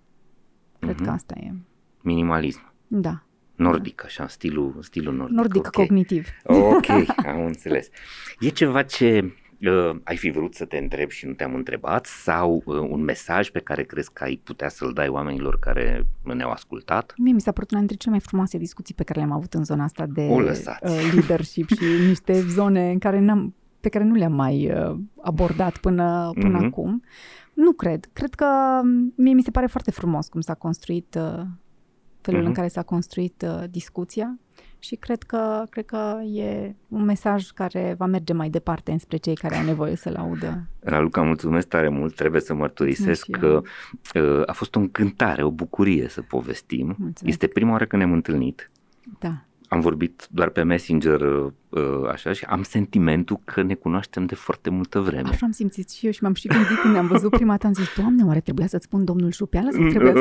[0.79, 1.03] Cred uh-huh.
[1.03, 1.53] că asta e.
[2.01, 2.73] Minimalism.
[2.87, 3.23] Da.
[3.55, 5.35] Nordic, așa, stilul, stilul nordic.
[5.35, 5.85] Nordic okay.
[5.85, 6.27] cognitiv.
[6.43, 6.89] Ok,
[7.33, 7.89] am înțeles.
[8.39, 12.63] E ceva ce uh, ai fi vrut să te întreb și nu te-am întrebat sau
[12.65, 17.13] uh, un mesaj pe care crezi că ai putea să-l dai oamenilor care ne-au ascultat?
[17.17, 19.63] Mie mi s-a părut una dintre cele mai frumoase discuții pe care le-am avut în
[19.63, 24.33] zona asta de uh, leadership și niște zone în care n-am, pe care nu le-am
[24.33, 26.65] mai uh, abordat până, până mm-hmm.
[26.65, 27.03] acum.
[27.55, 28.09] Nu cred.
[28.13, 28.45] Cred că
[28.83, 31.43] um, mie mi se pare foarte frumos cum s-a construit uh,
[32.21, 32.43] felul uh-huh.
[32.43, 32.53] în mhm.
[32.53, 34.39] care s-a construit uh, discuția
[34.79, 39.35] și cred că, cred că e un mesaj care va merge mai departe înspre cei
[39.35, 40.67] care au nevoie să-l audă.
[40.79, 43.61] Raluca, mulțumesc tare mult, trebuie să mărturisesc că
[44.15, 46.85] uh, a fost o încântare, o bucurie să povestim.
[46.85, 47.23] Mulțumesc.
[47.23, 48.71] Este prima oară când ne-am întâlnit.
[49.19, 49.45] Da
[49.75, 54.69] am vorbit doar pe Messenger uh, așa și am sentimentul că ne cunoaștem de foarte
[54.69, 55.29] multă vreme.
[55.29, 57.73] Așa am simțit și eu și m-am și gândit când ne-am văzut prima dată, am
[57.73, 60.13] zis, Doamne, oare trebuia să-ți spun domnul Șupeală sau trebuia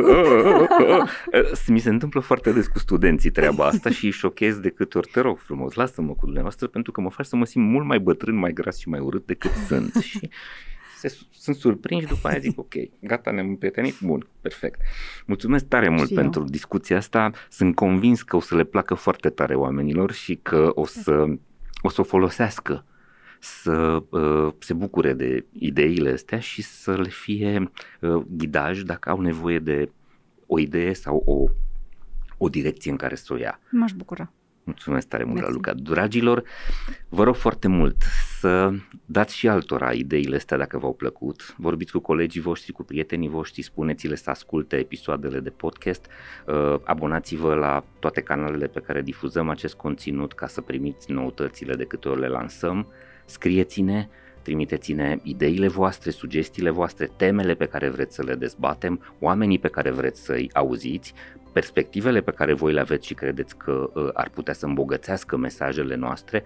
[1.55, 1.71] să...
[1.73, 5.09] Mi se întâmplă foarte des cu studenții treaba asta și îi șochez de câte ori
[5.13, 7.99] te rog frumos, lasă-mă cu dumneavoastră pentru că mă faci să mă simt mult mai
[7.99, 9.95] bătrân, mai gras și mai urât decât sunt.
[9.95, 10.31] Și
[11.09, 14.81] se, sunt surprinși, după aia zic ok, gata, ne-am împrietenit, bun, perfect.
[15.27, 16.47] Mulțumesc tare mult și pentru eu.
[16.47, 20.87] discuția asta, sunt convins că o să le placă foarte tare oamenilor și că o
[20.87, 21.25] să,
[21.83, 22.85] o să o folosească
[23.41, 27.71] să uh, se bucure de ideile astea și să le fie
[28.01, 29.91] uh, ghidaj dacă au nevoie de
[30.47, 31.45] o idee sau o,
[32.39, 33.61] o direcție în care să o ia.
[33.71, 34.33] M-aș bucura.
[34.65, 35.73] Mulțumesc tare mult, Luca.
[35.75, 36.43] Dragilor,
[37.09, 38.03] vă rog foarte mult
[38.39, 38.73] să
[39.05, 41.55] dați și altora ideile astea dacă v-au plăcut.
[41.59, 46.07] Vorbiți cu colegii voștri, cu prietenii voștri, spuneți-le să asculte episoadele de podcast.
[46.47, 51.85] Uh, abonați-vă la toate canalele pe care difuzăm acest conținut ca să primiți noutățile de
[51.85, 52.87] câte ori le lansăm.
[53.25, 54.09] Scrieți-ne,
[54.45, 59.91] trimiteți-ne ideile voastre, sugestiile voastre, temele pe care vreți să le dezbatem, oamenii pe care
[59.91, 61.15] vreți să-i auziți
[61.53, 65.95] perspectivele pe care voi le aveți și credeți că uh, ar putea să îmbogățească mesajele
[65.95, 66.45] noastre,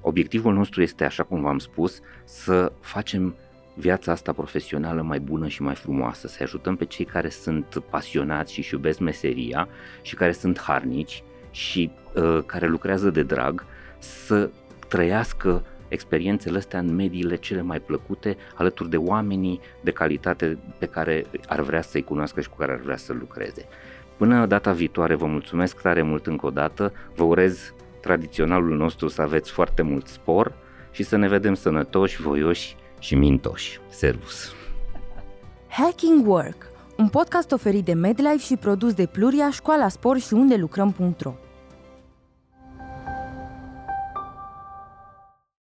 [0.00, 3.34] obiectivul nostru este, așa cum v-am spus, să facem
[3.74, 8.52] viața asta profesională mai bună și mai frumoasă, să ajutăm pe cei care sunt pasionați
[8.52, 9.68] și își iubesc meseria
[10.02, 13.64] și care sunt harnici și uh, care lucrează de drag
[13.98, 14.50] să
[14.88, 21.26] trăiască experiențele astea în mediile cele mai plăcute, alături de oamenii de calitate pe care
[21.46, 23.66] ar vrea să-i cunoască și cu care ar vrea să lucreze.
[24.16, 29.22] Până data viitoare, vă mulțumesc tare mult încă o dată, vă urez tradiționalul nostru să
[29.22, 30.52] aveți foarte mult spor
[30.90, 33.80] și să ne vedem sănătoși, voioși și mintoși.
[33.88, 34.54] Servus!
[35.68, 40.56] Hacking Work, un podcast oferit de MedLife și produs de Pluria, Școala Spor și unde
[40.56, 41.34] lucrăm.ro